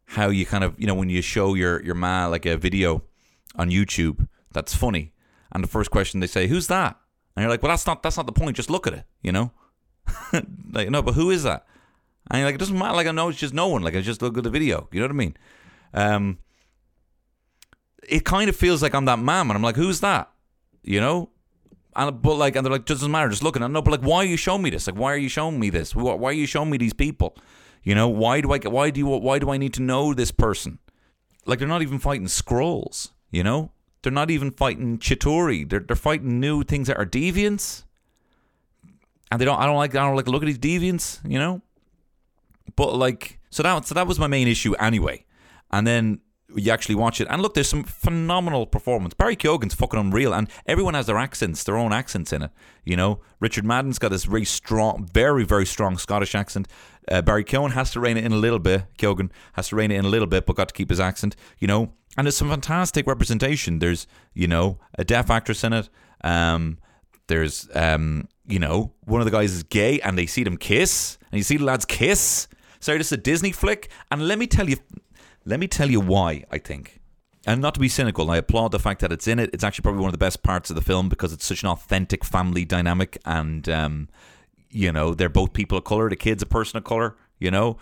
how 0.07 0.29
you 0.29 0.47
kind 0.47 0.65
of, 0.65 0.79
you 0.79 0.87
know, 0.87 0.95
when 0.95 1.09
you 1.09 1.23
show 1.23 1.55
your, 1.55 1.83
your 1.83 1.95
ma 1.95 2.27
like 2.27 2.47
a 2.47 2.57
video 2.57 3.03
on 3.57 3.71
YouTube 3.71 4.29
that's 4.53 4.75
funny. 4.75 5.13
And 5.53 5.63
the 5.63 5.69
first 5.69 5.91
question 5.91 6.21
they 6.21 6.27
say, 6.27 6.47
who's 6.47 6.69
that? 6.69 6.97
And 7.37 7.43
you're 7.43 7.51
like, 7.51 7.63
well, 7.63 7.71
that's 7.71 7.87
not 7.87 8.03
that's 8.03 8.17
not 8.17 8.27
the 8.27 8.33
point. 8.33 8.57
Just 8.57 8.71
look 8.71 8.87
at 8.87 8.95
it, 8.95 9.05
you 9.23 9.33
know. 9.33 9.53
like, 10.73 10.89
no, 10.89 11.03
but 11.03 11.15
who 11.15 11.31
is 11.31 11.43
that? 11.43 11.67
And 12.31 12.39
you're 12.39 12.49
like, 12.49 12.55
it 12.55 12.59
doesn't 12.59 12.79
matter. 12.79 12.95
Like, 12.95 13.07
I 13.07 13.11
know 13.11 13.29
it's 13.29 13.39
just 13.39 13.53
no 13.53 13.69
one. 13.69 13.83
Like, 13.83 13.95
I 13.95 14.01
just 14.01 14.23
look 14.23 14.39
at 14.39 14.45
the 14.45 14.51
video. 14.51 14.89
You 14.93 15.01
know 15.01 15.07
what 15.07 15.13
I 15.13 15.15
mean? 15.15 15.37
Um, 15.93 16.39
it 18.09 18.25
kind 18.25 18.49
of 18.49 18.57
feels 18.57 18.83
like 18.83 18.95
I'm 18.95 19.05
that 19.07 19.19
man, 19.19 19.49
and 19.49 19.53
I'm 19.53 19.63
like, 19.63 19.77
who's 19.77 20.01
that? 20.01 20.31
You 20.83 21.01
know. 21.01 21.31
And 21.97 22.23
but 22.23 22.35
like, 22.35 22.57
and 22.57 22.65
they're 22.65 22.73
like, 22.73 22.87
doesn't 22.87 23.11
matter, 23.11 23.29
just 23.29 23.43
looking. 23.43 23.63
I 23.63 23.67
know, 23.67 23.83
but 23.83 23.91
like, 23.91 24.09
why 24.09 24.19
are 24.19 24.25
you 24.25 24.37
showing 24.37 24.63
me 24.63 24.71
this? 24.71 24.87
Like, 24.87 24.97
why 24.97 25.13
are 25.13 25.19
you 25.19 25.29
showing 25.29 25.61
me 25.61 25.71
this? 25.71 25.95
Why 25.95 26.31
are 26.31 26.33
you 26.33 26.47
showing 26.47 26.71
me 26.71 26.79
these 26.79 26.93
people? 26.93 27.37
You 27.85 27.95
know, 27.95 28.09
why 28.09 28.41
do 28.41 28.53
I? 28.53 28.59
Why 28.59 28.91
do 28.91 28.99
you? 28.99 29.07
Why 29.07 29.39
do 29.39 29.51
I 29.51 29.59
need 29.59 29.75
to 29.75 29.83
know 29.83 30.15
this 30.15 30.31
person? 30.31 30.79
Like, 31.47 31.59
they're 31.59 31.69
not 31.69 31.83
even 31.83 31.99
fighting 31.99 32.27
Skrulls. 32.27 33.11
You 33.31 33.43
know, 33.43 33.73
they're 34.03 34.13
not 34.13 34.31
even 34.31 34.51
fighting 34.51 34.99
Chitauri. 34.99 35.69
They're 35.69 35.81
they're 35.81 35.95
fighting 35.95 36.41
new 36.41 36.65
things 36.65 36.89
that 36.89 36.97
are 36.97 37.07
deviants. 37.07 37.85
And 39.31 39.41
they 39.41 39.45
don't. 39.45 39.59
I 39.59 39.67
don't 39.67 39.77
like. 39.77 39.95
I 39.95 40.07
don't 40.07 40.17
like. 40.17 40.27
Look 40.27 40.43
at 40.43 40.47
these 40.47 40.59
deviants. 40.59 41.21
You 41.31 41.39
know. 41.39 41.61
But 42.77 42.95
like, 42.95 43.39
so 43.51 43.63
that 43.63 43.87
so 43.87 43.95
that 43.95 44.07
was 44.07 44.19
my 44.19 44.27
main 44.27 44.49
issue 44.49 44.75
anyway. 44.75 45.27
And 45.71 45.87
then 45.87 46.21
you 46.57 46.73
actually 46.73 46.95
watch 46.95 47.21
it, 47.21 47.29
and 47.31 47.43
look, 47.43 47.55
there's 47.55 47.69
some 47.69 47.85
phenomenal 47.85 48.67
performance. 48.67 49.15
Barry 49.15 49.37
Keoghan's 49.37 49.75
fucking 49.75 49.99
unreal, 49.99 50.33
and 50.33 50.49
everyone 50.67 50.95
has 50.95 51.07
their 51.07 51.19
accents, 51.19 51.65
their 51.65 51.77
own 51.77 51.93
accents 51.93 52.33
in 52.33 52.43
it. 52.43 52.51
You 52.85 52.97
know, 52.97 53.21
Richard 53.41 53.65
Madden's 53.65 53.99
got 53.99 54.11
this 54.11 54.25
very 54.25 54.45
strong, 54.45 55.09
very 55.13 55.45
very 55.45 55.67
strong 55.67 55.99
Scottish 55.99 56.35
accent. 56.35 56.69
Uh, 57.11 57.23
Barry 57.23 57.45
Keoghan 57.45 57.73
has 57.73 57.91
to 57.93 58.01
rein 58.01 58.17
it 58.17 58.25
in 58.25 58.33
a 58.33 58.37
little 58.37 58.59
bit. 58.59 58.85
Keoghan 58.99 59.31
has 59.55 59.69
to 59.69 59.77
rein 59.77 59.91
it 59.91 59.97
in 59.97 60.05
a 60.05 60.09
little 60.09 60.29
bit, 60.29 60.47
but 60.47 60.57
got 60.57 60.69
to 60.69 60.75
keep 60.75 60.91
his 60.91 61.01
accent. 61.01 61.37
You 61.59 61.69
know, 61.69 61.93
and 62.17 62.27
there's 62.27 62.37
some 62.37 62.49
fantastic 62.49 63.07
representation. 63.07 63.79
There's 63.79 64.07
you 64.33 64.47
know 64.47 64.79
a 64.99 65.05
deaf 65.05 65.31
actress 65.31 65.65
in 65.65 65.73
it. 65.73 65.89
Um, 66.23 66.79
there's 67.27 67.69
um, 67.75 68.29
you 68.47 68.59
know, 68.59 68.93
one 69.05 69.21
of 69.21 69.25
the 69.25 69.31
guys 69.31 69.53
is 69.53 69.63
gay, 69.63 70.01
and 70.01 70.19
they 70.19 70.27
see 70.27 70.45
them 70.45 70.57
kiss, 70.57 71.19
and 71.31 71.39
you 71.39 71.45
see 71.45 71.57
the 71.57 71.65
lads 71.65 71.85
kiss. 71.85 72.49
This 72.81 73.07
is 73.07 73.13
a 73.13 73.17
Disney 73.17 73.51
flick, 73.51 73.89
and 74.11 74.29
let 74.29 74.39
me 74.39 74.47
tell 74.47 74.69
you, 74.69 74.77
let 75.45 75.61
me 75.61 75.67
tell 75.67 75.91
you 75.91 76.01
why 76.01 76.45
I 76.51 76.59
think. 76.59 77.01
And 77.47 77.61
not 77.61 77.75
to 77.75 77.81
be 77.81 77.89
cynical, 77.89 78.31
I 78.31 78.39
applaud 78.39 78.73
the 78.73 78.79
fact 78.79 79.01
that 79.01 79.13
it's 79.13 79.29
in 79.29 79.39
it. 79.39 79.51
It's 79.53 79.63
actually 79.63 79.83
probably 79.83 80.01
one 80.01 80.09
of 80.09 80.13
the 80.13 80.19
best 80.19 80.43
parts 80.43 80.71
of 80.71 80.77
the 80.77 80.83
film 80.83 81.09
because 81.09 81.33
it's 81.33 81.45
such 81.45 81.63
an 81.63 81.69
authentic 81.69 82.25
family 82.25 82.65
dynamic, 82.65 83.19
and 83.27 83.69
um, 83.69 84.09
you 84.71 84.91
know 84.91 85.15
they're 85.15 85.29
both 85.29 85.53
people 85.53 85.77
of 85.77 85.85
color. 85.85 86.09
The 86.09 86.17
kid's 86.17 86.43
a 86.43 86.47
person 86.47 86.79
of 86.79 86.85
color, 86.85 87.17
you 87.39 87.51
know, 87.51 87.77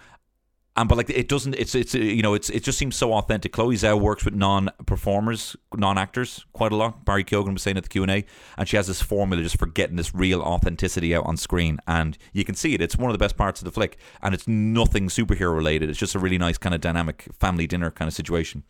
and 0.77 0.89
but 0.89 0.97
like 0.97 1.11
it 1.11 1.29
doesn't. 1.29 1.55
It's 1.55 1.75
it's 1.75 1.95
you 1.95 2.23
know 2.23 2.33
it's 2.33 2.49
it 2.49 2.63
just 2.65 2.79
seems 2.79 2.97
so 2.97 3.13
authentic. 3.13 3.53
Chloe 3.53 3.77
Zhao 3.77 4.01
works 4.01 4.25
with 4.25 4.35
non-performers, 4.35 5.55
non-actors 5.75 6.47
quite 6.55 6.73
a 6.73 6.77
lot. 6.77 7.05
Barry 7.05 7.25
Keoghan 7.25 7.53
was 7.53 7.63
saying 7.63 7.77
at 7.77 7.83
the 7.83 7.89
Q 7.91 8.03
and 8.03 8.11
A, 8.11 8.25
and 8.57 8.67
she 8.67 8.77
has 8.77 8.87
this 8.87 9.03
formula 9.03 9.43
just 9.43 9.59
for 9.59 9.67
getting 9.67 9.97
this 9.97 10.15
real 10.15 10.41
authenticity 10.41 11.15
out 11.15 11.27
on 11.27 11.37
screen, 11.37 11.79
and 11.87 12.17
you 12.33 12.45
can 12.45 12.55
see 12.55 12.73
it. 12.73 12.81
It's 12.81 12.97
one 12.97 13.11
of 13.11 13.15
the 13.15 13.23
best 13.23 13.37
parts 13.37 13.61
of 13.61 13.67
the 13.67 13.71
flick, 13.71 13.99
and 14.23 14.35
it's 14.35 14.49
nothing 14.49 15.09
superhero 15.09 15.55
related. 15.55 15.91
It's 15.91 15.99
just 15.99 16.15
a 16.15 16.19
really 16.19 16.39
nice 16.39 16.57
kind 16.57 16.75
of 16.75 16.81
dynamic 16.81 17.29
family 17.39 17.67
dinner 17.67 17.91
kind 17.91 18.09
of 18.09 18.15
situation. 18.15 18.63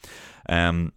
Um, 0.48 0.92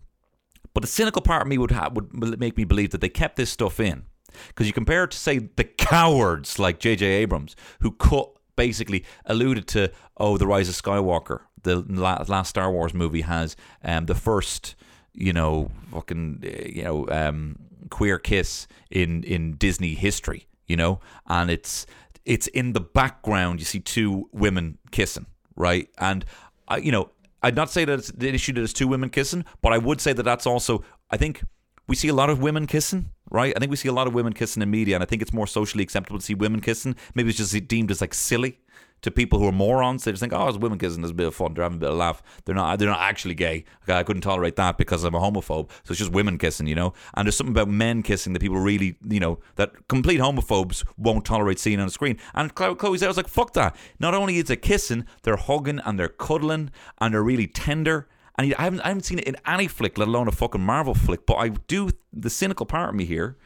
but 0.74 0.82
the 0.82 0.88
cynical 0.88 1.22
part 1.22 1.44
of 1.44 1.48
me 1.48 1.60
would 1.60 1.72
ha- 1.72 1.92
would 1.94 2.40
make 2.40 2.58
me 2.58 2.64
believe 2.64 2.90
that 2.92 3.02
they 3.02 3.10
kept 3.10 3.36
this 3.36 3.52
stuff 3.52 3.80
in 3.80 4.06
because 4.48 4.66
you 4.68 4.74
compare 4.74 5.04
it 5.04 5.12
to 5.12 5.18
say 5.18 5.38
the 5.38 5.64
cowards 5.64 6.58
like 6.58 6.80
J.J. 6.80 7.06
Abrams 7.06 7.56
who 7.82 7.92
cut 7.92 8.35
basically 8.56 9.06
alluded 9.26 9.68
to 9.68 9.92
oh 10.18 10.38
the 10.38 10.48
rise 10.48 10.70
of 10.70 10.76
skywalker. 10.76 11.42
The 11.64 11.78
last 11.78 12.50
star 12.50 12.72
wars 12.72 12.94
movie 12.94 13.22
has 13.22 13.56
um, 13.84 14.06
the 14.06 14.16
first 14.16 14.76
you 15.14 15.34
know 15.34 15.72
fucking 15.92 16.44
you 16.44 16.84
know 16.84 17.08
um, 17.10 17.58
queer 17.90 18.20
kiss 18.20 18.68
in 18.90 19.24
in 19.24 19.56
disney 19.56 19.94
history 19.94 20.48
you 20.68 20.76
know? 20.76 21.00
And 21.28 21.50
it's 21.50 21.86
it's 22.26 22.48
in 22.48 22.74
the 22.74 22.80
background 22.80 23.60
you 23.60 23.66
see 23.66 23.80
two 23.80 24.30
women 24.32 24.78
kissing 24.92 25.28
right? 25.56 25.88
And 25.98 26.26
I, 26.68 26.78
you 26.78 26.92
know 26.92 27.12
i'd 27.44 27.56
not 27.56 27.70
say 27.70 27.86
that 27.86 28.00
it's 28.00 28.12
the 28.12 28.28
issue 28.30 28.52
that 28.54 28.64
it's 28.64 28.74
two 28.74 28.88
women 28.88 29.10
kissing 29.10 29.46
but 29.62 29.72
i 29.72 29.78
would 29.78 30.02
say 30.02 30.14
that 30.14 30.24
that's 30.24 30.48
also 30.48 30.84
i 31.12 31.18
think 31.18 31.44
we 31.88 31.96
see 31.96 32.08
a 32.08 32.14
lot 32.14 32.30
of 32.30 32.42
women 32.42 32.68
kissing, 32.68 33.12
right? 33.32 33.54
I 33.56 33.60
think 33.60 33.70
we 33.70 33.78
see 33.78 33.90
a 33.90 33.94
lot 33.94 34.08
of 34.08 34.14
women 34.14 34.34
kissing 34.34 34.62
in 34.62 34.72
media, 34.72 34.96
and 34.96 35.04
I 35.04 35.06
think 35.06 35.22
it's 35.22 35.34
more 35.34 35.48
socially 35.48 35.84
acceptable 35.84 36.20
to 36.20 36.26
see 36.26 36.36
women 36.36 36.62
kissing. 36.62 36.96
Maybe 37.14 37.30
it's 37.30 37.38
just 37.38 37.68
deemed 37.68 37.92
as 37.92 38.02
like 38.02 38.14
silly 38.14 38.60
to 39.02 39.12
people 39.12 39.38
who 39.38 39.48
are 39.48 39.52
morons. 39.52 40.04
They 40.04 40.12
just 40.12 40.22
think, 40.22 40.34
oh, 40.34 40.48
it's 40.48 40.58
women 40.58 40.80
kissing. 40.80 41.02
There's 41.02 41.12
a 41.12 41.16
bit 41.16 41.28
of 41.28 41.36
fun. 41.36 41.54
They're 41.54 41.64
having 41.64 41.78
a 41.78 41.80
bit 41.80 41.90
of 41.92 41.96
laugh. 41.96 42.24
They're 42.46 42.56
not. 42.56 42.80
They're 42.80 42.90
not 42.90 43.02
actually 43.02 43.36
gay. 43.36 43.66
I 43.88 44.04
couldn't 44.04 44.24
tolerate 44.24 44.56
that 44.56 44.78
because 44.78 45.04
I'm 45.04 45.14
a 45.14 45.20
homophobe. 45.20 45.70
So 45.84 45.92
it's 45.92 46.00
just 46.00 46.12
women 46.12 46.38
kissing, 46.38 46.66
you 46.66 46.76
know. 46.76 46.94
And 47.14 47.28
there's 47.28 47.38
something 47.38 47.54
about 47.54 47.68
men 47.68 48.02
kissing 48.02 48.34
that 48.34 48.40
people 48.40 48.58
really, 48.58 48.98
you 49.08 49.20
know, 49.20 49.40
that 49.58 49.88
complete 49.88 50.20
homophobes 50.20 50.84
won't 50.98 51.24
tolerate 51.24 51.60
seeing 51.60 51.80
on 51.80 51.86
the 51.86 51.92
screen. 51.92 52.18
And 52.34 52.54
Chloe 52.56 52.98
said, 52.98 53.06
I 53.06 53.10
was 53.10 53.18
like, 53.18 53.28
fuck 53.28 53.54
that. 53.54 53.76
Not 54.00 54.16
only 54.16 54.38
is 54.38 54.50
it 54.50 54.64
kissing, 54.64 55.06
they're 55.24 55.38
hugging 55.38 55.80
and 55.86 56.00
they're 56.00 56.08
cuddling 56.10 56.72
and 57.00 57.14
they're 57.14 57.24
really 57.24 57.48
tender 57.48 58.08
and 58.38 58.54
I 58.58 58.64
haven't 58.64 58.82
I 58.82 58.90
haven't 58.90 59.04
seen 59.04 59.20
it 59.20 59.26
in 59.26 59.38
any 59.46 59.68
flick, 59.68 59.98
let 59.98 60.08
alone 60.08 60.28
a 60.28 60.32
fucking 60.32 60.62
Marvel 60.62 60.94
flick. 60.94 61.26
But 61.26 61.36
I 61.36 61.50
do 61.50 61.90
the 62.12 62.30
cynical 62.30 62.66
part 62.66 62.90
of 62.90 62.96
me 62.96 63.06
here, 63.06 63.38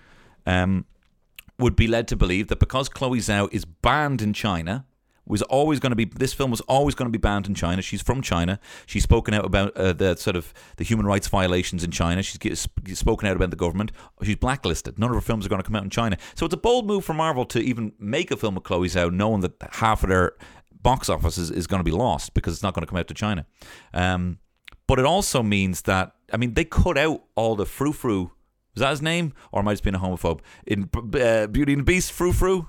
um, 0.45 0.85
would 1.57 1.75
be 1.75 1.87
led 1.87 2.07
to 2.09 2.15
believe 2.15 2.47
that 2.47 2.59
because 2.59 2.89
Chloe 2.89 3.19
Zhao 3.19 3.49
is 3.51 3.65
banned 3.65 4.21
in 4.21 4.33
China, 4.33 4.85
was 5.29 5.43
always 5.43 5.79
going 5.79 5.91
to 5.91 5.95
be 5.95 6.05
this 6.05 6.33
film 6.33 6.49
was 6.49 6.61
always 6.61 6.95
going 6.95 7.05
to 7.05 7.11
be 7.11 7.21
banned 7.21 7.47
in 7.47 7.53
China. 7.53 7.81
She's 7.81 8.01
from 8.01 8.21
China. 8.21 8.59
She's 8.87 9.03
spoken 9.03 9.33
out 9.35 9.45
about 9.45 9.77
uh, 9.77 9.93
the 9.93 10.17
sort 10.17 10.35
of 10.35 10.53
the 10.77 10.83
human 10.83 11.05
rights 11.05 11.27
violations 11.27 11.83
in 11.83 11.91
China. 11.91 12.23
She's 12.23 12.67
spoken 12.95 13.27
out 13.27 13.35
about 13.35 13.51
the 13.51 13.55
government. 13.55 13.91
She's 14.23 14.37
blacklisted. 14.37 14.97
None 14.97 15.09
of 15.09 15.15
her 15.15 15.21
films 15.21 15.45
are 15.45 15.49
going 15.49 15.61
to 15.61 15.65
come 15.65 15.75
out 15.75 15.83
in 15.83 15.91
China. 15.91 16.17
So 16.33 16.45
it's 16.45 16.53
a 16.55 16.57
bold 16.57 16.87
move 16.87 17.05
for 17.05 17.13
Marvel 17.13 17.45
to 17.45 17.59
even 17.59 17.93
make 17.99 18.31
a 18.31 18.37
film 18.37 18.55
with 18.55 18.63
Chloe 18.63 18.87
Zhao, 18.87 19.13
knowing 19.13 19.41
that 19.41 19.53
half 19.73 20.01
of 20.01 20.09
their 20.09 20.33
box 20.81 21.09
office 21.09 21.37
is, 21.37 21.51
is 21.51 21.67
going 21.67 21.79
to 21.79 21.83
be 21.83 21.95
lost 21.95 22.33
because 22.33 22.53
it's 22.53 22.63
not 22.63 22.73
going 22.73 22.81
to 22.81 22.89
come 22.89 22.97
out 22.97 23.07
to 23.07 23.13
China. 23.13 23.45
Um, 23.93 24.39
but 24.89 24.97
it 24.97 25.05
also 25.05 25.43
means 25.43 25.83
that 25.83 26.15
I 26.33 26.37
mean 26.37 26.55
they 26.55 26.65
cut 26.65 26.97
out 26.97 27.23
all 27.35 27.55
the 27.55 27.67
frou 27.67 27.93
frou. 27.93 28.31
Was 28.73 28.81
that 28.81 28.89
his 28.89 29.01
name, 29.03 29.33
or 29.51 29.59
am 29.59 29.67
I 29.67 29.73
just 29.73 29.83
being 29.83 29.93
a 29.93 29.99
homophobe? 29.99 30.39
In 30.65 30.89
uh, 30.95 31.45
Beauty 31.45 31.73
and 31.73 31.81
the 31.81 31.85
Beast, 31.85 32.11
frou 32.11 32.33
frou. 32.33 32.67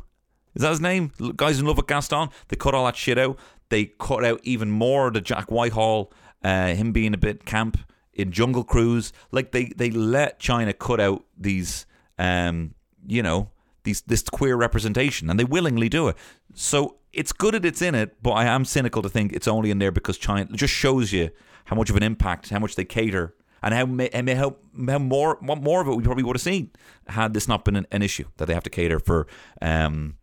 Is 0.54 0.60
that 0.60 0.68
his 0.68 0.82
name? 0.82 1.12
Guys 1.36 1.58
in 1.58 1.64
love 1.64 1.78
with 1.78 1.86
Gaston. 1.86 2.28
They 2.48 2.56
cut 2.56 2.74
all 2.74 2.84
that 2.84 2.96
shit 2.96 3.16
out. 3.16 3.38
They 3.70 3.86
cut 3.86 4.22
out 4.22 4.40
even 4.42 4.70
more 4.70 5.10
the 5.10 5.22
Jack 5.22 5.50
Whitehall, 5.50 6.12
uh, 6.44 6.74
him 6.74 6.92
being 6.92 7.14
a 7.14 7.16
bit 7.16 7.46
camp 7.46 7.78
in 8.12 8.32
Jungle 8.32 8.64
Cruise. 8.64 9.14
Like 9.32 9.52
they 9.52 9.72
they 9.74 9.90
let 9.90 10.38
China 10.38 10.74
cut 10.74 11.00
out 11.00 11.24
these, 11.38 11.86
um, 12.18 12.74
you 13.06 13.22
know, 13.22 13.48
these 13.84 14.02
this 14.02 14.22
queer 14.24 14.56
representation, 14.56 15.30
and 15.30 15.40
they 15.40 15.44
willingly 15.44 15.88
do 15.88 16.08
it. 16.08 16.16
So 16.52 16.98
it's 17.14 17.32
good 17.32 17.54
that 17.54 17.64
it's 17.64 17.80
in 17.80 17.94
it, 17.94 18.22
but 18.22 18.32
I 18.32 18.44
am 18.44 18.66
cynical 18.66 19.00
to 19.00 19.08
think 19.08 19.32
it's 19.32 19.48
only 19.48 19.70
in 19.70 19.78
there 19.78 19.90
because 19.90 20.18
China 20.18 20.44
just 20.54 20.74
shows 20.74 21.14
you 21.14 21.30
how 21.66 21.76
much 21.76 21.90
of 21.90 21.96
an 21.96 22.02
impact, 22.02 22.50
how 22.50 22.58
much 22.58 22.76
they 22.76 22.84
cater, 22.84 23.34
and 23.62 23.74
how 23.74 23.86
how, 23.86 24.56
how 24.86 24.98
more 24.98 25.38
more 25.40 25.80
of 25.80 25.88
it 25.88 25.96
we 25.96 26.02
probably 26.02 26.22
would 26.22 26.36
have 26.36 26.42
seen 26.42 26.70
had 27.08 27.34
this 27.34 27.48
not 27.48 27.64
been 27.64 27.76
an, 27.76 27.86
an 27.90 28.02
issue 28.02 28.24
that 28.36 28.46
they 28.46 28.54
have 28.54 28.64
to 28.64 28.70
cater 28.70 28.98
for. 28.98 29.26
Um, 29.60 30.16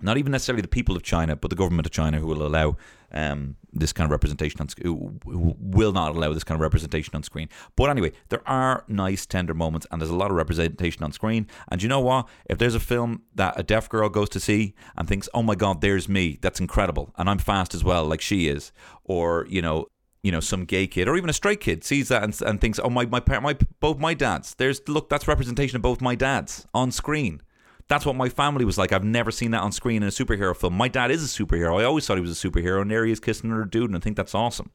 not 0.00 0.16
even 0.16 0.30
necessarily 0.32 0.62
the 0.62 0.68
people 0.68 0.96
of 0.96 1.02
China, 1.02 1.34
but 1.34 1.50
the 1.50 1.56
government 1.56 1.86
of 1.86 1.92
China 1.92 2.18
who 2.18 2.26
will 2.26 2.46
allow 2.46 2.76
um, 3.10 3.56
this 3.72 3.92
kind 3.92 4.04
of 4.04 4.10
representation 4.10 4.60
on 4.60 4.68
who, 4.82 5.18
who 5.24 5.56
will 5.58 5.92
not 5.92 6.14
allow 6.14 6.32
this 6.32 6.44
kind 6.44 6.56
of 6.56 6.60
representation 6.60 7.16
on 7.16 7.22
screen. 7.22 7.48
But 7.74 7.90
anyway, 7.90 8.12
there 8.28 8.46
are 8.46 8.84
nice 8.86 9.26
tender 9.26 9.54
moments, 9.54 9.86
and 9.90 10.00
there's 10.00 10.10
a 10.10 10.16
lot 10.16 10.30
of 10.30 10.36
representation 10.36 11.02
on 11.02 11.12
screen. 11.12 11.48
And 11.68 11.82
you 11.82 11.88
know 11.88 12.00
what? 12.00 12.28
If 12.46 12.58
there's 12.58 12.74
a 12.74 12.80
film 12.80 13.22
that 13.34 13.58
a 13.58 13.62
deaf 13.62 13.88
girl 13.88 14.08
goes 14.08 14.28
to 14.30 14.40
see 14.40 14.74
and 14.96 15.08
thinks, 15.08 15.28
"Oh 15.34 15.42
my 15.42 15.54
God, 15.54 15.80
there's 15.80 16.08
me," 16.08 16.38
that's 16.40 16.60
incredible, 16.60 17.12
and 17.16 17.28
I'm 17.28 17.38
fast 17.38 17.74
as 17.74 17.82
well, 17.82 18.04
like 18.04 18.20
she 18.20 18.48
is, 18.48 18.72
or 19.04 19.46
you 19.48 19.62
know, 19.62 19.86
you 20.28 20.32
know 20.32 20.40
some 20.40 20.66
gay 20.66 20.86
kid 20.86 21.08
or 21.08 21.16
even 21.16 21.30
a 21.30 21.32
straight 21.32 21.60
kid 21.60 21.82
sees 21.82 22.08
that 22.08 22.22
and, 22.22 22.38
and 22.42 22.60
thinks 22.60 22.78
oh 22.78 22.90
my 22.90 23.06
my 23.06 23.22
my 23.40 23.56
both 23.80 23.98
my 23.98 24.12
dads. 24.12 24.54
There's 24.54 24.86
look 24.86 25.08
that's 25.08 25.26
representation 25.26 25.76
of 25.76 25.82
both 25.82 26.02
my 26.02 26.14
dads 26.14 26.66
on 26.74 26.90
screen. 26.90 27.40
That's 27.88 28.04
what 28.04 28.16
my 28.16 28.28
family 28.28 28.66
was 28.66 28.76
like. 28.76 28.92
I've 28.92 29.04
never 29.04 29.30
seen 29.30 29.52
that 29.52 29.62
on 29.62 29.72
screen 29.72 30.02
in 30.02 30.08
a 30.08 30.12
superhero 30.12 30.54
film. 30.54 30.74
My 30.74 30.88
dad 30.88 31.10
is 31.10 31.24
a 31.24 31.42
superhero. 31.42 31.80
I 31.80 31.84
always 31.84 32.06
thought 32.06 32.18
he 32.18 32.20
was 32.20 32.44
a 32.44 32.48
superhero 32.48 32.82
and 32.82 32.90
there 32.90 33.06
he 33.06 33.12
is 33.12 33.20
kissing 33.20 33.48
another 33.48 33.64
dude 33.64 33.88
and 33.88 33.96
i 33.96 34.00
think 34.00 34.16
that's 34.16 34.34
awesome 34.34 34.70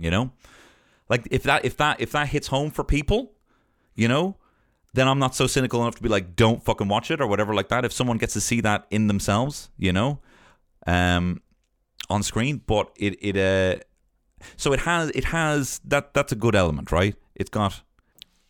you 0.00 0.10
know? 0.10 0.32
Like 1.08 1.28
if 1.30 1.42
that 1.42 1.64
if 1.64 1.76
that 1.76 2.00
if 2.00 2.12
that 2.12 2.28
hits 2.28 2.46
home 2.48 2.70
for 2.70 2.84
people 2.84 3.32
you 3.96 4.06
know 4.06 4.36
then 4.94 5.08
i'm 5.08 5.18
not 5.18 5.34
so 5.34 5.48
cynical 5.48 5.82
enough 5.82 5.96
to 5.96 6.02
be 6.02 6.08
like 6.08 6.36
don't 6.36 6.64
fucking 6.64 6.86
watch 6.86 7.10
it 7.10 7.20
or 7.20 7.26
whatever 7.26 7.52
like 7.52 7.68
that. 7.68 7.84
If 7.84 7.92
someone 7.92 8.16
gets 8.16 8.32
to 8.34 8.40
see 8.40 8.60
that 8.60 8.86
in 8.90 9.08
themselves 9.08 9.70
you 9.76 9.92
know 9.92 10.20
um 10.86 11.42
on 12.08 12.22
screen 12.22 12.62
but 12.64 12.92
it 12.96 13.18
it 13.20 13.36
uh 13.36 13.82
so 14.56 14.72
it 14.72 14.80
has 14.80 15.10
it 15.10 15.24
has 15.24 15.80
that 15.84 16.14
that's 16.14 16.32
a 16.32 16.36
good 16.36 16.54
element, 16.54 16.92
right? 16.92 17.14
It's 17.34 17.50
got 17.50 17.82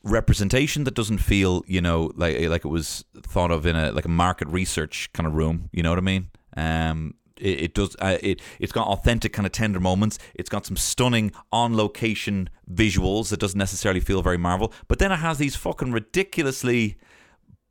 representation 0.03 0.85
that 0.85 0.95
doesn't 0.95 1.19
feel, 1.19 1.63
you 1.67 1.81
know, 1.81 2.11
like 2.15 2.41
like 2.49 2.65
it 2.65 2.69
was 2.69 3.05
thought 3.23 3.51
of 3.51 3.67
in 3.67 3.77
a 3.77 3.93
like 3.93 4.05
a 4.05 4.11
market 4.11 4.49
research 4.49 5.11
kind 5.13 5.27
of 5.27 5.35
room. 5.35 5.69
You 5.73 5.83
know 5.83 5.91
what 5.91 5.99
I 5.99 6.03
mean? 6.03 6.31
Um, 6.57 7.15
it, 7.37 7.61
it 7.61 7.75
does. 7.75 7.97
Uh, 7.99 8.19
it 8.23 8.41
it's 8.59 8.73
got 8.73 8.87
authentic 8.87 9.33
kind 9.33 9.47
of 9.47 9.53
tender 9.53 9.81
moments. 9.81 10.19
It's 10.35 10.49
got 10.49 10.67
some 10.67 10.77
stunning 10.77 11.33
on 11.53 11.77
location 11.77 12.51
visuals 12.71 13.31
that 13.31 13.41
doesn't 13.41 13.59
necessarily 13.59 14.01
feel 14.01 14.23
very 14.23 14.39
Marvel. 14.39 14.73
But 14.89 14.99
then 14.99 15.13
it 15.13 15.17
has 15.17 15.39
these 15.39 15.57
fucking 15.57 15.93
ridiculously 15.93 16.97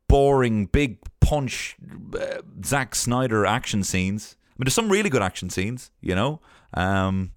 boring 0.08 0.66
big 0.66 0.98
punch 1.20 1.76
uh, 2.18 2.42
Zack 2.64 2.94
Snyder 2.94 3.46
action 3.46 3.84
scenes. 3.84 4.36
I 4.40 4.54
mean, 4.58 4.66
there's 4.66 4.74
some 4.74 4.90
really 4.90 5.08
good 5.10 5.22
action 5.22 5.48
scenes, 5.48 5.90
you 6.00 6.14
know. 6.14 6.40
Um, 6.74 7.32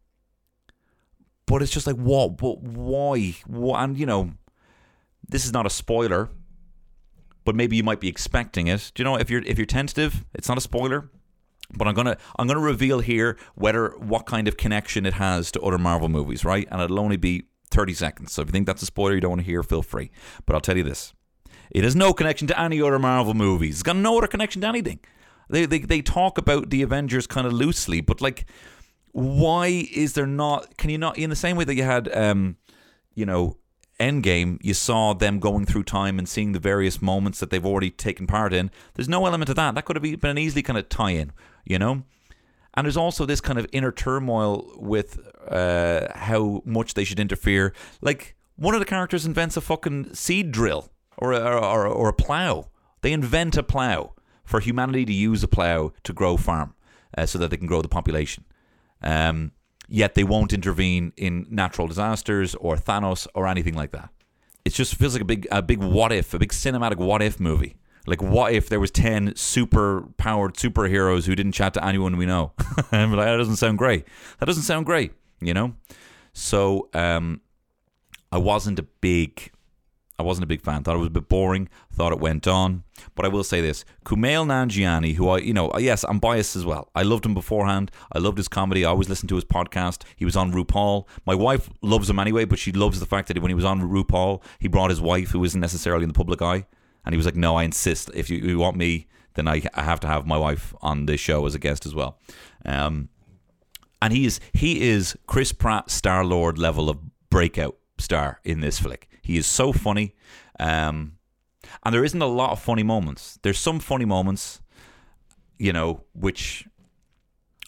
but 1.45 1.61
it's 1.61 1.71
just 1.71 1.87
like 1.87 1.95
what, 1.95 2.41
what, 2.41 2.61
why, 2.61 3.35
and 3.83 3.97
you 3.97 4.05
know, 4.05 4.31
this 5.27 5.45
is 5.45 5.53
not 5.53 5.65
a 5.65 5.69
spoiler, 5.69 6.29
but 7.45 7.55
maybe 7.55 7.75
you 7.75 7.83
might 7.83 7.99
be 7.99 8.07
expecting 8.07 8.67
it. 8.67 8.91
Do 8.95 9.01
you 9.01 9.05
know 9.05 9.15
if 9.15 9.29
you're 9.29 9.43
if 9.43 9.57
you're 9.57 9.65
tentative, 9.65 10.25
it's 10.33 10.47
not 10.47 10.57
a 10.57 10.61
spoiler. 10.61 11.09
But 11.75 11.87
I'm 11.87 11.95
gonna 11.95 12.17
I'm 12.37 12.47
gonna 12.47 12.59
reveal 12.59 12.99
here 12.99 13.37
whether 13.55 13.89
what 13.97 14.25
kind 14.25 14.47
of 14.47 14.57
connection 14.57 15.05
it 15.05 15.13
has 15.15 15.51
to 15.53 15.61
other 15.61 15.77
Marvel 15.77 16.09
movies, 16.09 16.45
right? 16.45 16.67
And 16.69 16.81
it'll 16.81 16.99
only 16.99 17.17
be 17.17 17.43
30 17.71 17.93
seconds. 17.93 18.33
So 18.33 18.41
if 18.41 18.49
you 18.49 18.51
think 18.51 18.67
that's 18.67 18.83
a 18.83 18.85
spoiler 18.85 19.15
you 19.15 19.21
don't 19.21 19.31
want 19.31 19.41
to 19.41 19.45
hear, 19.45 19.63
feel 19.63 19.81
free. 19.81 20.11
But 20.45 20.53
I'll 20.53 20.61
tell 20.61 20.77
you 20.77 20.83
this: 20.83 21.13
it 21.71 21.83
has 21.83 21.95
no 21.95 22.13
connection 22.13 22.47
to 22.47 22.59
any 22.59 22.81
other 22.81 22.99
Marvel 22.99 23.33
movies. 23.33 23.75
It's 23.75 23.83
got 23.83 23.95
no 23.95 24.17
other 24.17 24.27
connection 24.27 24.61
to 24.61 24.67
anything. 24.67 24.99
They 25.49 25.65
they 25.65 25.79
they 25.79 26.01
talk 26.01 26.37
about 26.37 26.69
the 26.69 26.81
Avengers 26.83 27.27
kind 27.27 27.47
of 27.47 27.53
loosely, 27.53 28.01
but 28.01 28.21
like, 28.21 28.45
why 29.13 29.87
is 29.93 30.13
there 30.13 30.27
not? 30.27 30.77
Can 30.77 30.89
you 30.89 30.97
not 30.97 31.17
in 31.17 31.29
the 31.29 31.35
same 31.35 31.55
way 31.55 31.63
that 31.63 31.75
you 31.75 31.83
had, 31.83 32.13
um, 32.15 32.57
you 33.15 33.25
know, 33.25 33.57
Endgame, 33.99 34.57
you 34.61 34.73
saw 34.73 35.13
them 35.13 35.39
going 35.39 35.65
through 35.65 35.83
time 35.83 36.17
and 36.17 36.27
seeing 36.27 36.51
the 36.51 36.59
various 36.59 37.01
moments 37.01 37.39
that 37.39 37.51
they've 37.51 37.65
already 37.65 37.91
taken 37.91 38.27
part 38.27 38.51
in. 38.53 38.71
There's 38.95 39.07
no 39.07 39.25
element 39.25 39.49
of 39.49 39.55
that. 39.55 39.75
That 39.75 39.85
could 39.85 39.95
have 39.95 40.03
been 40.03 40.31
an 40.31 40.37
easily 40.37 40.63
kind 40.63 40.79
of 40.79 40.89
tie-in, 40.89 41.31
you 41.63 41.77
know. 41.79 42.03
And 42.73 42.85
there's 42.85 42.97
also 42.97 43.25
this 43.25 43.39
kind 43.39 43.59
of 43.59 43.67
inner 43.71 43.91
turmoil 43.91 44.71
with 44.77 45.19
uh, 45.47 46.07
how 46.15 46.63
much 46.65 46.95
they 46.95 47.03
should 47.03 47.19
interfere. 47.19 47.71
Like 48.01 48.35
one 48.55 48.73
of 48.73 48.79
the 48.79 48.85
characters 48.85 49.27
invents 49.27 49.55
a 49.57 49.61
fucking 49.61 50.15
seed 50.15 50.51
drill 50.51 50.89
or 51.17 51.33
a, 51.33 51.39
or, 51.39 51.85
or 51.85 52.09
a 52.09 52.13
plow. 52.13 52.69
They 53.01 53.13
invent 53.13 53.57
a 53.57 53.63
plow 53.63 54.15
for 54.43 54.59
humanity 54.59 55.05
to 55.05 55.13
use 55.13 55.43
a 55.43 55.47
plow 55.47 55.93
to 56.03 56.13
grow 56.13 56.35
farm, 56.35 56.73
uh, 57.15 57.27
so 57.27 57.37
that 57.37 57.51
they 57.51 57.57
can 57.57 57.67
grow 57.67 57.81
the 57.81 57.87
population. 57.87 58.43
Um, 59.03 59.51
yet 59.87 60.15
they 60.15 60.23
won't 60.23 60.53
intervene 60.53 61.13
in 61.17 61.45
natural 61.49 61.87
disasters 61.87 62.55
or 62.55 62.75
Thanos 62.75 63.27
or 63.35 63.47
anything 63.47 63.75
like 63.75 63.91
that. 63.91 64.09
It 64.65 64.73
just 64.73 64.95
feels 64.95 65.13
like 65.13 65.21
a 65.21 65.25
big, 65.25 65.47
a 65.51 65.61
big 65.61 65.79
what 65.79 66.11
if, 66.11 66.33
a 66.33 66.39
big 66.39 66.51
cinematic 66.51 66.97
what 66.97 67.21
if 67.21 67.39
movie. 67.39 67.75
Like, 68.05 68.21
what 68.21 68.53
if 68.53 68.67
there 68.67 68.79
was 68.79 68.91
ten 68.91 69.33
super 69.35 70.07
powered 70.17 70.55
superheroes 70.55 71.25
who 71.25 71.35
didn't 71.35 71.53
chat 71.53 71.73
to 71.75 71.85
anyone 71.85 72.17
we 72.17 72.25
know? 72.25 72.51
like, 72.77 72.89
that 72.91 73.37
doesn't 73.37 73.55
sound 73.55 73.77
great. 73.77 74.05
That 74.39 74.45
doesn't 74.45 74.63
sound 74.63 74.85
great, 74.85 75.13
you 75.39 75.53
know. 75.53 75.75
So, 76.33 76.89
um, 76.93 77.41
I 78.31 78.39
wasn't 78.39 78.79
a 78.79 78.83
big 78.83 79.51
I 80.19 80.23
wasn't 80.23 80.43
a 80.43 80.47
big 80.47 80.61
fan. 80.61 80.83
Thought 80.83 80.95
it 80.95 80.99
was 80.99 81.07
a 81.07 81.11
bit 81.11 81.27
boring. 81.27 81.69
Thought 81.91 82.11
it 82.11 82.19
went 82.19 82.47
on. 82.47 82.83
But 83.15 83.25
I 83.25 83.29
will 83.29 83.43
say 83.43 83.61
this: 83.61 83.83
Kumail 84.05 84.45
Nanjiani, 84.45 85.15
who 85.15 85.27
I, 85.29 85.39
you 85.39 85.53
know, 85.53 85.71
yes, 85.77 86.03
I'm 86.03 86.19
biased 86.19 86.55
as 86.55 86.65
well. 86.65 86.89
I 86.93 87.01
loved 87.01 87.25
him 87.25 87.33
beforehand. 87.33 87.91
I 88.11 88.19
loved 88.19 88.37
his 88.37 88.47
comedy. 88.47 88.85
I 88.85 88.89
always 88.89 89.09
listened 89.09 89.29
to 89.29 89.35
his 89.35 89.45
podcast. 89.45 90.03
He 90.15 90.25
was 90.25 90.35
on 90.35 90.53
RuPaul. 90.53 91.07
My 91.25 91.33
wife 91.33 91.69
loves 91.81 92.09
him 92.09 92.19
anyway, 92.19 92.45
but 92.45 92.59
she 92.59 92.71
loves 92.71 92.99
the 92.99 93.05
fact 93.05 93.27
that 93.27 93.39
when 93.39 93.49
he 93.49 93.55
was 93.55 93.65
on 93.65 93.81
RuPaul, 93.81 94.43
he 94.59 94.67
brought 94.67 94.91
his 94.91 95.01
wife, 95.01 95.31
who 95.31 95.43
isn't 95.43 95.59
necessarily 95.59 96.03
in 96.03 96.09
the 96.09 96.13
public 96.13 96.41
eye, 96.41 96.65
and 97.05 97.13
he 97.13 97.17
was 97.17 97.25
like, 97.25 97.35
"No, 97.35 97.55
I 97.55 97.63
insist. 97.63 98.11
If 98.13 98.29
you, 98.29 98.37
you 98.37 98.59
want 98.59 98.77
me, 98.77 99.07
then 99.33 99.47
I, 99.47 99.63
I 99.73 99.83
have 99.83 99.99
to 100.01 100.07
have 100.07 100.27
my 100.27 100.37
wife 100.37 100.75
on 100.81 101.07
this 101.07 101.19
show 101.19 101.45
as 101.47 101.55
a 101.55 101.59
guest 101.59 101.85
as 101.87 101.95
well." 101.95 102.19
Um, 102.65 103.09
and 104.03 104.13
he 104.13 104.25
is 104.25 104.39
he 104.51 104.81
is 104.81 105.17
Chris 105.27 105.53
Pratt 105.53 105.89
Star 105.89 106.23
Lord 106.23 106.57
level 106.57 106.89
of 106.89 106.99
breakout 107.29 107.77
star 108.03 108.39
in 108.43 108.59
this 108.59 108.79
flick. 108.79 109.09
He 109.21 109.37
is 109.37 109.47
so 109.47 109.73
funny. 109.73 110.15
Um, 110.59 111.13
and 111.83 111.93
there 111.93 112.03
isn't 112.03 112.21
a 112.21 112.27
lot 112.27 112.51
of 112.51 112.61
funny 112.61 112.83
moments. 112.83 113.39
There's 113.41 113.57
some 113.57 113.79
funny 113.79 114.05
moments, 114.05 114.61
you 115.57 115.73
know, 115.73 116.03
which 116.13 116.67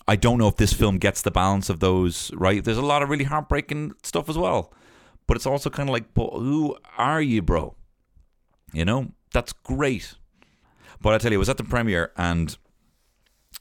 I 0.07 0.15
don't 0.15 0.37
know 0.37 0.47
if 0.47 0.57
this 0.57 0.73
film 0.73 0.97
gets 0.97 1.21
the 1.21 1.31
balance 1.31 1.69
of 1.69 1.79
those 1.79 2.31
right. 2.33 2.63
There's 2.63 2.77
a 2.77 2.85
lot 2.85 3.01
of 3.01 3.09
really 3.09 3.23
heartbreaking 3.23 3.93
stuff 4.03 4.29
as 4.29 4.37
well. 4.37 4.73
But 5.27 5.37
it's 5.37 5.47
also 5.47 5.69
kind 5.69 5.89
of 5.89 5.93
like, 5.93 6.13
but 6.13 6.29
who 6.29 6.77
are 6.97 7.21
you, 7.21 7.41
bro? 7.41 7.75
You 8.73 8.85
know, 8.85 9.11
that's 9.33 9.53
great. 9.53 10.13
But 11.01 11.13
I 11.13 11.17
tell 11.17 11.31
you, 11.31 11.37
I 11.37 11.39
was 11.39 11.49
at 11.49 11.57
the 11.57 11.63
premiere 11.63 12.11
and 12.15 12.55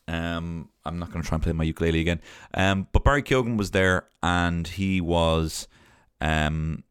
um, 0.06 0.68
I'm 0.84 0.98
not 0.98 1.10
going 1.10 1.22
to 1.22 1.28
try 1.28 1.36
and 1.36 1.42
play 1.42 1.52
my 1.52 1.64
ukulele 1.64 2.00
again. 2.00 2.20
Um, 2.52 2.88
but 2.92 3.04
Barry 3.04 3.22
Keoghan 3.22 3.56
was 3.56 3.70
there 3.70 4.08
and 4.22 4.66
he 4.66 5.00
was 5.00 5.66
um, 6.20 6.84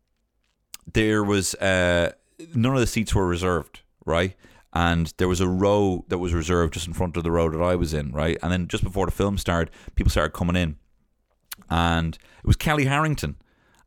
there 0.91 1.23
was 1.23 1.55
uh, 1.55 2.11
none 2.55 2.73
of 2.73 2.79
the 2.79 2.87
seats 2.87 3.13
were 3.15 3.27
reserved, 3.27 3.81
right? 4.05 4.35
And 4.73 5.13
there 5.17 5.27
was 5.27 5.39
a 5.39 5.47
row 5.47 6.03
that 6.07 6.17
was 6.17 6.33
reserved 6.33 6.73
just 6.73 6.87
in 6.87 6.93
front 6.93 7.15
of 7.15 7.23
the 7.23 7.31
row 7.31 7.49
that 7.49 7.61
I 7.61 7.75
was 7.75 7.93
in, 7.93 8.11
right? 8.11 8.37
And 8.41 8.51
then 8.51 8.67
just 8.67 8.83
before 8.83 9.05
the 9.05 9.11
film 9.11 9.37
started, 9.37 9.71
people 9.95 10.09
started 10.09 10.33
coming 10.33 10.55
in, 10.55 10.77
and 11.69 12.15
it 12.15 12.47
was 12.47 12.55
Kellie 12.55 12.85
Harrington 12.85 13.35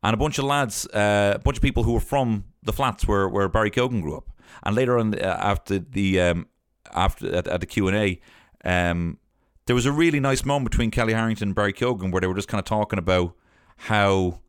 and 0.02 0.14
a 0.14 0.16
bunch 0.16 0.38
of 0.38 0.44
lads, 0.44 0.86
uh, 0.88 1.32
a 1.34 1.38
bunch 1.40 1.56
of 1.56 1.62
people 1.62 1.82
who 1.82 1.92
were 1.92 2.00
from 2.00 2.44
the 2.62 2.72
flats 2.72 3.08
where, 3.08 3.28
where 3.28 3.48
Barry 3.48 3.70
Keoghan 3.70 4.02
grew 4.02 4.16
up. 4.16 4.30
And 4.62 4.76
later 4.76 4.98
on, 4.98 5.14
uh, 5.14 5.38
after 5.40 5.80
the 5.80 6.20
um, 6.20 6.46
after 6.94 7.34
at, 7.34 7.48
at 7.48 7.60
the 7.60 7.66
Q 7.66 7.88
and 7.88 7.96
A, 7.96 8.20
um, 8.64 9.18
there 9.66 9.74
was 9.74 9.86
a 9.86 9.92
really 9.92 10.20
nice 10.20 10.44
moment 10.44 10.70
between 10.70 10.90
Kellie 10.90 11.12
Harrington 11.12 11.48
and 11.48 11.54
Barry 11.54 11.72
Keoghan 11.72 12.12
where 12.12 12.20
they 12.20 12.26
were 12.26 12.34
just 12.34 12.48
kind 12.48 12.60
of 12.60 12.64
talking 12.64 12.98
about 12.98 13.34
how 13.76 14.40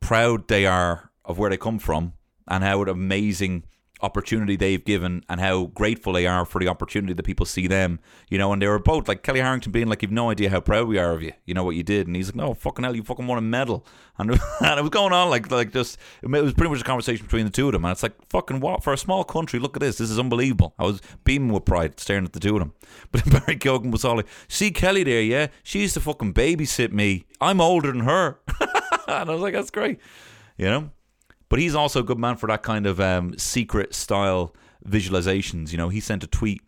proud 0.00 0.48
they 0.48 0.66
are 0.66 1.10
of 1.24 1.38
where 1.38 1.50
they 1.50 1.56
come 1.56 1.78
from 1.78 2.14
and 2.46 2.64
how 2.64 2.82
an 2.82 2.88
amazing 2.88 3.64
opportunity 4.00 4.56
they've 4.56 4.84
given 4.84 5.24
and 5.28 5.40
how 5.40 5.66
grateful 5.66 6.12
they 6.12 6.26
are 6.26 6.44
for 6.44 6.60
the 6.60 6.68
opportunity 6.68 7.12
that 7.12 7.22
people 7.22 7.44
see 7.44 7.66
them, 7.66 7.98
you 8.30 8.38
know, 8.38 8.52
and 8.52 8.62
they 8.62 8.66
were 8.66 8.78
both 8.78 9.08
like 9.08 9.22
Kellie 9.22 9.40
Harrington 9.40 9.72
being 9.72 9.88
like, 9.88 10.02
You've 10.02 10.12
no 10.12 10.30
idea 10.30 10.50
how 10.50 10.60
proud 10.60 10.88
we 10.88 10.98
are 10.98 11.12
of 11.12 11.22
you, 11.22 11.32
you 11.46 11.54
know 11.54 11.64
what 11.64 11.76
you 11.76 11.82
did. 11.82 12.06
And 12.06 12.14
he's 12.14 12.28
like, 12.28 12.36
No, 12.36 12.54
fucking 12.54 12.84
hell, 12.84 12.94
you 12.94 13.02
fucking 13.02 13.26
won 13.26 13.38
a 13.38 13.42
medal. 13.42 13.86
And, 14.20 14.32
and 14.32 14.80
it 14.80 14.82
was 14.82 14.90
going 14.90 15.12
on 15.12 15.30
like 15.30 15.48
like 15.48 15.72
just 15.72 15.96
it 16.22 16.28
was 16.28 16.52
pretty 16.52 16.70
much 16.70 16.80
a 16.80 16.84
conversation 16.84 17.24
between 17.24 17.44
the 17.44 17.52
two 17.52 17.68
of 17.68 17.72
them. 17.72 17.84
And 17.84 17.92
it's 17.92 18.02
like, 18.02 18.14
fucking 18.30 18.58
what? 18.58 18.82
For 18.82 18.92
a 18.92 18.98
small 18.98 19.22
country, 19.22 19.60
look 19.60 19.76
at 19.76 19.80
this. 19.80 19.98
This 19.98 20.10
is 20.10 20.18
unbelievable. 20.18 20.74
I 20.76 20.82
was 20.82 21.00
beaming 21.22 21.52
with 21.52 21.64
pride 21.64 22.00
staring 22.00 22.24
at 22.24 22.32
the 22.32 22.40
two 22.40 22.56
of 22.56 22.58
them. 22.58 22.72
But 23.12 23.24
Barry 23.30 23.56
Keoghan 23.56 23.92
was 23.92 24.04
all 24.04 24.16
like, 24.16 24.26
See 24.48 24.72
Kellie 24.72 25.04
there, 25.04 25.22
yeah? 25.22 25.46
She 25.62 25.82
used 25.82 25.94
to 25.94 26.00
fucking 26.00 26.34
babysit 26.34 26.90
me. 26.90 27.26
I'm 27.40 27.60
older 27.60 27.92
than 27.92 28.00
her. 28.00 28.40
and 29.22 29.30
I 29.30 29.32
was 29.32 29.42
like, 29.42 29.54
That's 29.54 29.70
great. 29.70 29.98
You 30.56 30.66
know? 30.66 30.90
But 31.48 31.60
he's 31.60 31.74
also 31.74 32.00
a 32.00 32.02
good 32.02 32.18
man 32.18 32.36
for 32.36 32.46
that 32.48 32.62
kind 32.62 32.86
of 32.86 33.00
um, 33.00 33.36
secret 33.38 33.94
style 33.94 34.54
visualizations. 34.86 35.72
You 35.72 35.78
know, 35.78 35.88
he 35.88 35.98
sent 35.98 36.22
a 36.22 36.26
tweet 36.26 36.60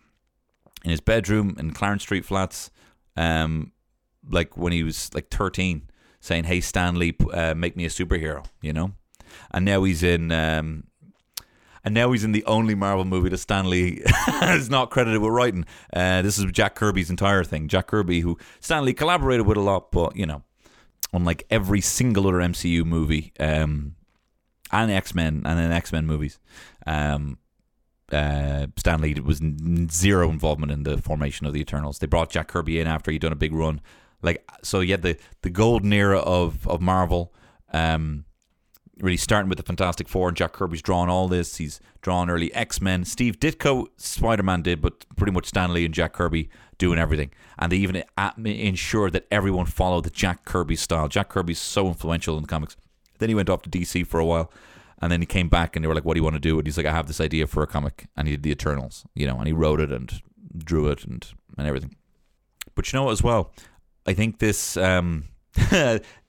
in 0.85 0.91
his 0.91 1.01
bedroom 1.01 1.55
in 1.59 1.73
Clarence 1.73 2.03
Street 2.03 2.25
Flats, 2.25 2.71
um, 3.15 3.73
like 4.31 4.57
when 4.57 4.73
he 4.73 4.83
was 4.83 5.13
like 5.13 5.29
13, 5.29 5.91
saying, 6.21 6.45
"Hey 6.45 6.63
Stan 6.63 6.99
Lee, 6.99 7.15
uh, 7.31 7.55
make 7.55 7.77
me 7.77 7.85
a 7.85 7.91
superhero." 7.91 8.47
You 8.63 8.73
know, 8.73 8.93
and 9.51 9.65
now 9.65 9.85
he's 9.85 10.03
in. 10.03 10.33
Um, 10.33 10.85
and 11.83 11.95
now 11.95 12.13
he's 12.13 12.25
in 12.25 12.33
the 12.33 12.45
only 12.45 12.75
Marvel 12.75 13.07
movie 13.07 13.31
that 13.31 13.39
Stan 13.39 13.71
Lee 13.71 14.03
is 14.43 14.69
not 14.69 14.91
credited 14.91 15.23
with 15.23 15.33
writing. 15.33 15.65
Uh, 15.91 16.21
this 16.21 16.39
is 16.39 16.45
Jack 16.53 16.75
Kirby's 16.75 17.09
entire 17.09 17.43
thing. 17.43 17.69
Jack 17.69 17.87
Kirby, 17.87 18.21
who 18.21 18.37
Stan 18.61 18.85
Lee 18.85 18.93
collaborated 18.93 19.47
with 19.47 19.57
a 19.57 19.63
lot, 19.63 19.91
but 19.91 20.15
you 20.15 20.27
know, 20.27 20.43
unlike 21.13 21.47
every 21.51 21.81
single 21.81 22.29
other 22.29 22.39
MCU 22.39 22.85
movie, 22.85 23.33
um, 23.41 23.95
and 24.73 24.91
X 24.91 25.15
Men 25.15 25.43
and 25.45 25.59
then 25.59 25.73
X 25.73 25.93
Men 25.93 26.07
movies. 26.07 26.39
Um, 26.87 27.39
uh, 28.13 28.67
Stan 28.77 29.01
Lee 29.01 29.15
was 29.21 29.41
n- 29.41 29.89
zero 29.89 30.31
involvement 30.31 30.73
in 30.73 30.83
the 30.83 30.99
formation 30.99 31.47
of 31.47 31.53
the 31.53 31.61
Eternals. 31.61 31.99
They 31.99 32.07
brought 32.07 32.31
Jack 32.31 32.49
Kirby 32.49 32.81
in 32.81 32.87
after 32.87 33.11
he'd 33.11 33.21
done 33.23 33.33
a 33.33 33.37
big 33.37 33.53
run. 33.53 33.81
Like 34.23 34.45
so, 34.63 34.81
you 34.81 34.93
had 34.93 35.03
the 35.03 35.17
the 35.43 35.51
golden 35.51 35.93
era 35.93 36.19
of 36.19 36.67
of 36.67 36.81
Marvel. 36.81 37.33
Um, 37.73 38.25
really 38.99 39.17
starting 39.17 39.49
with 39.49 39.59
the 39.59 39.65
Fantastic 39.65 40.09
Four, 40.09 40.29
and 40.29 40.37
Jack 40.37 40.53
Kirby's 40.53 40.83
drawn 40.83 41.09
all 41.09 41.29
this. 41.29 41.57
He's 41.57 41.81
drawn 42.03 42.29
early 42.29 42.53
X 42.53 42.81
Men. 42.81 43.05
Steve 43.05 43.39
Ditko, 43.41 43.87
Spider 43.97 44.43
Man 44.43 44.63
did, 44.63 44.81
but 44.81 45.07
pretty 45.17 45.33
much 45.33 45.47
Stan 45.47 45.73
Lee 45.73 45.85
and 45.85 45.95
Jack 45.95 46.13
Kirby 46.13 46.51
doing 46.81 46.99
everything. 46.99 47.31
And 47.59 47.71
they 47.71 47.77
even 47.77 48.03
ensured 48.45 49.13
that 49.13 49.27
everyone 49.31 49.67
followed 49.67 50.05
the 50.05 50.11
Jack 50.11 50.45
Kirby 50.45 50.75
style. 50.75 51.07
Jack 51.07 51.29
Kirby's 51.29 51.61
so 51.61 51.87
influential 51.87 52.37
in 52.37 52.43
the 52.43 52.49
comics. 52.49 52.77
Then 53.19 53.29
he 53.29 53.35
went 53.37 53.51
off 53.51 53.63
to 53.63 53.71
DC 53.71 54.07
for 54.07 54.19
a 54.19 54.25
while. 54.25 54.51
And 55.01 55.13
then 55.13 55.21
he 55.21 55.27
came 55.27 55.49
back 55.49 55.77
and 55.77 55.85
they 55.85 55.89
were 55.89 55.95
like, 55.95 56.05
What 56.05 56.15
do 56.15 56.19
you 56.19 56.25
want 56.25 56.35
to 56.37 56.41
do? 56.41 56.59
And 56.59 56.67
he's 56.67 56.77
like, 56.77 56.87
I 56.87 56.93
have 56.93 57.07
this 57.07 57.21
idea 57.21 57.47
for 57.47 57.63
a 57.63 57.67
comic. 57.67 58.07
And 58.17 58.27
he 58.27 58.33
did 58.33 58.43
The 58.43 58.51
Eternals, 58.51 59.05
you 59.15 59.27
know, 59.27 59.39
and 59.39 59.47
he 59.47 59.53
wrote 59.53 59.81
it 59.81 59.93
and 59.93 60.21
drew 60.57 60.89
it 60.89 61.05
and, 61.05 61.27
and 61.57 61.67
everything. 61.67 61.95
But 62.75 62.93
you 62.93 62.99
know 62.99 63.05
what, 63.05 63.13
as 63.13 63.23
well? 63.23 63.53
I 64.07 64.15
think 64.15 64.39
this, 64.39 64.77
um, 64.77 65.25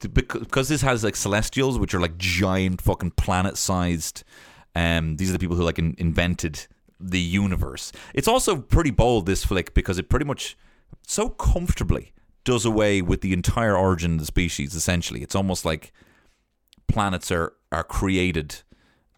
because 0.01 0.69
this 0.69 0.81
has 0.81 1.03
like 1.03 1.15
celestials, 1.15 1.79
which 1.79 1.93
are 1.93 1.99
like 1.99 2.17
giant 2.17 2.81
fucking 2.81 3.11
planet 3.11 3.57
sized, 3.57 4.23
um, 4.75 5.17
these 5.17 5.29
are 5.29 5.33
the 5.33 5.39
people 5.39 5.55
who 5.55 5.63
like 5.63 5.79
in, 5.79 5.95
invented 5.97 6.67
the 7.01 7.19
universe. 7.19 7.91
It's 8.13 8.27
also 8.27 8.57
pretty 8.57 8.91
bold, 8.91 9.25
this 9.25 9.43
flick, 9.45 9.73
because 9.73 9.97
it 9.97 10.09
pretty 10.09 10.25
much 10.25 10.57
so 11.07 11.29
comfortably 11.29 12.13
does 12.43 12.65
away 12.65 13.01
with 13.01 13.21
the 13.21 13.33
entire 13.33 13.75
origin 13.75 14.13
of 14.13 14.19
the 14.19 14.25
species, 14.25 14.75
essentially. 14.75 15.21
It's 15.21 15.35
almost 15.35 15.65
like 15.65 15.91
planets 16.87 17.31
are 17.31 17.53
are 17.71 17.83
created 17.83 18.61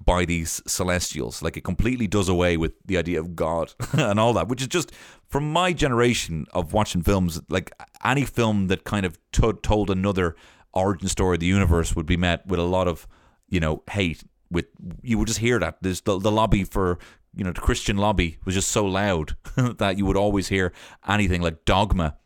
by 0.03 0.25
these 0.25 0.61
celestials. 0.67 1.41
Like 1.41 1.57
it 1.57 1.63
completely 1.63 2.07
does 2.07 2.29
away 2.29 2.57
with 2.57 2.73
the 2.85 2.97
idea 2.97 3.19
of 3.19 3.35
God 3.35 3.73
and 3.93 4.19
all 4.19 4.33
that, 4.33 4.47
which 4.47 4.61
is 4.61 4.67
just 4.67 4.91
from 5.27 5.51
my 5.51 5.73
generation 5.73 6.45
of 6.53 6.73
watching 6.73 7.01
films. 7.01 7.41
Like 7.49 7.71
any 8.03 8.25
film 8.25 8.67
that 8.67 8.83
kind 8.83 9.05
of 9.05 9.17
told 9.31 9.89
another 9.89 10.35
origin 10.73 11.07
story 11.07 11.35
of 11.35 11.39
the 11.39 11.45
universe 11.45 11.95
would 11.95 12.05
be 12.05 12.17
met 12.17 12.45
with 12.47 12.59
a 12.59 12.63
lot 12.63 12.87
of 12.87 13.07
you 13.47 13.59
know 13.59 13.83
hate 13.91 14.23
with 14.49 14.65
you 15.01 15.17
would 15.17 15.27
just 15.27 15.39
hear 15.39 15.59
that. 15.59 15.77
There's 15.81 16.01
the, 16.01 16.19
the 16.19 16.31
lobby 16.31 16.63
for 16.63 16.99
you 17.35 17.43
know 17.43 17.51
the 17.51 17.61
Christian 17.61 17.97
lobby 17.97 18.37
was 18.45 18.55
just 18.55 18.69
so 18.69 18.85
loud 18.85 19.35
that 19.55 19.97
you 19.97 20.05
would 20.05 20.17
always 20.17 20.47
hear 20.47 20.73
anything 21.07 21.41
like 21.41 21.65
Dogma. 21.65 22.17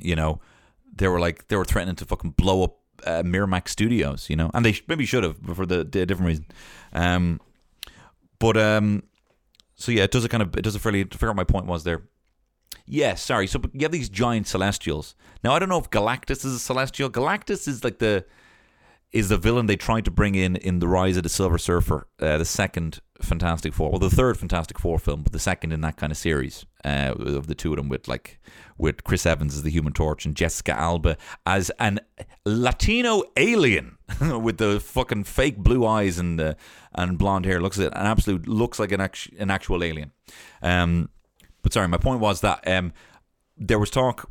You 0.00 0.16
know, 0.16 0.40
they 0.94 1.08
were 1.08 1.20
like 1.20 1.48
they 1.48 1.56
were 1.56 1.64
threatening 1.64 1.96
to 1.96 2.04
fucking 2.04 2.32
blow 2.32 2.64
up 2.64 2.78
uh, 3.04 3.22
Miramax 3.22 3.68
Studios. 3.68 4.28
You 4.28 4.36
know, 4.36 4.50
and 4.54 4.64
they 4.64 4.78
maybe 4.88 5.06
should 5.06 5.24
have 5.24 5.36
for 5.54 5.66
the, 5.66 5.78
the 5.78 6.06
different 6.06 6.28
reason. 6.28 6.46
Um, 6.92 7.40
but 8.38 8.56
um, 8.56 9.04
so 9.74 9.92
yeah, 9.92 10.04
it 10.04 10.10
does 10.10 10.24
a 10.24 10.28
kind 10.28 10.42
of 10.42 10.56
it 10.56 10.62
does 10.62 10.74
a 10.74 10.78
fairly 10.78 11.04
to 11.04 11.16
figure 11.16 11.30
out 11.30 11.36
my 11.36 11.44
point 11.44 11.66
was 11.66 11.84
there. 11.84 12.02
Yes, 12.86 13.22
sorry. 13.22 13.46
So 13.46 13.60
you 13.72 13.82
have 13.82 13.92
these 13.92 14.08
giant 14.08 14.46
celestials. 14.46 15.14
Now 15.42 15.54
I 15.54 15.58
don't 15.58 15.68
know 15.68 15.78
if 15.78 15.90
Galactus 15.90 16.44
is 16.44 16.54
a 16.54 16.58
celestial. 16.58 17.10
Galactus 17.10 17.66
is 17.66 17.82
like 17.82 17.98
the 17.98 18.24
is 19.16 19.30
the 19.30 19.38
villain 19.38 19.64
they 19.64 19.76
tried 19.76 20.04
to 20.04 20.10
bring 20.10 20.34
in 20.34 20.56
in 20.56 20.78
the 20.78 20.86
Rise 20.86 21.16
of 21.16 21.22
the 21.22 21.30
Silver 21.30 21.56
Surfer, 21.56 22.06
uh, 22.20 22.36
the 22.36 22.44
second 22.44 23.00
Fantastic 23.22 23.72
Four, 23.72 23.90
well, 23.90 23.98
the 23.98 24.10
third 24.10 24.36
Fantastic 24.36 24.78
Four 24.78 24.98
film, 24.98 25.22
but 25.22 25.32
the 25.32 25.38
second 25.38 25.72
in 25.72 25.80
that 25.80 25.96
kind 25.96 26.10
of 26.10 26.18
series 26.18 26.66
uh, 26.84 27.14
of 27.16 27.46
the 27.46 27.54
two 27.54 27.72
of 27.72 27.78
them, 27.78 27.88
with 27.88 28.06
like 28.08 28.38
with 28.76 29.04
Chris 29.04 29.24
Evans 29.24 29.54
as 29.54 29.62
the 29.62 29.70
Human 29.70 29.94
Torch 29.94 30.26
and 30.26 30.36
Jessica 30.36 30.78
Alba 30.78 31.16
as 31.46 31.70
an 31.80 32.00
Latino 32.44 33.22
alien 33.38 33.96
with 34.20 34.58
the 34.58 34.80
fucking 34.80 35.24
fake 35.24 35.56
blue 35.56 35.86
eyes 35.86 36.18
and 36.18 36.38
uh, 36.38 36.54
and 36.94 37.16
blonde 37.16 37.46
hair. 37.46 37.58
Looks 37.58 37.78
an 37.78 37.94
absolute 37.94 38.46
looks 38.46 38.78
like 38.78 38.92
an 38.92 39.00
actu- 39.00 39.34
an 39.38 39.50
actual 39.50 39.82
alien. 39.82 40.12
Um, 40.60 41.08
but 41.62 41.72
sorry, 41.72 41.88
my 41.88 41.96
point 41.96 42.20
was 42.20 42.42
that 42.42 42.68
um, 42.68 42.92
there 43.56 43.78
was 43.78 43.88
talk. 43.88 44.30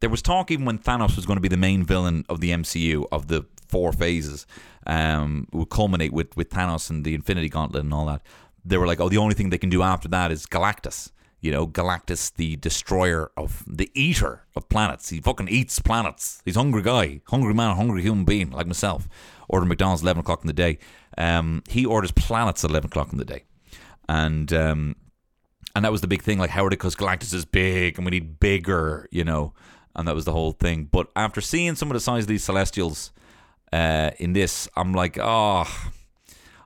There 0.00 0.10
was 0.10 0.22
talk 0.22 0.50
even 0.50 0.64
when 0.64 0.78
Thanos 0.78 1.14
was 1.14 1.24
going 1.24 1.36
to 1.36 1.40
be 1.40 1.48
the 1.48 1.56
main 1.56 1.84
villain 1.84 2.24
of 2.28 2.40
the 2.40 2.50
MCU 2.50 3.06
of 3.12 3.28
the 3.28 3.46
four 3.68 3.92
phases 3.92 4.46
um, 4.86 5.46
would 5.52 5.70
culminate 5.70 6.12
with, 6.12 6.36
with 6.36 6.50
Thanos 6.50 6.90
and 6.90 7.04
the 7.04 7.14
Infinity 7.14 7.48
Gauntlet 7.48 7.84
and 7.84 7.94
all 7.94 8.06
that. 8.06 8.22
They 8.64 8.76
were 8.76 8.86
like, 8.86 9.00
oh, 9.00 9.08
the 9.08 9.18
only 9.18 9.34
thing 9.34 9.50
they 9.50 9.58
can 9.58 9.70
do 9.70 9.82
after 9.82 10.08
that 10.08 10.30
is 10.32 10.46
Galactus. 10.46 11.10
You 11.40 11.52
know, 11.52 11.68
Galactus, 11.68 12.34
the 12.34 12.56
destroyer 12.56 13.30
of 13.36 13.62
the 13.66 13.90
eater 13.94 14.42
of 14.56 14.68
planets. 14.68 15.08
He 15.10 15.20
fucking 15.20 15.48
eats 15.48 15.78
planets. 15.78 16.42
He's 16.44 16.56
a 16.56 16.58
hungry 16.58 16.82
guy, 16.82 17.20
hungry 17.28 17.54
man, 17.54 17.76
hungry 17.76 18.02
human 18.02 18.24
being 18.24 18.50
like 18.50 18.66
myself. 18.66 19.08
Order 19.48 19.64
McDonald's 19.64 20.02
eleven 20.02 20.20
o'clock 20.20 20.40
in 20.42 20.48
the 20.48 20.52
day. 20.52 20.78
Um, 21.16 21.62
he 21.68 21.86
orders 21.86 22.10
planets 22.10 22.64
at 22.64 22.70
eleven 22.70 22.88
o'clock 22.88 23.12
in 23.12 23.18
the 23.18 23.24
day, 23.24 23.44
and 24.08 24.52
um, 24.52 24.96
and 25.76 25.84
that 25.84 25.92
was 25.92 26.00
the 26.00 26.08
big 26.08 26.22
thing. 26.22 26.38
Like, 26.38 26.50
how 26.50 26.66
are 26.66 26.70
they? 26.70 26.74
Because 26.74 26.96
Galactus 26.96 27.32
is 27.32 27.44
big, 27.44 27.98
and 27.98 28.04
we 28.04 28.10
need 28.10 28.40
bigger. 28.40 29.08
You 29.12 29.22
know, 29.22 29.54
and 29.94 30.08
that 30.08 30.16
was 30.16 30.24
the 30.24 30.32
whole 30.32 30.52
thing. 30.52 30.88
But 30.90 31.06
after 31.14 31.40
seeing 31.40 31.76
some 31.76 31.88
of 31.88 31.94
the 31.94 32.00
size 32.00 32.24
of 32.24 32.28
these 32.28 32.42
Celestials 32.42 33.12
uh, 33.72 34.10
in 34.18 34.32
this, 34.32 34.68
I'm 34.76 34.92
like, 34.92 35.18
oh, 35.20 35.64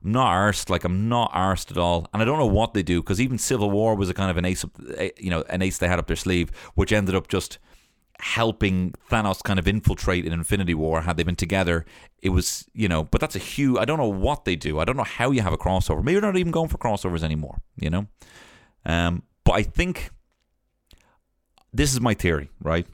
I'm 0.04 0.12
not 0.12 0.32
arsed. 0.32 0.70
Like 0.70 0.84
I'm 0.84 1.08
not 1.08 1.32
arsed 1.32 1.70
at 1.70 1.78
all, 1.78 2.08
and 2.12 2.22
I 2.22 2.24
don't 2.24 2.38
know 2.38 2.46
what 2.46 2.74
they 2.74 2.82
do 2.82 3.00
because 3.00 3.20
even 3.20 3.38
Civil 3.38 3.70
War 3.70 3.94
was 3.94 4.10
a 4.10 4.14
kind 4.14 4.30
of 4.30 4.36
an 4.36 4.44
ace, 4.44 4.64
up, 4.64 4.70
you 5.18 5.30
know, 5.30 5.44
an 5.48 5.62
ace 5.62 5.78
they 5.78 5.88
had 5.88 5.98
up 5.98 6.06
their 6.06 6.16
sleeve, 6.16 6.50
which 6.74 6.92
ended 6.92 7.14
up 7.14 7.28
just 7.28 7.58
helping 8.18 8.94
Thanos 9.10 9.42
kind 9.42 9.58
of 9.58 9.66
infiltrate 9.66 10.24
in 10.24 10.32
Infinity 10.32 10.74
War. 10.74 11.02
Had 11.02 11.16
they 11.16 11.22
been 11.22 11.36
together, 11.36 11.84
it 12.20 12.30
was 12.30 12.66
you 12.72 12.88
know. 12.88 13.04
But 13.04 13.20
that's 13.20 13.36
a 13.36 13.40
huge. 13.40 13.78
I 13.78 13.84
don't 13.84 13.98
know 13.98 14.08
what 14.08 14.44
they 14.44 14.56
do. 14.56 14.80
I 14.80 14.84
don't 14.84 14.96
know 14.96 15.04
how 15.04 15.30
you 15.30 15.42
have 15.42 15.52
a 15.52 15.58
crossover. 15.58 16.02
Maybe 16.02 16.18
they're 16.18 16.32
not 16.32 16.38
even 16.38 16.52
going 16.52 16.68
for 16.68 16.78
crossovers 16.78 17.22
anymore. 17.22 17.60
You 17.76 17.90
know, 17.90 18.06
um, 18.84 19.22
but 19.44 19.52
I 19.52 19.62
think 19.62 20.10
this 21.72 21.92
is 21.92 22.00
my 22.00 22.14
theory, 22.14 22.50
right? 22.60 22.86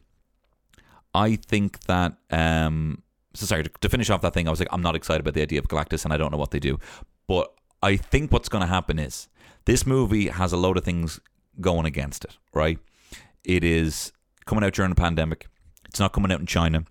I 1.14 1.36
think 1.36 1.80
that 1.84 2.16
um, 2.30 3.02
so 3.38 3.46
sorry 3.46 3.64
to, 3.64 3.70
to 3.80 3.88
finish 3.88 4.10
off 4.10 4.20
that 4.22 4.34
thing. 4.34 4.48
I 4.48 4.50
was 4.50 4.60
like, 4.60 4.68
I'm 4.70 4.82
not 4.82 4.96
excited 4.96 5.20
about 5.20 5.34
the 5.34 5.42
idea 5.42 5.58
of 5.58 5.68
Galactus, 5.68 6.04
and 6.04 6.12
I 6.12 6.16
don't 6.16 6.32
know 6.32 6.38
what 6.38 6.50
they 6.50 6.58
do. 6.58 6.78
But 7.26 7.52
I 7.82 7.96
think 7.96 8.32
what's 8.32 8.48
going 8.48 8.62
to 8.62 8.66
happen 8.66 8.98
is 8.98 9.28
this 9.64 9.86
movie 9.86 10.28
has 10.28 10.52
a 10.52 10.56
load 10.56 10.76
of 10.76 10.84
things 10.84 11.20
going 11.60 11.86
against 11.86 12.24
it. 12.24 12.36
Right? 12.52 12.78
It 13.44 13.64
is 13.64 14.12
coming 14.46 14.64
out 14.64 14.72
during 14.74 14.92
a 14.92 14.96
pandemic. 14.96 15.46
It's 15.88 16.00
not 16.00 16.12
coming 16.12 16.32
out 16.32 16.40
in 16.40 16.46
China. 16.46 16.84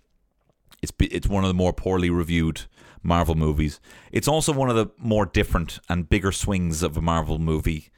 It's 0.82 0.92
it's 1.00 1.28
one 1.28 1.44
of 1.44 1.48
the 1.50 1.54
more 1.54 1.74
poorly 1.74 2.10
reviewed 2.10 2.62
Marvel 3.04 3.36
movies. 3.36 3.80
It's 4.12 4.28
also 4.28 4.54
one 4.54 4.70
of 4.70 4.76
the 4.76 4.88
more 4.98 5.26
different 5.26 5.80
and 5.90 6.10
bigger 6.10 6.32
swings 6.32 6.84
of 6.84 6.98
a 6.98 7.02
Marvel 7.02 7.40
movie, 7.40 7.90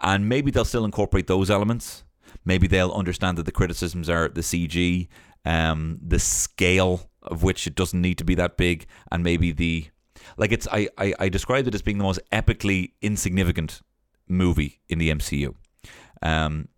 and 0.00 0.28
maybe 0.28 0.50
they'll 0.50 0.64
still 0.64 0.84
incorporate 0.84 1.26
those 1.26 1.50
elements. 1.50 2.04
Maybe 2.44 2.66
they'll 2.66 2.92
understand 2.92 3.38
that 3.38 3.46
the 3.46 3.52
criticisms 3.52 4.08
are 4.08 4.28
the 4.28 4.40
CG, 4.40 5.08
um, 5.44 5.98
the 6.02 6.18
scale 6.18 7.10
of 7.30 7.42
which 7.42 7.66
it 7.66 7.74
doesn't 7.74 8.00
need 8.00 8.18
to 8.18 8.24
be 8.24 8.34
that 8.34 8.56
big, 8.56 8.86
and 9.10 9.22
maybe 9.22 9.52
the 9.52 9.88
like 10.36 10.52
it's 10.52 10.66
I, 10.70 10.88
I, 10.98 11.14
I 11.18 11.28
described 11.28 11.68
it 11.68 11.74
as 11.74 11.82
being 11.82 11.98
the 11.98 12.04
most 12.04 12.20
epically 12.32 12.92
insignificant 13.00 13.82
movie 14.28 14.80
in 14.88 14.98
the 14.98 15.10
MCU. 15.10 15.54
Um, 16.22 16.68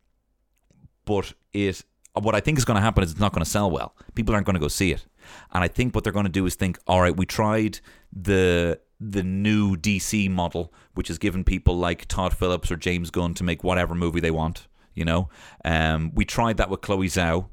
but 1.04 1.32
it 1.52 1.82
what 2.14 2.34
I 2.34 2.40
think 2.40 2.58
is 2.58 2.64
going 2.64 2.76
to 2.76 2.82
happen 2.82 3.04
is 3.04 3.12
it's 3.12 3.20
not 3.20 3.32
going 3.32 3.44
to 3.44 3.50
sell 3.50 3.70
well. 3.70 3.94
People 4.14 4.34
aren't 4.34 4.46
going 4.46 4.54
to 4.54 4.60
go 4.60 4.68
see 4.68 4.92
it, 4.92 5.06
and 5.52 5.62
I 5.62 5.68
think 5.68 5.94
what 5.94 6.04
they're 6.04 6.12
going 6.12 6.26
to 6.26 6.30
do 6.30 6.46
is 6.46 6.54
think, 6.54 6.78
all 6.86 7.00
right, 7.00 7.16
we 7.16 7.26
tried 7.26 7.80
the 8.12 8.80
the 9.00 9.22
new 9.22 9.76
DC 9.76 10.30
model, 10.30 10.72
which 10.94 11.08
has 11.08 11.18
given 11.18 11.42
people 11.42 11.76
like 11.76 12.06
Todd 12.06 12.36
Phillips 12.36 12.70
or 12.70 12.76
James 12.76 13.10
Gunn 13.10 13.34
to 13.34 13.44
make 13.44 13.64
whatever 13.64 13.94
movie 13.94 14.20
they 14.20 14.30
want. 14.30 14.68
You 14.94 15.04
know, 15.04 15.28
um, 15.64 16.12
we 16.14 16.24
tried 16.24 16.56
that 16.58 16.68
with 16.68 16.80
Chloe 16.80 17.06
Zhao, 17.06 17.46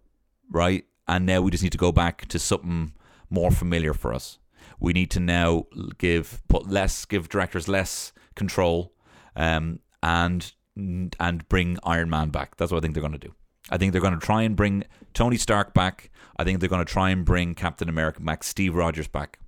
right? 0.50 0.84
And 1.08 1.26
now 1.26 1.41
we 1.41 1.51
just 1.51 1.64
need 1.64 1.72
to 1.72 1.78
go 1.78 1.91
back 1.91 2.26
to 2.28 2.39
something 2.39 2.93
more 3.30 3.51
familiar 3.51 3.93
for 3.93 4.14
us. 4.14 4.39
We 4.80 4.93
need 4.93 5.12
to 5.12 5.20
now 5.20 5.66
give 5.97 6.41
put 6.47 6.70
less, 6.70 7.05
give 7.05 7.30
directors 7.30 7.68
less 7.68 8.14
control, 8.36 8.93
um, 9.36 9.80
and 10.03 10.53
and 10.76 11.49
bring 11.49 11.78
Iron 11.84 12.10
Man 12.10 12.30
back. 12.30 12.55
That's 12.58 12.72
what 12.72 12.78
I 12.78 12.82
think 12.82 12.93
they're 12.93 13.01
going 13.01 13.14
to 13.14 13.18
do. 13.18 13.34
I 13.70 13.78
think 13.78 13.91
they're 13.91 14.01
going 14.01 14.18
to 14.18 14.26
try 14.26 14.43
and 14.43 14.55
bring 14.55 14.84
Tony 15.14 15.38
Stark 15.38 15.74
back. 15.74 16.12
I 16.38 16.43
think 16.43 16.60
they're 16.60 16.70
going 16.70 16.86
to 16.86 16.91
try 16.91 17.10
and 17.10 17.26
bring 17.26 17.55
Captain 17.55 17.89
America 17.89 18.22
back, 18.22 18.43
Steve 18.43 18.76
Rogers 18.76 19.08
back. 19.08 19.39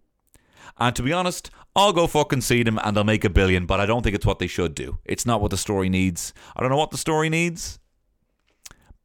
And 0.77 0.95
to 0.95 1.03
be 1.03 1.13
honest, 1.13 1.51
I'll 1.75 1.93
go 1.93 2.07
fucking 2.07 2.41
see 2.41 2.63
them 2.63 2.79
and 2.83 2.95
they'll 2.95 3.03
make 3.03 3.23
a 3.23 3.29
billion, 3.29 3.65
but 3.65 3.79
I 3.79 3.85
don't 3.85 4.01
think 4.01 4.15
it's 4.15 4.25
what 4.25 4.39
they 4.39 4.47
should 4.47 4.75
do. 4.75 4.97
It's 5.05 5.25
not 5.25 5.41
what 5.41 5.51
the 5.51 5.57
story 5.57 5.89
needs. 5.89 6.33
I 6.55 6.61
don't 6.61 6.69
know 6.69 6.77
what 6.77 6.91
the 6.91 6.97
story 6.97 7.29
needs, 7.29 7.79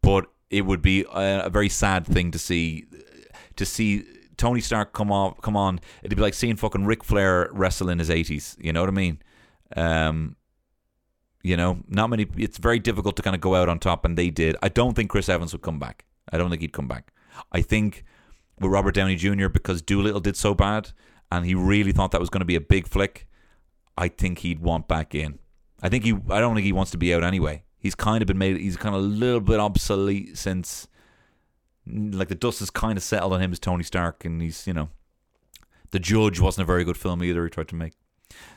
but 0.02 0.26
it 0.54 0.62
would 0.62 0.82
be 0.82 1.04
a, 1.12 1.50
very 1.50 1.68
sad 1.68 2.06
thing 2.06 2.30
to 2.30 2.38
see 2.38 2.86
to 3.56 3.66
see 3.66 4.04
Tony 4.36 4.60
Stark 4.60 4.92
come 4.92 5.10
on 5.10 5.34
come 5.42 5.56
on. 5.56 5.80
It'd 6.02 6.16
be 6.16 6.22
like 6.22 6.34
seeing 6.34 6.56
fucking 6.56 6.86
Ric 6.86 7.02
Flair 7.02 7.48
wrestle 7.52 7.88
in 7.88 7.98
his 7.98 8.08
eighties. 8.08 8.56
You 8.60 8.72
know 8.72 8.80
what 8.80 8.88
I 8.88 8.92
mean? 8.92 9.18
Um, 9.76 10.36
you 11.42 11.56
know, 11.56 11.80
not 11.88 12.08
many. 12.08 12.26
It's 12.36 12.58
very 12.58 12.78
difficult 12.78 13.16
to 13.16 13.22
kind 13.22 13.34
of 13.34 13.40
go 13.40 13.56
out 13.56 13.68
on 13.68 13.78
top, 13.80 14.04
and 14.04 14.16
they 14.16 14.30
did. 14.30 14.56
I 14.62 14.68
don't 14.68 14.94
think 14.94 15.10
Chris 15.10 15.28
Evans 15.28 15.52
would 15.52 15.62
come 15.62 15.78
back. 15.78 16.04
I 16.32 16.38
don't 16.38 16.50
think 16.50 16.62
he'd 16.62 16.72
come 16.72 16.88
back. 16.88 17.12
I 17.50 17.60
think 17.60 18.04
with 18.60 18.70
Robert 18.70 18.94
Downey 18.94 19.16
Jr. 19.16 19.48
because 19.48 19.82
Dolittle 19.82 20.20
did 20.20 20.36
so 20.36 20.54
bad, 20.54 20.92
and 21.32 21.44
he 21.44 21.54
really 21.54 21.92
thought 21.92 22.12
that 22.12 22.20
was 22.20 22.30
going 22.30 22.40
to 22.40 22.46
be 22.46 22.56
a 22.56 22.60
big 22.60 22.86
flick. 22.86 23.26
I 23.98 24.08
think 24.08 24.38
he'd 24.38 24.60
want 24.60 24.86
back 24.86 25.14
in. 25.14 25.40
I 25.82 25.88
think 25.88 26.04
he. 26.04 26.12
I 26.30 26.38
don't 26.38 26.54
think 26.54 26.64
he 26.64 26.72
wants 26.72 26.92
to 26.92 26.98
be 26.98 27.12
out 27.12 27.24
anyway 27.24 27.64
he's 27.84 27.94
kind 27.94 28.22
of 28.22 28.26
been 28.26 28.38
made. 28.38 28.56
He's 28.56 28.78
kind 28.78 28.96
of 28.96 29.02
a 29.02 29.04
little 29.04 29.42
bit 29.42 29.60
obsolete 29.60 30.38
since, 30.38 30.88
like 31.86 32.28
the 32.28 32.34
dust 32.34 32.60
has 32.60 32.70
kind 32.70 32.96
of 32.96 33.04
settled 33.04 33.34
on 33.34 33.42
him 33.42 33.52
as 33.52 33.60
Tony 33.60 33.84
Stark, 33.84 34.24
and 34.24 34.40
he's 34.42 34.66
you 34.66 34.72
know, 34.72 34.88
the 35.90 36.00
Judge 36.00 36.40
wasn't 36.40 36.64
a 36.64 36.66
very 36.66 36.82
good 36.82 36.96
film 36.96 37.22
either. 37.22 37.44
He 37.44 37.50
tried 37.50 37.68
to 37.68 37.76
make, 37.76 37.92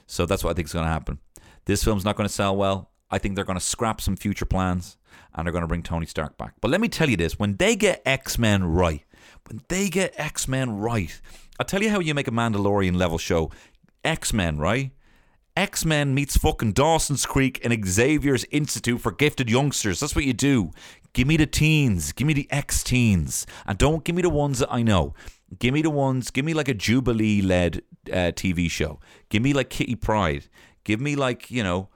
so 0.08 0.26
that's 0.26 0.44
what 0.44 0.52
I 0.52 0.54
think 0.54 0.70
is 0.70 0.74
going 0.74 0.86
to 0.86 0.92
happen. 0.92 1.20
This 1.66 1.84
film's 1.84 2.06
not 2.06 2.16
going 2.16 2.28
to 2.28 2.34
sell 2.34 2.56
well. 2.56 2.90
I 3.12 3.20
think 3.20 3.36
they're 3.36 3.46
going 3.46 3.60
to 3.60 3.66
scrap 3.66 4.02
some 4.02 4.16
future 4.16 4.46
plans 4.46 4.98
and 5.36 5.46
they're 5.46 5.52
going 5.52 5.62
to 5.62 5.68
bring 5.68 5.84
Tony 5.84 6.06
Stark 6.06 6.38
back. 6.38 6.54
But 6.62 6.72
let 6.72 6.82
me 6.82 6.88
tell 6.88 7.10
you 7.10 7.18
this: 7.18 7.38
when 7.38 7.58
they 7.58 7.76
get 7.76 8.02
X 8.06 8.40
Men 8.40 8.64
right, 8.64 9.04
when 9.48 9.62
they 9.68 9.90
get 9.90 10.16
X 10.18 10.48
Men 10.48 10.78
right, 10.78 11.20
I'll 11.60 11.66
tell 11.66 11.84
you 11.84 11.90
how 11.90 12.00
you 12.00 12.14
make 12.14 12.30
a 12.30 12.32
Mandalorian 12.32 12.96
level 12.96 13.18
show. 13.18 13.52
X 14.06 14.32
Men, 14.32 14.58
right? 14.58 14.92
X 15.58 15.86
Men 15.86 16.14
meets 16.14 16.38
fucking 16.38 16.74
Dawson's 16.74 17.26
Creek 17.26 17.60
and 17.64 17.84
Xavier's 17.84 18.46
Institute 18.52 19.02
for 19.02 19.12
Gifted 19.12 19.50
Youngsters. 19.50 20.00
That's 20.00 20.16
what 20.16 20.24
you 20.24 20.34
do. 20.34 20.70
Give 21.14 21.28
me 21.28 21.36
the 21.36 21.48
teens. 21.48 22.12
Give 22.12 22.28
me 22.28 22.34
the 22.36 22.48
X 22.52 22.84
teens. 22.84 23.48
And 23.66 23.76
don't 23.76 24.04
give 24.04 24.16
me 24.16 24.22
the 24.22 24.30
ones 24.30 24.60
that 24.60 24.72
I 24.72 24.84
know. 24.84 25.16
Give 25.58 25.74
me 25.74 25.82
the 25.82 25.90
ones, 25.90 26.30
give 26.30 26.46
me 26.46 26.54
like 26.54 26.68
a 26.68 26.76
Jubilee 26.76 27.42
led 27.42 27.82
uh, 28.12 28.32
TV 28.36 28.70
show. 28.70 29.00
Give 29.30 29.42
me 29.42 29.52
like 29.54 29.72
Kitty 29.72 29.96
Pryde. 29.96 30.48
Give 30.84 31.02
me 31.02 31.16
like, 31.16 31.50
you 31.50 31.64
know, 31.64 31.90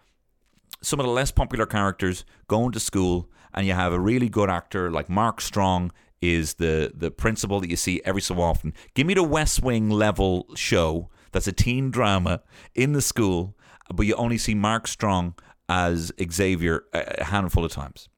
some 0.81 0.99
of 0.99 1.05
the 1.05 1.11
less 1.11 1.29
popular 1.29 1.67
characters 1.67 2.25
going 2.47 2.71
to 2.71 2.79
school 2.79 3.29
and 3.53 3.67
you 3.67 3.73
have 3.73 3.93
a 3.93 3.99
really 3.99 4.27
good 4.27 4.49
actor 4.49 4.89
like 4.89 5.07
Mark 5.07 5.39
Strong 5.39 5.91
is 6.19 6.55
the 6.55 6.91
the 6.95 7.11
principal 7.11 7.59
that 7.59 7.69
you 7.69 7.75
see 7.75 8.01
every 8.05 8.21
so 8.21 8.41
often. 8.41 8.73
Give 8.95 9.05
me 9.05 9.13
the 9.13 9.21
West 9.21 9.61
Wing 9.61 9.91
level 9.91 10.47
show 10.55 11.11
that's 11.31 11.47
a 11.47 11.51
teen 11.51 11.91
drama 11.91 12.41
in 12.75 12.93
the 12.93 13.01
school, 13.01 13.55
but 13.93 14.05
you 14.05 14.15
only 14.15 14.37
see 14.37 14.55
Mark 14.55 14.87
Strong 14.87 15.35
as 15.69 16.11
Xavier 16.31 16.83
a 16.93 17.23
handful 17.25 17.65
of 17.65 17.71
times. 17.71 18.09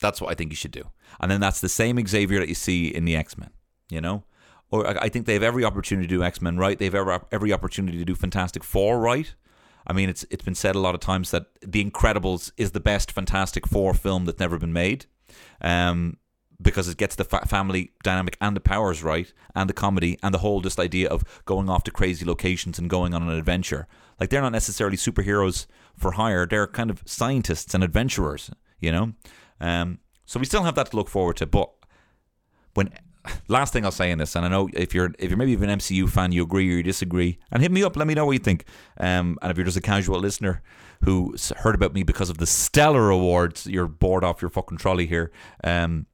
That's 0.00 0.20
what 0.20 0.30
I 0.30 0.34
think 0.34 0.50
you 0.50 0.56
should 0.56 0.72
do. 0.72 0.84
And 1.20 1.30
then 1.30 1.40
that's 1.40 1.60
the 1.60 1.68
same 1.68 2.04
Xavier 2.06 2.40
that 2.40 2.48
you 2.48 2.54
see 2.54 2.88
in 2.88 3.04
the 3.04 3.16
X 3.16 3.38
Men, 3.38 3.50
you 3.88 4.00
know? 4.00 4.24
or 4.70 4.86
I 4.86 5.08
think 5.08 5.26
they 5.26 5.34
have 5.34 5.42
every 5.42 5.64
opportunity 5.64 6.08
to 6.08 6.14
do 6.14 6.22
X 6.22 6.42
Men 6.42 6.56
right. 6.56 6.78
They 6.78 6.86
have 6.86 6.94
every, 6.94 7.18
every 7.30 7.52
opportunity 7.52 7.98
to 7.98 8.04
do 8.04 8.14
Fantastic 8.14 8.64
Four 8.64 8.98
right. 8.98 9.34
I 9.86 9.92
mean, 9.92 10.08
it's 10.08 10.24
it's 10.30 10.44
been 10.44 10.54
said 10.54 10.74
a 10.74 10.80
lot 10.80 10.94
of 10.94 11.00
times 11.00 11.30
that 11.30 11.46
The 11.64 11.84
Incredibles 11.84 12.50
is 12.56 12.72
the 12.72 12.80
best 12.80 13.12
Fantastic 13.12 13.66
Four 13.66 13.94
film 13.94 14.24
that's 14.24 14.40
never 14.40 14.58
been 14.58 14.72
made, 14.72 15.06
um, 15.60 16.16
because 16.60 16.88
it 16.88 16.96
gets 16.96 17.16
the 17.16 17.24
fa- 17.24 17.46
family 17.46 17.90
dynamic 18.02 18.36
and 18.40 18.56
the 18.56 18.60
powers 18.60 19.02
right, 19.02 19.32
and 19.54 19.68
the 19.68 19.74
comedy 19.74 20.18
and 20.22 20.32
the 20.34 20.38
whole 20.38 20.60
just 20.60 20.78
idea 20.78 21.08
of 21.08 21.24
going 21.44 21.68
off 21.68 21.84
to 21.84 21.90
crazy 21.90 22.24
locations 22.24 22.78
and 22.78 22.88
going 22.90 23.14
on 23.14 23.22
an 23.22 23.30
adventure. 23.30 23.86
Like 24.20 24.30
they're 24.30 24.42
not 24.42 24.52
necessarily 24.52 24.96
superheroes 24.96 25.66
for 25.96 26.12
hire; 26.12 26.46
they're 26.46 26.66
kind 26.66 26.90
of 26.90 27.02
scientists 27.04 27.74
and 27.74 27.84
adventurers, 27.84 28.50
you 28.80 28.92
know. 28.92 29.12
Um, 29.60 29.98
so 30.24 30.40
we 30.40 30.46
still 30.46 30.64
have 30.64 30.74
that 30.74 30.90
to 30.90 30.96
look 30.96 31.08
forward 31.08 31.36
to, 31.36 31.46
but 31.46 31.70
when 32.74 32.90
last 33.48 33.72
thing 33.72 33.84
I'll 33.84 33.90
say 33.90 34.10
in 34.10 34.18
this, 34.18 34.34
and 34.34 34.44
I 34.44 34.48
know 34.48 34.68
if 34.72 34.94
you're 34.94 35.12
if 35.18 35.30
you're 35.30 35.36
maybe 35.36 35.52
even 35.52 35.70
an 35.70 35.78
MCU 35.78 36.08
fan, 36.08 36.32
you 36.32 36.42
agree 36.42 36.68
or 36.72 36.76
you 36.76 36.82
disagree, 36.82 37.38
and 37.50 37.62
hit 37.62 37.72
me 37.72 37.82
up. 37.82 37.96
Let 37.96 38.06
me 38.06 38.14
know 38.14 38.26
what 38.26 38.32
you 38.32 38.38
think. 38.38 38.64
Um, 38.98 39.38
and 39.42 39.50
if 39.50 39.56
you're 39.56 39.64
just 39.64 39.76
a 39.76 39.82
casual 39.82 40.18
listener 40.20 40.62
who 41.04 41.36
heard 41.58 41.74
about 41.74 41.92
me 41.92 42.02
because 42.02 42.30
of 42.30 42.38
the 42.38 42.46
Stellar 42.46 43.10
Awards, 43.10 43.66
you're 43.66 43.86
bored 43.88 44.24
off 44.24 44.40
your 44.40 44.50
fucking 44.50 44.78
trolley 44.78 45.06
here. 45.06 45.30
Um, 45.62 46.06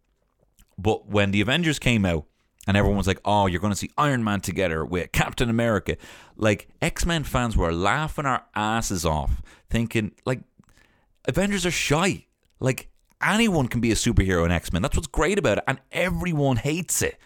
but 0.83 1.09
when 1.09 1.31
the 1.31 1.41
Avengers 1.41 1.79
came 1.79 2.05
out. 2.05 2.27
And 2.65 2.77
everyone 2.77 2.99
was 2.99 3.09
like, 3.09 3.21
"Oh, 3.25 3.47
you're 3.47 3.59
going 3.61 3.73
to 3.73 3.77
see 3.77 3.91
Iron 3.99 4.23
Man 4.23 4.41
together 4.41 4.85
with 4.85 5.11
Captain 5.11 5.51
America." 5.51 5.97
Like 6.37 6.69
X 6.81 7.05
Men 7.05 7.25
fans 7.25 7.57
were 7.57 7.73
laughing 7.73 8.25
our 8.25 8.45
asses 8.55 9.05
off, 9.05 9.43
thinking 9.69 10.13
like 10.25 10.43
Avengers 11.27 11.67
are 11.67 11.73
shy. 11.73 12.27
Like 12.61 12.89
anyone 13.21 13.67
can 13.67 13.81
be 13.81 13.91
a 13.91 13.97
superhero 13.97 14.45
in 14.45 14.53
X 14.53 14.73
Men. 14.73 14.81
That's 14.81 14.97
what's 14.97 15.09
great 15.09 15.41
about 15.41 15.59
it, 15.59 15.65
and 15.67 15.81
everyone 15.91 16.57
hates 16.57 17.03
it. 17.03 17.19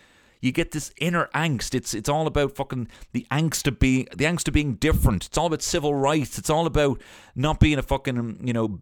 You 0.47 0.53
get 0.53 0.71
this 0.71 0.93
inner 0.99 1.29
angst. 1.35 1.75
It's 1.75 1.93
it's 1.93 2.09
all 2.09 2.29
about 2.29 2.55
fucking 2.55 2.87
the 3.11 3.27
angst 3.33 3.67
of 3.67 3.81
being 3.81 4.07
the 4.17 4.27
angst 4.27 4.47
of 4.47 4.55
being 4.55 4.75
different. 4.75 5.27
It's 5.27 5.37
all 5.37 5.47
about 5.47 5.61
civil 5.61 5.93
rights. 5.93 6.39
It's 6.39 6.49
all 6.49 6.67
about 6.67 7.03
not 7.35 7.59
being 7.59 7.79
a 7.79 7.83
fucking 7.83 8.43
you 8.45 8.53
know 8.53 8.81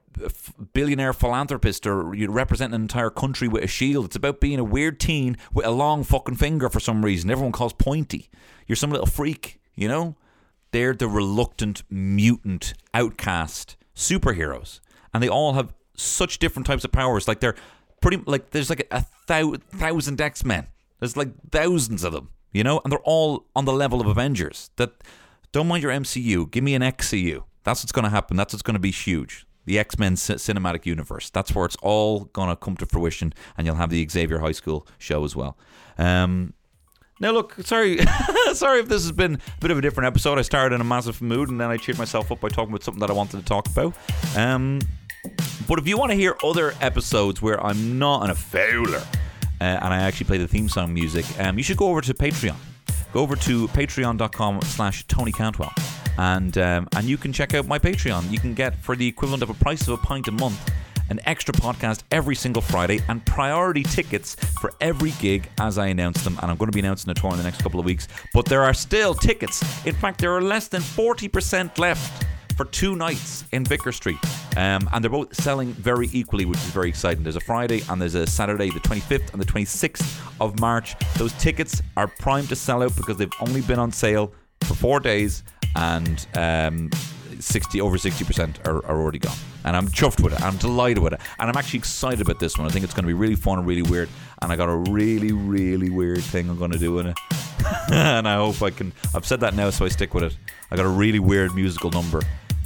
billionaire 0.74 1.14
philanthropist 1.14 1.86
or 1.86 2.14
you 2.14 2.30
represent 2.30 2.74
an 2.74 2.82
entire 2.82 3.08
country 3.08 3.48
with 3.48 3.64
a 3.64 3.66
shield. 3.66 4.04
It's 4.04 4.16
about 4.16 4.40
being 4.40 4.58
a 4.58 4.64
weird 4.64 5.00
teen 5.00 5.38
with 5.54 5.64
a 5.64 5.70
long 5.70 6.04
fucking 6.04 6.34
finger 6.36 6.68
for 6.68 6.80
some 6.80 7.02
reason. 7.02 7.30
Everyone 7.30 7.52
calls 7.52 7.72
pointy. 7.72 8.28
You're 8.66 8.76
some 8.76 8.90
little 8.90 9.06
freak, 9.06 9.58
you 9.74 9.88
know. 9.88 10.16
They're 10.70 10.92
the 10.92 11.08
reluctant, 11.08 11.82
mutant, 11.88 12.74
outcast 12.92 13.76
superheroes, 13.96 14.80
and 15.14 15.22
they 15.22 15.30
all 15.30 15.54
have 15.54 15.72
such 15.96 16.38
different 16.38 16.66
types 16.66 16.84
of 16.84 16.92
powers. 16.92 17.26
Like 17.26 17.40
they're 17.40 17.56
pretty 18.02 18.22
like 18.26 18.50
there's 18.50 18.68
like 18.68 18.86
a, 18.90 19.06
thou- 19.28 19.54
thousand 19.70 20.20
X 20.20 20.44
Men. 20.44 20.66
There's 21.04 21.18
like 21.18 21.34
thousands 21.50 22.02
of 22.02 22.14
them, 22.14 22.30
you 22.50 22.64
know, 22.64 22.80
and 22.82 22.90
they're 22.90 22.98
all 23.00 23.44
on 23.54 23.66
the 23.66 23.74
level 23.74 24.00
of 24.00 24.06
Avengers. 24.06 24.70
That 24.76 25.04
don't 25.52 25.68
mind 25.68 25.82
your 25.82 25.92
MCU, 25.92 26.50
give 26.50 26.64
me 26.64 26.74
an 26.74 26.80
XCU. 26.80 27.44
That's 27.62 27.82
what's 27.82 27.92
going 27.92 28.04
to 28.04 28.10
happen. 28.10 28.38
That's 28.38 28.54
what's 28.54 28.62
going 28.62 28.76
to 28.76 28.80
be 28.80 28.90
huge. 28.90 29.46
The 29.66 29.78
X 29.78 29.98
Men 29.98 30.16
c- 30.16 30.36
cinematic 30.36 30.86
universe. 30.86 31.28
That's 31.28 31.54
where 31.54 31.66
it's 31.66 31.76
all 31.82 32.20
going 32.32 32.48
to 32.48 32.56
come 32.56 32.74
to 32.78 32.86
fruition, 32.86 33.34
and 33.58 33.66
you'll 33.66 33.76
have 33.76 33.90
the 33.90 34.08
Xavier 34.08 34.38
High 34.38 34.52
School 34.52 34.86
show 34.96 35.24
as 35.24 35.36
well. 35.36 35.58
Um, 35.98 36.54
now, 37.20 37.32
look, 37.32 37.54
sorry, 37.66 37.98
sorry 38.54 38.80
if 38.80 38.88
this 38.88 39.02
has 39.02 39.12
been 39.12 39.34
a 39.34 39.60
bit 39.60 39.72
of 39.72 39.76
a 39.76 39.82
different 39.82 40.06
episode. 40.06 40.38
I 40.38 40.42
started 40.42 40.74
in 40.74 40.80
a 40.80 40.84
massive 40.84 41.20
mood, 41.20 41.50
and 41.50 41.60
then 41.60 41.68
I 41.68 41.76
cheered 41.76 41.98
myself 41.98 42.32
up 42.32 42.40
by 42.40 42.48
talking 42.48 42.70
about 42.70 42.82
something 42.82 43.00
that 43.00 43.10
I 43.10 43.12
wanted 43.12 43.40
to 43.40 43.44
talk 43.44 43.66
about. 43.66 43.94
Um, 44.38 44.80
but 45.68 45.78
if 45.78 45.86
you 45.86 45.98
want 45.98 46.12
to 46.12 46.16
hear 46.16 46.34
other 46.42 46.72
episodes 46.80 47.42
where 47.42 47.62
I'm 47.62 47.98
not 47.98 48.30
a 48.30 48.34
fouler 48.34 49.02
and 49.60 49.94
I 49.94 49.98
actually 49.98 50.26
play 50.26 50.38
the 50.38 50.48
theme 50.48 50.68
song 50.68 50.92
music, 50.92 51.24
um, 51.40 51.56
you 51.58 51.64
should 51.64 51.76
go 51.76 51.88
over 51.88 52.00
to 52.00 52.14
Patreon. 52.14 52.56
Go 53.12 53.20
over 53.20 53.36
to 53.36 53.68
patreon.com 53.68 54.62
slash 54.62 55.06
Tony 55.06 55.32
Cantwell. 55.32 55.72
And, 56.18 56.56
um, 56.58 56.88
and 56.96 57.06
you 57.06 57.16
can 57.16 57.32
check 57.32 57.54
out 57.54 57.66
my 57.66 57.78
Patreon. 57.78 58.30
You 58.30 58.38
can 58.38 58.54
get, 58.54 58.76
for 58.76 58.96
the 58.96 59.06
equivalent 59.06 59.42
of 59.42 59.50
a 59.50 59.54
price 59.54 59.82
of 59.88 59.94
a 59.94 59.96
pint 59.98 60.28
a 60.28 60.32
month, 60.32 60.72
an 61.10 61.20
extra 61.26 61.52
podcast 61.54 62.02
every 62.10 62.34
single 62.34 62.62
Friday 62.62 63.00
and 63.08 63.24
priority 63.26 63.82
tickets 63.82 64.34
for 64.60 64.72
every 64.80 65.12
gig 65.20 65.48
as 65.58 65.78
I 65.78 65.88
announce 65.88 66.24
them. 66.24 66.38
And 66.42 66.50
I'm 66.50 66.56
going 66.56 66.70
to 66.70 66.74
be 66.74 66.80
announcing 66.80 67.10
a 67.10 67.14
tour 67.14 67.30
in 67.32 67.36
the 67.36 67.44
next 67.44 67.62
couple 67.62 67.78
of 67.78 67.86
weeks. 67.86 68.08
But 68.32 68.46
there 68.46 68.62
are 68.62 68.74
still 68.74 69.14
tickets. 69.14 69.62
In 69.86 69.94
fact, 69.94 70.20
there 70.20 70.34
are 70.34 70.42
less 70.42 70.68
than 70.68 70.82
40% 70.82 71.78
left 71.78 72.26
for 72.56 72.64
two 72.66 72.96
nights 72.96 73.44
in 73.52 73.64
Vicar 73.64 73.92
Street. 73.92 74.18
Um, 74.56 74.88
and 74.92 75.02
they're 75.02 75.10
both 75.10 75.34
selling 75.34 75.72
very 75.72 76.08
equally, 76.12 76.44
which 76.44 76.58
is 76.58 76.70
very 76.70 76.88
exciting. 76.88 77.22
There's 77.22 77.36
a 77.36 77.40
Friday 77.40 77.82
and 77.88 78.00
there's 78.00 78.14
a 78.14 78.26
Saturday, 78.26 78.70
the 78.70 78.80
25th 78.80 79.32
and 79.32 79.42
the 79.42 79.46
26th 79.46 80.20
of 80.40 80.58
March. 80.60 80.94
Those 81.16 81.32
tickets 81.34 81.82
are 81.96 82.06
primed 82.06 82.48
to 82.50 82.56
sell 82.56 82.82
out 82.82 82.94
because 82.96 83.16
they've 83.16 83.32
only 83.40 83.60
been 83.62 83.78
on 83.78 83.92
sale 83.92 84.32
for 84.62 84.74
four 84.74 85.00
days 85.00 85.42
and 85.76 86.26
um, 86.34 86.90
60 87.40 87.80
over 87.80 87.96
60% 87.96 88.66
are, 88.66 88.84
are 88.86 89.00
already 89.00 89.18
gone. 89.18 89.36
And 89.64 89.76
I'm 89.76 89.88
chuffed 89.88 90.22
with 90.22 90.34
it. 90.34 90.42
I'm 90.42 90.56
delighted 90.58 91.02
with 91.02 91.14
it. 91.14 91.20
And 91.38 91.50
I'm 91.50 91.56
actually 91.56 91.78
excited 91.78 92.20
about 92.20 92.38
this 92.38 92.56
one. 92.58 92.66
I 92.66 92.70
think 92.70 92.84
it's 92.84 92.94
going 92.94 93.04
to 93.04 93.08
be 93.08 93.14
really 93.14 93.34
fun 93.34 93.58
and 93.58 93.66
really 93.66 93.82
weird. 93.82 94.08
And 94.42 94.52
I 94.52 94.56
got 94.56 94.68
a 94.68 94.76
really, 94.76 95.32
really 95.32 95.90
weird 95.90 96.22
thing 96.22 96.48
I'm 96.48 96.58
going 96.58 96.72
to 96.72 96.78
do 96.78 96.98
in 96.98 97.08
it. 97.08 97.18
and 97.90 98.28
I 98.28 98.36
hope 98.36 98.62
I 98.62 98.70
can. 98.70 98.92
I've 99.14 99.26
said 99.26 99.40
that 99.40 99.54
now, 99.54 99.70
so 99.70 99.86
I 99.86 99.88
stick 99.88 100.12
with 100.12 100.24
it. 100.24 100.36
I 100.70 100.76
got 100.76 100.84
a 100.84 100.90
really 100.90 101.18
weird 101.18 101.54
musical 101.54 101.90
number 101.90 102.20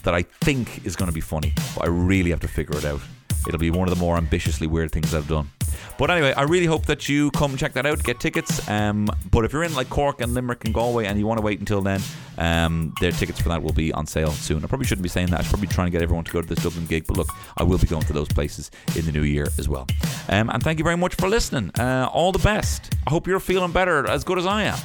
that 0.09 0.15
I 0.15 0.23
think 0.23 0.87
is 0.87 0.97
going 0.97 1.11
to 1.11 1.15
be 1.15 1.21
funny, 1.21 1.53
but 1.77 1.85
I 1.85 1.89
really 1.89 2.31
have 2.31 2.41
to 2.41 2.49
figure 2.49 2.79
it 2.79 2.87
out. 2.87 3.03
It'll 3.47 3.61
be 3.61 3.71
one 3.71 3.89
of 3.89 3.95
the 3.95 4.01
more 4.01 4.17
ambitiously 4.17 4.67
weird 4.67 4.91
things 4.91 5.13
I've 5.13 5.29
done. 5.29 5.51
But 5.99 6.11
anyway, 6.11 6.33
I 6.33 6.45
really 6.45 6.65
hope 6.65 6.87
that 6.87 7.11
you 7.11 7.31
come 7.33 7.59
check 7.59 7.75
that 7.75 7.85
out, 7.85 8.03
get 8.03 8.19
tickets. 8.19 8.67
Um, 8.71 9.11
but 9.31 9.45
if 9.45 9.53
you're 9.53 9.65
in 9.65 9.75
like 9.75 9.91
Cork 9.91 10.23
and 10.23 10.33
Limerick 10.33 10.65
and 10.65 10.73
Galway 10.73 11.05
and 11.05 11.19
you 11.19 11.27
want 11.27 11.37
to 11.37 11.45
wait 11.45 11.61
until 11.61 11.83
then, 11.83 12.01
um, 12.39 12.95
their 13.03 13.13
tickets 13.13 13.39
for 13.39 13.51
that 13.51 13.63
will 13.63 13.75
be 13.75 13.93
on 13.93 14.07
sale 14.07 14.31
soon. 14.31 14.65
I 14.65 14.67
probably 14.67 14.87
shouldn't 14.87 15.03
be 15.03 15.11
saying 15.11 15.27
that. 15.29 15.41
I 15.41 15.43
should 15.43 15.51
probably 15.51 15.69
trying 15.69 15.89
to 15.89 15.91
get 15.91 16.01
everyone 16.01 16.25
to 16.25 16.33
go 16.33 16.41
to 16.41 16.49
this 16.49 16.65
Dublin 16.65 16.87
gig. 16.87 17.07
But 17.07 17.19
look, 17.19 17.29
I 17.59 17.65
will 17.65 17.77
be 17.77 17.87
going 17.87 18.05
to 18.05 18.15
those 18.15 18.29
places 18.29 18.71
in 18.97 19.05
the 19.05 19.13
new 19.13 19.25
year 19.25 19.49
as 19.59 19.69
well. 19.69 19.87
Um, 20.31 20.49
and 20.49 20.63
thank 20.63 20.79
you 20.79 20.85
very 20.85 20.97
much 20.97 21.17
for 21.17 21.29
listening. 21.29 21.71
Uh, 21.79 22.09
all 22.11 22.33
the 22.33 22.39
best. 22.39 22.95
I 23.07 23.11
hope 23.11 23.27
you're 23.27 23.41
feeling 23.41 23.73
better, 23.73 24.09
as 24.09 24.25
good 24.25 24.39
as 24.39 24.47
I 24.47 24.63
am. 24.63 24.79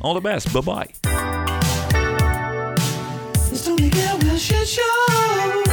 All 0.00 0.14
the 0.14 0.20
best. 0.20 0.52
Bye 0.52 0.88
bye. 1.04 1.63
It's 3.66 3.70
only 3.70 3.88
fair, 3.88 4.14
will 4.18 4.36
she 4.36 4.62
show? 4.66 5.63